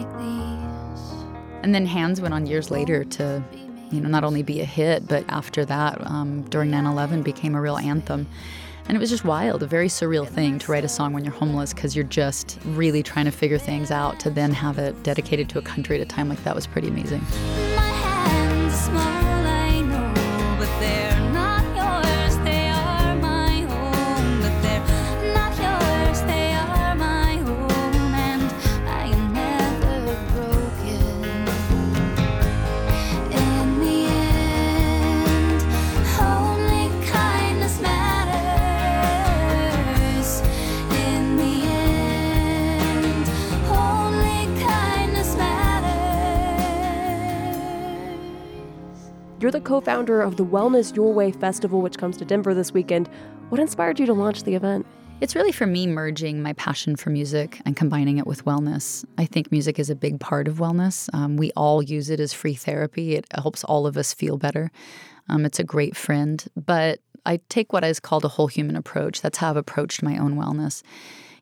And 1.62 1.74
then 1.74 1.86
Hands 1.86 2.20
went 2.20 2.34
on 2.34 2.46
years 2.46 2.70
later 2.70 3.04
to, 3.04 3.42
you 3.90 4.00
know, 4.00 4.08
not 4.08 4.24
only 4.24 4.42
be 4.42 4.60
a 4.60 4.64
hit, 4.64 5.06
but 5.06 5.24
after 5.28 5.64
that, 5.66 6.00
um, 6.06 6.42
during 6.48 6.70
9 6.70 6.86
11, 6.86 7.22
became 7.22 7.54
a 7.54 7.60
real 7.60 7.76
anthem. 7.76 8.26
And 8.86 8.96
it 8.96 9.00
was 9.00 9.10
just 9.10 9.24
wild, 9.24 9.62
a 9.62 9.66
very 9.66 9.88
surreal 9.88 10.26
thing 10.26 10.58
to 10.58 10.72
write 10.72 10.84
a 10.84 10.88
song 10.88 11.12
when 11.12 11.24
you're 11.24 11.34
homeless 11.34 11.72
because 11.72 11.94
you're 11.94 12.04
just 12.04 12.58
really 12.64 13.02
trying 13.02 13.26
to 13.26 13.30
figure 13.30 13.58
things 13.58 13.90
out. 13.90 14.18
To 14.20 14.30
then 14.30 14.52
have 14.52 14.78
it 14.78 15.00
dedicated 15.02 15.48
to 15.50 15.58
a 15.58 15.62
country 15.62 15.96
at 15.96 16.02
a 16.02 16.06
time 16.06 16.28
like 16.28 16.42
that 16.44 16.54
was 16.56 16.66
pretty 16.66 16.88
amazing. 16.88 17.24
You're 49.50 49.60
the 49.60 49.66
co 49.66 49.80
founder 49.80 50.22
of 50.22 50.36
the 50.36 50.46
Wellness 50.46 50.94
Your 50.94 51.12
Way 51.12 51.32
Festival, 51.32 51.82
which 51.82 51.98
comes 51.98 52.16
to 52.18 52.24
Denver 52.24 52.54
this 52.54 52.70
weekend. 52.70 53.08
What 53.48 53.60
inspired 53.60 53.98
you 53.98 54.06
to 54.06 54.12
launch 54.14 54.44
the 54.44 54.54
event? 54.54 54.86
It's 55.20 55.34
really 55.34 55.50
for 55.50 55.66
me 55.66 55.88
merging 55.88 56.40
my 56.40 56.52
passion 56.52 56.94
for 56.94 57.10
music 57.10 57.60
and 57.66 57.74
combining 57.74 58.18
it 58.18 58.28
with 58.28 58.44
wellness. 58.44 59.04
I 59.18 59.24
think 59.24 59.50
music 59.50 59.80
is 59.80 59.90
a 59.90 59.96
big 59.96 60.20
part 60.20 60.46
of 60.46 60.58
wellness. 60.58 61.12
Um, 61.12 61.36
we 61.36 61.50
all 61.56 61.82
use 61.82 62.10
it 62.10 62.20
as 62.20 62.32
free 62.32 62.54
therapy, 62.54 63.16
it 63.16 63.26
helps 63.34 63.64
all 63.64 63.88
of 63.88 63.96
us 63.96 64.14
feel 64.14 64.36
better. 64.36 64.70
Um, 65.28 65.44
it's 65.44 65.58
a 65.58 65.64
great 65.64 65.96
friend, 65.96 66.46
but 66.54 67.00
I 67.26 67.40
take 67.48 67.72
what 67.72 67.82
is 67.82 67.98
called 67.98 68.24
a 68.24 68.28
whole 68.28 68.46
human 68.46 68.76
approach. 68.76 69.20
That's 69.20 69.38
how 69.38 69.50
I've 69.50 69.56
approached 69.56 70.00
my 70.00 70.16
own 70.16 70.36
wellness. 70.36 70.84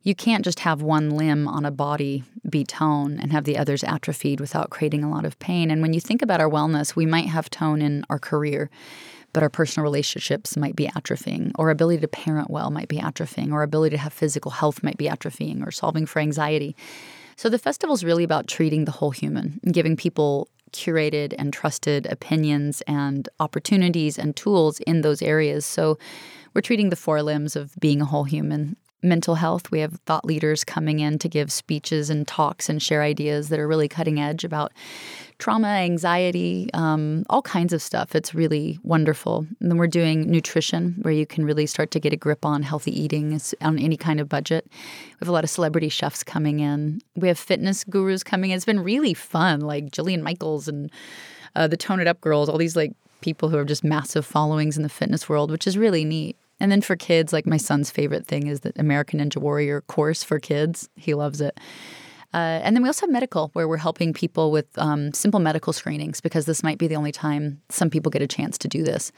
You 0.03 0.15
can't 0.15 0.45
just 0.45 0.61
have 0.61 0.81
one 0.81 1.11
limb 1.11 1.49
on 1.49 1.65
a 1.65 1.71
body 1.71 2.25
be 2.49 2.65
tone 2.65 3.19
and 3.21 3.33
have 3.33 3.45
the 3.45 3.59
others 3.59 3.85
atrophied 3.85 4.41
without 4.41 4.71
creating 4.71 5.05
a 5.05 5.11
lot 5.11 5.25
of 5.25 5.39
pain. 5.39 5.71
And 5.71 5.83
when 5.83 5.93
you 5.93 6.01
think 6.01 6.23
about 6.23 6.41
our 6.41 6.49
wellness, 6.49 6.97
we 6.97 7.05
might 7.05 7.27
have 7.27 7.51
tone 7.51 7.83
in 7.83 8.05
our 8.09 8.19
career, 8.19 8.71
but 9.33 9.43
our 9.43 9.51
personal 9.51 9.85
relationships 9.85 10.57
might 10.57 10.77
be 10.77 10.87
atrophying, 10.87 11.53
or 11.57 11.71
ability 11.71 12.01
to 12.01 12.09
parent 12.09 12.51
well 12.51 12.71
might 12.71 12.89
be 12.89 12.99
atrophying, 12.99 13.53
or 13.53 13.63
ability 13.63 13.97
to 13.97 14.03
have 14.03 14.13
physical 14.13 14.53
health 14.53 14.83
might 14.83 14.97
be 14.97 15.07
atrophying, 15.07 15.67
or 15.67 15.71
solving 15.71 16.07
for 16.07 16.21
anxiety. 16.21 16.75
So 17.37 17.49
the 17.49 17.59
festival 17.59 17.95
is 17.95 18.05
really 18.05 18.25
about 18.25 18.49
treating 18.49 18.85
the 18.85 18.93
whole 18.93 19.11
human 19.11 19.61
and 19.63 19.75
giving 19.75 19.97
people 19.97 20.49
curated 20.73 21.35
and 21.39 21.53
trusted 21.53 22.07
opinions 22.07 22.83
and 22.87 23.29
opportunities 23.41 24.19
and 24.19 24.35
tools 24.35 24.81
in 24.81 25.03
those 25.03 25.23
areas. 25.23 25.67
So 25.67 25.99
we're 26.55 26.63
treating 26.63 26.91
the 26.91 26.97
four 26.97 27.23
limbs 27.23 27.57
of 27.57 27.75
being 27.79 28.01
a 28.01 28.07
whole 28.07 28.25
human. 28.25 28.77
Mental 29.01 29.37
health, 29.37 29.71
we 29.71 29.79
have 29.79 30.01
thought 30.07 30.25
leaders 30.25 30.65
coming 30.65 30.99
in 30.99 31.21
to 31.21 31.29
give 31.29 31.53
speeches 31.53 32.11
and 32.11 32.27
talks 32.27 32.69
and 32.69 32.83
share 32.83 33.01
ideas 33.01 33.49
that 33.49 33.61
are 33.61 33.69
really 33.69 33.87
cutting 33.87 34.19
edge 34.19 34.43
about 34.43 34.73
trauma, 35.39 35.69
anxiety, 35.69 36.69
um, 36.75 37.25
all 37.31 37.41
kinds 37.43 37.73
of 37.73 37.81
stuff. 37.81 38.17
It's 38.17 38.35
really 38.35 38.81
wonderful. 38.83 39.47
And 39.61 39.71
then 39.71 39.79
we're 39.79 39.87
doing 39.87 40.29
nutrition, 40.29 40.97
where 41.03 41.15
you 41.15 41.27
can 41.27 41.45
really 41.45 41.67
start 41.67 41.93
to 41.93 42.01
get 42.01 42.13
a 42.13 42.17
grip 42.17 42.45
on 42.45 42.65
healthy 42.65 42.91
eating 42.91 43.41
on 43.61 43.79
any 43.79 43.97
kind 43.97 44.19
of 44.19 44.29
budget. 44.29 44.67
We 44.69 45.17
have 45.21 45.29
a 45.29 45.33
lot 45.33 45.45
of 45.45 45.51
celebrity 45.51 45.91
chefs 45.91 46.25
coming 46.25 46.59
in. 46.59 47.01
We 47.15 47.29
have 47.29 47.39
fitness 47.39 47.85
gurus 47.85 48.25
coming 48.25 48.51
in. 48.51 48.57
It's 48.57 48.65
been 48.65 48.83
really 48.83 49.15
fun, 49.15 49.61
like 49.61 49.91
Jillian 49.91 50.23
Michaels 50.23 50.67
and 50.67 50.91
uh, 51.55 51.69
the 51.69 51.77
Tone 51.77 52.01
It 52.01 52.09
Up 52.09 52.21
girls, 52.21 52.49
all 52.49 52.59
these 52.59 52.75
like 52.75 52.95
people 53.21 53.49
who 53.49 53.59
have 53.59 53.67
just 53.67 53.85
massive 53.85 54.27
followings 54.27 54.77
in 54.77 54.83
the 54.83 54.89
fitness 54.89 55.29
world, 55.29 55.53
which 55.53 55.69
is 55.69 55.79
really 55.79 56.05
neat. 56.05 56.37
And 56.61 56.73
then 56.73 56.81
for 56.81 56.97
kids, 56.97 57.33
like 57.33 57.47
my 57.47 57.57
son's 57.57 57.91
favorite 57.91 58.27
thing 58.27 58.47
is 58.47 58.61
the 58.61 58.73
American 58.77 59.21
Ninja 59.21 59.39
Warrior 59.39 59.83
course 59.83 60.23
for 60.23 60.41
kids. 60.41 60.89
He 60.97 61.15
loves 61.15 61.41
it. 61.41 61.59
Uh, 62.35 62.61
and 62.63 62.77
then 62.77 62.83
we 62.83 62.89
also 62.89 63.07
have 63.07 63.13
medical, 63.13 63.51
where 63.55 63.67
we're 63.67 63.79
helping 63.79 64.13
people 64.13 64.51
with 64.51 64.67
um, 64.77 65.13
simple 65.15 65.41
medical 65.41 65.73
screenings 65.73 66.21
because 66.21 66.45
this 66.45 66.63
might 66.63 66.79
be 66.79 66.87
the 66.87 66.97
only 66.97 67.13
time 67.13 67.63
some 67.71 67.89
people 67.89 68.11
get 68.11 68.21
a 68.21 68.27
chance 68.27 68.59
to 68.59 68.69
do 68.69 68.83
this. 68.83 69.13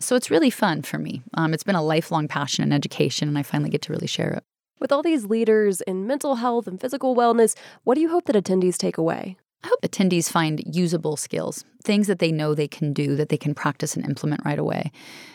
So 0.00 0.16
it's 0.16 0.30
really 0.30 0.50
fun 0.50 0.82
for 0.82 0.98
me. 0.98 1.22
Um, 1.34 1.52
it's 1.52 1.62
been 1.62 1.74
a 1.74 1.82
lifelong 1.82 2.28
passion 2.28 2.62
in 2.62 2.72
education, 2.72 3.28
and 3.28 3.38
I 3.38 3.42
finally 3.42 3.70
get 3.70 3.82
to 3.82 3.92
really 3.92 4.06
share 4.06 4.30
it. 4.30 4.42
With 4.78 4.92
all 4.92 5.02
these 5.02 5.24
leaders 5.24 5.80
in 5.82 6.06
mental 6.06 6.36
health 6.36 6.66
and 6.66 6.80
physical 6.80 7.16
wellness, 7.16 7.56
what 7.84 7.94
do 7.94 8.00
you 8.00 8.10
hope 8.10 8.26
that 8.26 8.36
attendees 8.36 8.76
take 8.76 8.98
away? 8.98 9.36
I 9.64 9.68
hope 9.68 9.82
attendees 9.82 10.30
find 10.30 10.62
usable 10.64 11.16
skills, 11.16 11.64
things 11.82 12.06
that 12.06 12.18
they 12.18 12.30
know 12.30 12.54
they 12.54 12.68
can 12.68 12.92
do, 12.92 13.16
that 13.16 13.30
they 13.30 13.36
can 13.36 13.54
practice 13.54 13.96
and 13.96 14.04
implement 14.04 14.44
right 14.44 14.58
away. 14.58 14.92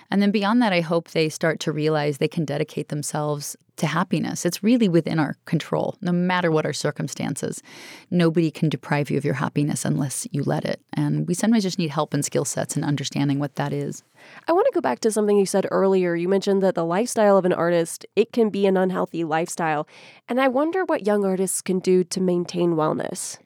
And 0.09 0.21
then 0.21 0.31
beyond 0.31 0.61
that, 0.61 0.73
I 0.73 0.81
hope 0.81 1.09
they 1.09 1.29
start 1.29 1.59
to 1.61 1.71
realize 1.71 2.17
they 2.17 2.27
can 2.27 2.45
dedicate 2.45 2.89
themselves 2.89 3.55
to 3.77 3.87
happiness. 3.87 4.45
It's 4.45 4.61
really 4.61 4.87
within 4.87 5.19
our 5.19 5.37
control, 5.45 5.95
no 6.01 6.11
matter 6.11 6.51
what 6.51 6.65
our 6.65 6.73
circumstances. 6.73 7.63
Nobody 8.09 8.51
can 8.51 8.69
deprive 8.69 9.09
you 9.09 9.17
of 9.17 9.25
your 9.25 9.33
happiness 9.33 9.85
unless 9.85 10.27
you 10.31 10.43
let 10.43 10.65
it. 10.65 10.81
And 10.93 11.27
we 11.27 11.33
sometimes 11.33 11.63
just 11.63 11.79
need 11.79 11.89
help 11.89 12.13
and 12.13 12.23
skill 12.23 12.45
sets 12.45 12.75
and 12.75 12.85
understanding 12.85 13.39
what 13.39 13.55
that 13.55 13.73
is. 13.73 14.03
I 14.47 14.51
want 14.51 14.67
to 14.67 14.73
go 14.73 14.81
back 14.81 14.99
to 14.99 15.11
something 15.11 15.37
you 15.37 15.45
said 15.45 15.65
earlier. 15.71 16.15
You 16.15 16.29
mentioned 16.29 16.61
that 16.61 16.75
the 16.75 16.85
lifestyle 16.85 17.37
of 17.37 17.45
an 17.45 17.53
artist, 17.53 18.05
it 18.15 18.31
can 18.33 18.49
be 18.49 18.65
an 18.65 18.77
unhealthy 18.77 19.23
lifestyle. 19.23 19.87
And 20.29 20.39
I 20.39 20.47
wonder 20.47 20.85
what 20.85 21.07
young 21.07 21.25
artists 21.25 21.61
can 21.61 21.79
do 21.79 22.03
to 22.03 22.21
maintain 22.21 22.75
wellness. 22.75 23.37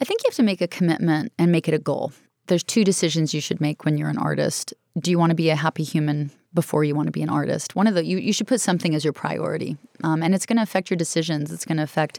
I 0.00 0.04
think 0.04 0.22
you 0.22 0.28
have 0.28 0.36
to 0.36 0.42
make 0.42 0.62
a 0.62 0.68
commitment 0.68 1.32
and 1.38 1.52
make 1.52 1.68
it 1.68 1.74
a 1.74 1.78
goal. 1.78 2.12
There's 2.46 2.64
two 2.64 2.84
decisions 2.84 3.34
you 3.34 3.40
should 3.40 3.60
make 3.60 3.84
when 3.84 3.98
you're 3.98 4.08
an 4.08 4.18
artist. 4.18 4.72
Do 4.98 5.10
you 5.10 5.18
want 5.18 5.30
to 5.30 5.36
be 5.36 5.50
a 5.50 5.56
happy 5.56 5.84
human 5.84 6.30
before 6.54 6.84
you 6.84 6.94
want 6.94 7.06
to 7.06 7.12
be 7.12 7.22
an 7.22 7.28
artist? 7.28 7.76
One 7.76 7.86
of 7.86 7.94
the 7.94 8.04
you, 8.04 8.16
you 8.16 8.32
should 8.32 8.46
put 8.46 8.60
something 8.60 8.94
as 8.94 9.04
your 9.04 9.12
priority, 9.12 9.76
um, 10.02 10.22
and 10.22 10.34
it's 10.34 10.46
going 10.46 10.56
to 10.56 10.62
affect 10.62 10.90
your 10.90 10.96
decisions. 10.96 11.52
It's 11.52 11.64
going 11.64 11.76
to 11.76 11.82
affect. 11.82 12.18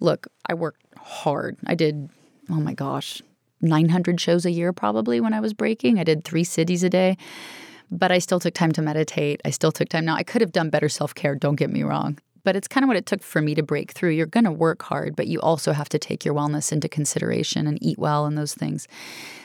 Look, 0.00 0.28
I 0.48 0.54
worked 0.54 0.82
hard. 0.96 1.56
I 1.66 1.74
did. 1.74 2.08
Oh 2.50 2.60
my 2.60 2.72
gosh, 2.72 3.20
900 3.60 4.20
shows 4.20 4.46
a 4.46 4.50
year 4.50 4.72
probably 4.72 5.20
when 5.20 5.34
I 5.34 5.40
was 5.40 5.52
breaking. 5.52 5.98
I 5.98 6.04
did 6.04 6.24
three 6.24 6.44
cities 6.44 6.82
a 6.82 6.88
day, 6.88 7.18
but 7.90 8.12
I 8.12 8.20
still 8.20 8.40
took 8.40 8.54
time 8.54 8.72
to 8.72 8.80
meditate. 8.80 9.40
I 9.44 9.50
still 9.50 9.72
took 9.72 9.88
time. 9.88 10.04
Now 10.04 10.14
I 10.14 10.22
could 10.22 10.40
have 10.40 10.52
done 10.52 10.70
better 10.70 10.88
self 10.88 11.14
care. 11.14 11.34
Don't 11.34 11.56
get 11.56 11.68
me 11.68 11.82
wrong, 11.82 12.18
but 12.48 12.56
it's 12.56 12.66
kind 12.66 12.82
of 12.82 12.88
what 12.88 12.96
it 12.96 13.04
took 13.04 13.22
for 13.22 13.42
me 13.42 13.54
to 13.54 13.62
break 13.62 13.92
through. 13.92 14.08
You're 14.08 14.24
going 14.24 14.44
to 14.44 14.50
work 14.50 14.80
hard, 14.80 15.14
but 15.14 15.26
you 15.26 15.38
also 15.42 15.72
have 15.72 15.90
to 15.90 15.98
take 15.98 16.24
your 16.24 16.32
wellness 16.32 16.72
into 16.72 16.88
consideration 16.88 17.66
and 17.66 17.76
eat 17.82 17.98
well 17.98 18.24
and 18.24 18.38
those 18.38 18.54
things. 18.54 18.88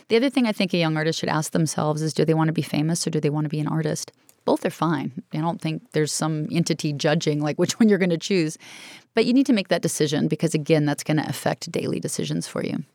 The 0.07 0.15
other 0.15 0.29
thing 0.29 0.47
I 0.47 0.53
think 0.53 0.73
a 0.73 0.77
young 0.77 0.95
artist 0.95 1.19
should 1.19 1.27
ask 1.27 1.51
themselves 1.51 2.01
is 2.01 2.13
do 2.13 2.23
they 2.23 2.33
want 2.33 2.47
to 2.47 2.53
be 2.53 2.61
famous 2.61 3.05
or 3.05 3.09
do 3.09 3.19
they 3.19 3.29
want 3.29 3.43
to 3.43 3.49
be 3.49 3.59
an 3.59 3.67
artist? 3.67 4.13
Both 4.45 4.65
are 4.65 4.69
fine. 4.69 5.11
I 5.33 5.39
don't 5.39 5.59
think 5.59 5.91
there's 5.91 6.13
some 6.13 6.47
entity 6.49 6.93
judging 6.93 7.41
like 7.41 7.57
which 7.57 7.77
one 7.77 7.89
you're 7.89 7.97
going 7.97 8.09
to 8.09 8.17
choose. 8.17 8.57
But 9.15 9.25
you 9.25 9.33
need 9.33 9.47
to 9.47 9.53
make 9.53 9.67
that 9.67 9.81
decision 9.81 10.29
because, 10.29 10.53
again, 10.53 10.85
that's 10.85 11.03
going 11.03 11.17
to 11.17 11.27
affect 11.27 11.69
daily 11.73 11.99
decisions 11.99 12.47
for 12.47 12.63
you. 12.63 12.85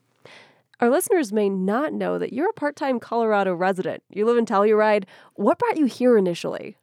Our 0.81 0.89
listeners 0.89 1.35
may 1.35 1.51
not 1.51 1.93
know 1.93 2.19
that 2.19 2.33
you're 2.33 2.49
a 2.49 2.55
part 2.55 2.77
time 2.77 2.99
Colorado 2.99 3.55
resident. 3.55 4.03
You 4.09 4.25
live 4.25 4.39
in 4.39 4.47
Telluride. 4.47 5.05
What 5.35 5.59
brought 5.59 5.77
you 5.77 5.85
here 5.85 6.17
initially? 6.17 6.79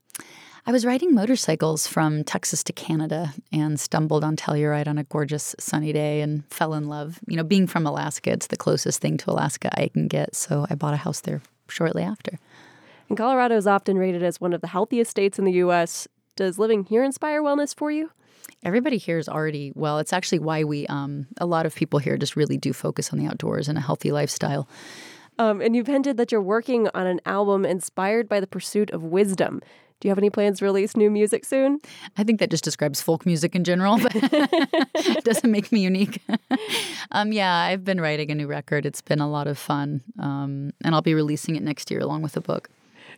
I 0.67 0.71
was 0.71 0.83
riding 0.83 1.13
motorcycles 1.13 1.85
from 1.85 2.23
Texas 2.23 2.63
to 2.63 2.73
Canada 2.73 3.35
and 3.51 3.79
stumbled 3.79 4.23
on 4.23 4.35
Telluride 4.35 4.87
on 4.87 4.97
a 4.97 5.03
gorgeous 5.03 5.55
sunny 5.59 5.93
day 5.93 6.21
and 6.21 6.43
fell 6.51 6.73
in 6.73 6.87
love. 6.87 7.19
You 7.27 7.37
know, 7.37 7.43
being 7.43 7.67
from 7.67 7.85
Alaska, 7.85 8.31
it's 8.31 8.47
the 8.47 8.57
closest 8.57 8.99
thing 8.99 9.15
to 9.17 9.29
Alaska 9.29 9.69
I 9.79 9.89
can 9.89 10.07
get. 10.07 10.35
So 10.35 10.65
I 10.67 10.73
bought 10.73 10.95
a 10.95 10.97
house 10.97 11.21
there 11.21 11.43
shortly 11.69 12.01
after. 12.01 12.39
And 13.09 13.15
Colorado 13.15 13.55
is 13.55 13.67
often 13.67 13.99
rated 13.99 14.23
as 14.23 14.41
one 14.41 14.53
of 14.53 14.61
the 14.61 14.67
healthiest 14.67 15.11
states 15.11 15.37
in 15.37 15.45
the 15.45 15.51
U.S. 15.51 16.07
Does 16.35 16.57
living 16.57 16.83
here 16.85 17.03
inspire 17.03 17.43
wellness 17.43 17.75
for 17.75 17.91
you? 17.91 18.09
Everybody 18.63 18.97
here 18.97 19.19
is 19.19 19.29
already 19.29 19.71
well. 19.75 19.99
It's 19.99 20.13
actually 20.13 20.39
why 20.39 20.63
we, 20.63 20.87
um, 20.87 21.27
a 21.37 21.45
lot 21.45 21.67
of 21.67 21.75
people 21.75 21.99
here 21.99 22.17
just 22.17 22.35
really 22.35 22.57
do 22.57 22.73
focus 22.73 23.13
on 23.13 23.19
the 23.19 23.27
outdoors 23.27 23.69
and 23.69 23.77
a 23.77 23.81
healthy 23.81 24.11
lifestyle. 24.11 24.67
Um, 25.37 25.61
and 25.61 25.75
you've 25.75 25.87
hinted 25.87 26.17
that 26.17 26.31
you're 26.31 26.41
working 26.41 26.87
on 26.95 27.05
an 27.05 27.19
album 27.25 27.65
inspired 27.65 28.27
by 28.27 28.39
the 28.39 28.47
pursuit 28.47 28.89
of 28.91 29.03
wisdom. 29.03 29.61
Do 29.99 30.07
you 30.07 30.11
have 30.11 30.17
any 30.17 30.29
plans 30.29 30.59
to 30.59 30.65
release 30.65 30.97
new 30.97 31.09
music 31.09 31.45
soon? 31.45 31.79
I 32.17 32.23
think 32.23 32.39
that 32.39 32.49
just 32.51 32.63
describes 32.63 33.01
folk 33.01 33.25
music 33.25 33.55
in 33.55 33.63
general, 33.63 33.97
but 33.97 34.13
it 34.15 35.23
doesn't 35.23 35.49
make 35.49 35.71
me 35.71 35.81
unique. 35.81 36.21
um, 37.11 37.31
yeah, 37.31 37.53
I've 37.55 37.85
been 37.85 38.01
writing 38.01 38.29
a 38.29 38.35
new 38.35 38.47
record. 38.47 38.85
It's 38.85 39.01
been 39.01 39.21
a 39.21 39.29
lot 39.29 39.47
of 39.47 39.57
fun, 39.57 40.03
um, 40.19 40.73
and 40.83 40.93
I'll 40.93 41.01
be 41.01 41.13
releasing 41.13 41.55
it 41.55 41.63
next 41.63 41.89
year 41.89 42.01
along 42.01 42.23
with 42.23 42.35
a 42.35 42.41
book. 42.41 42.69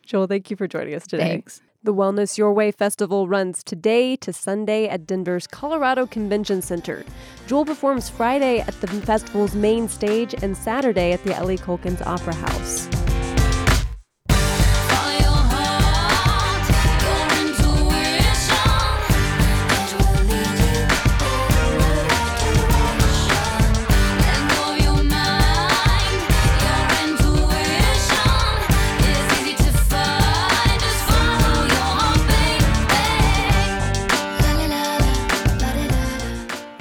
Jewel, 0.06 0.28
thank 0.28 0.50
you 0.52 0.56
for 0.56 0.68
joining 0.68 0.94
us 0.94 1.08
today. 1.08 1.30
Thanks. 1.30 1.62
The 1.84 1.94
Wellness 1.94 2.38
Your 2.38 2.52
Way 2.54 2.72
Festival 2.72 3.28
runs 3.28 3.64
today 3.64 4.16
to 4.18 4.34
Sunday 4.34 4.88
at 4.88 5.06
Denver's 5.08 5.48
Colorado 5.48 6.06
Convention 6.06 6.62
Center. 6.62 7.06
Jewel 7.48 7.66
performs 7.66 8.10
Friday 8.10 8.60
at 8.60 8.80
the 8.82 8.88
festival's 8.88 9.56
main 9.56 9.88
stage 9.88 10.36
and 10.42 10.58
Saturday 10.58 11.14
at 11.14 11.24
the 11.24 11.36
Ellie 11.36 11.58
Caulkins 11.58 12.06
Opera 12.06 12.36
House. 12.36 13.07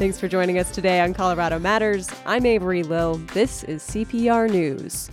Thanks 0.06 0.20
for 0.20 0.28
joining 0.28 0.56
us 0.60 0.70
today 0.70 1.00
on 1.00 1.14
Colorado 1.14 1.58
Matters. 1.58 2.08
I'm 2.26 2.46
Avery 2.46 2.84
Lill. 2.84 3.16
This 3.34 3.64
is 3.64 3.82
CPR 3.82 4.48
News. 4.48 5.10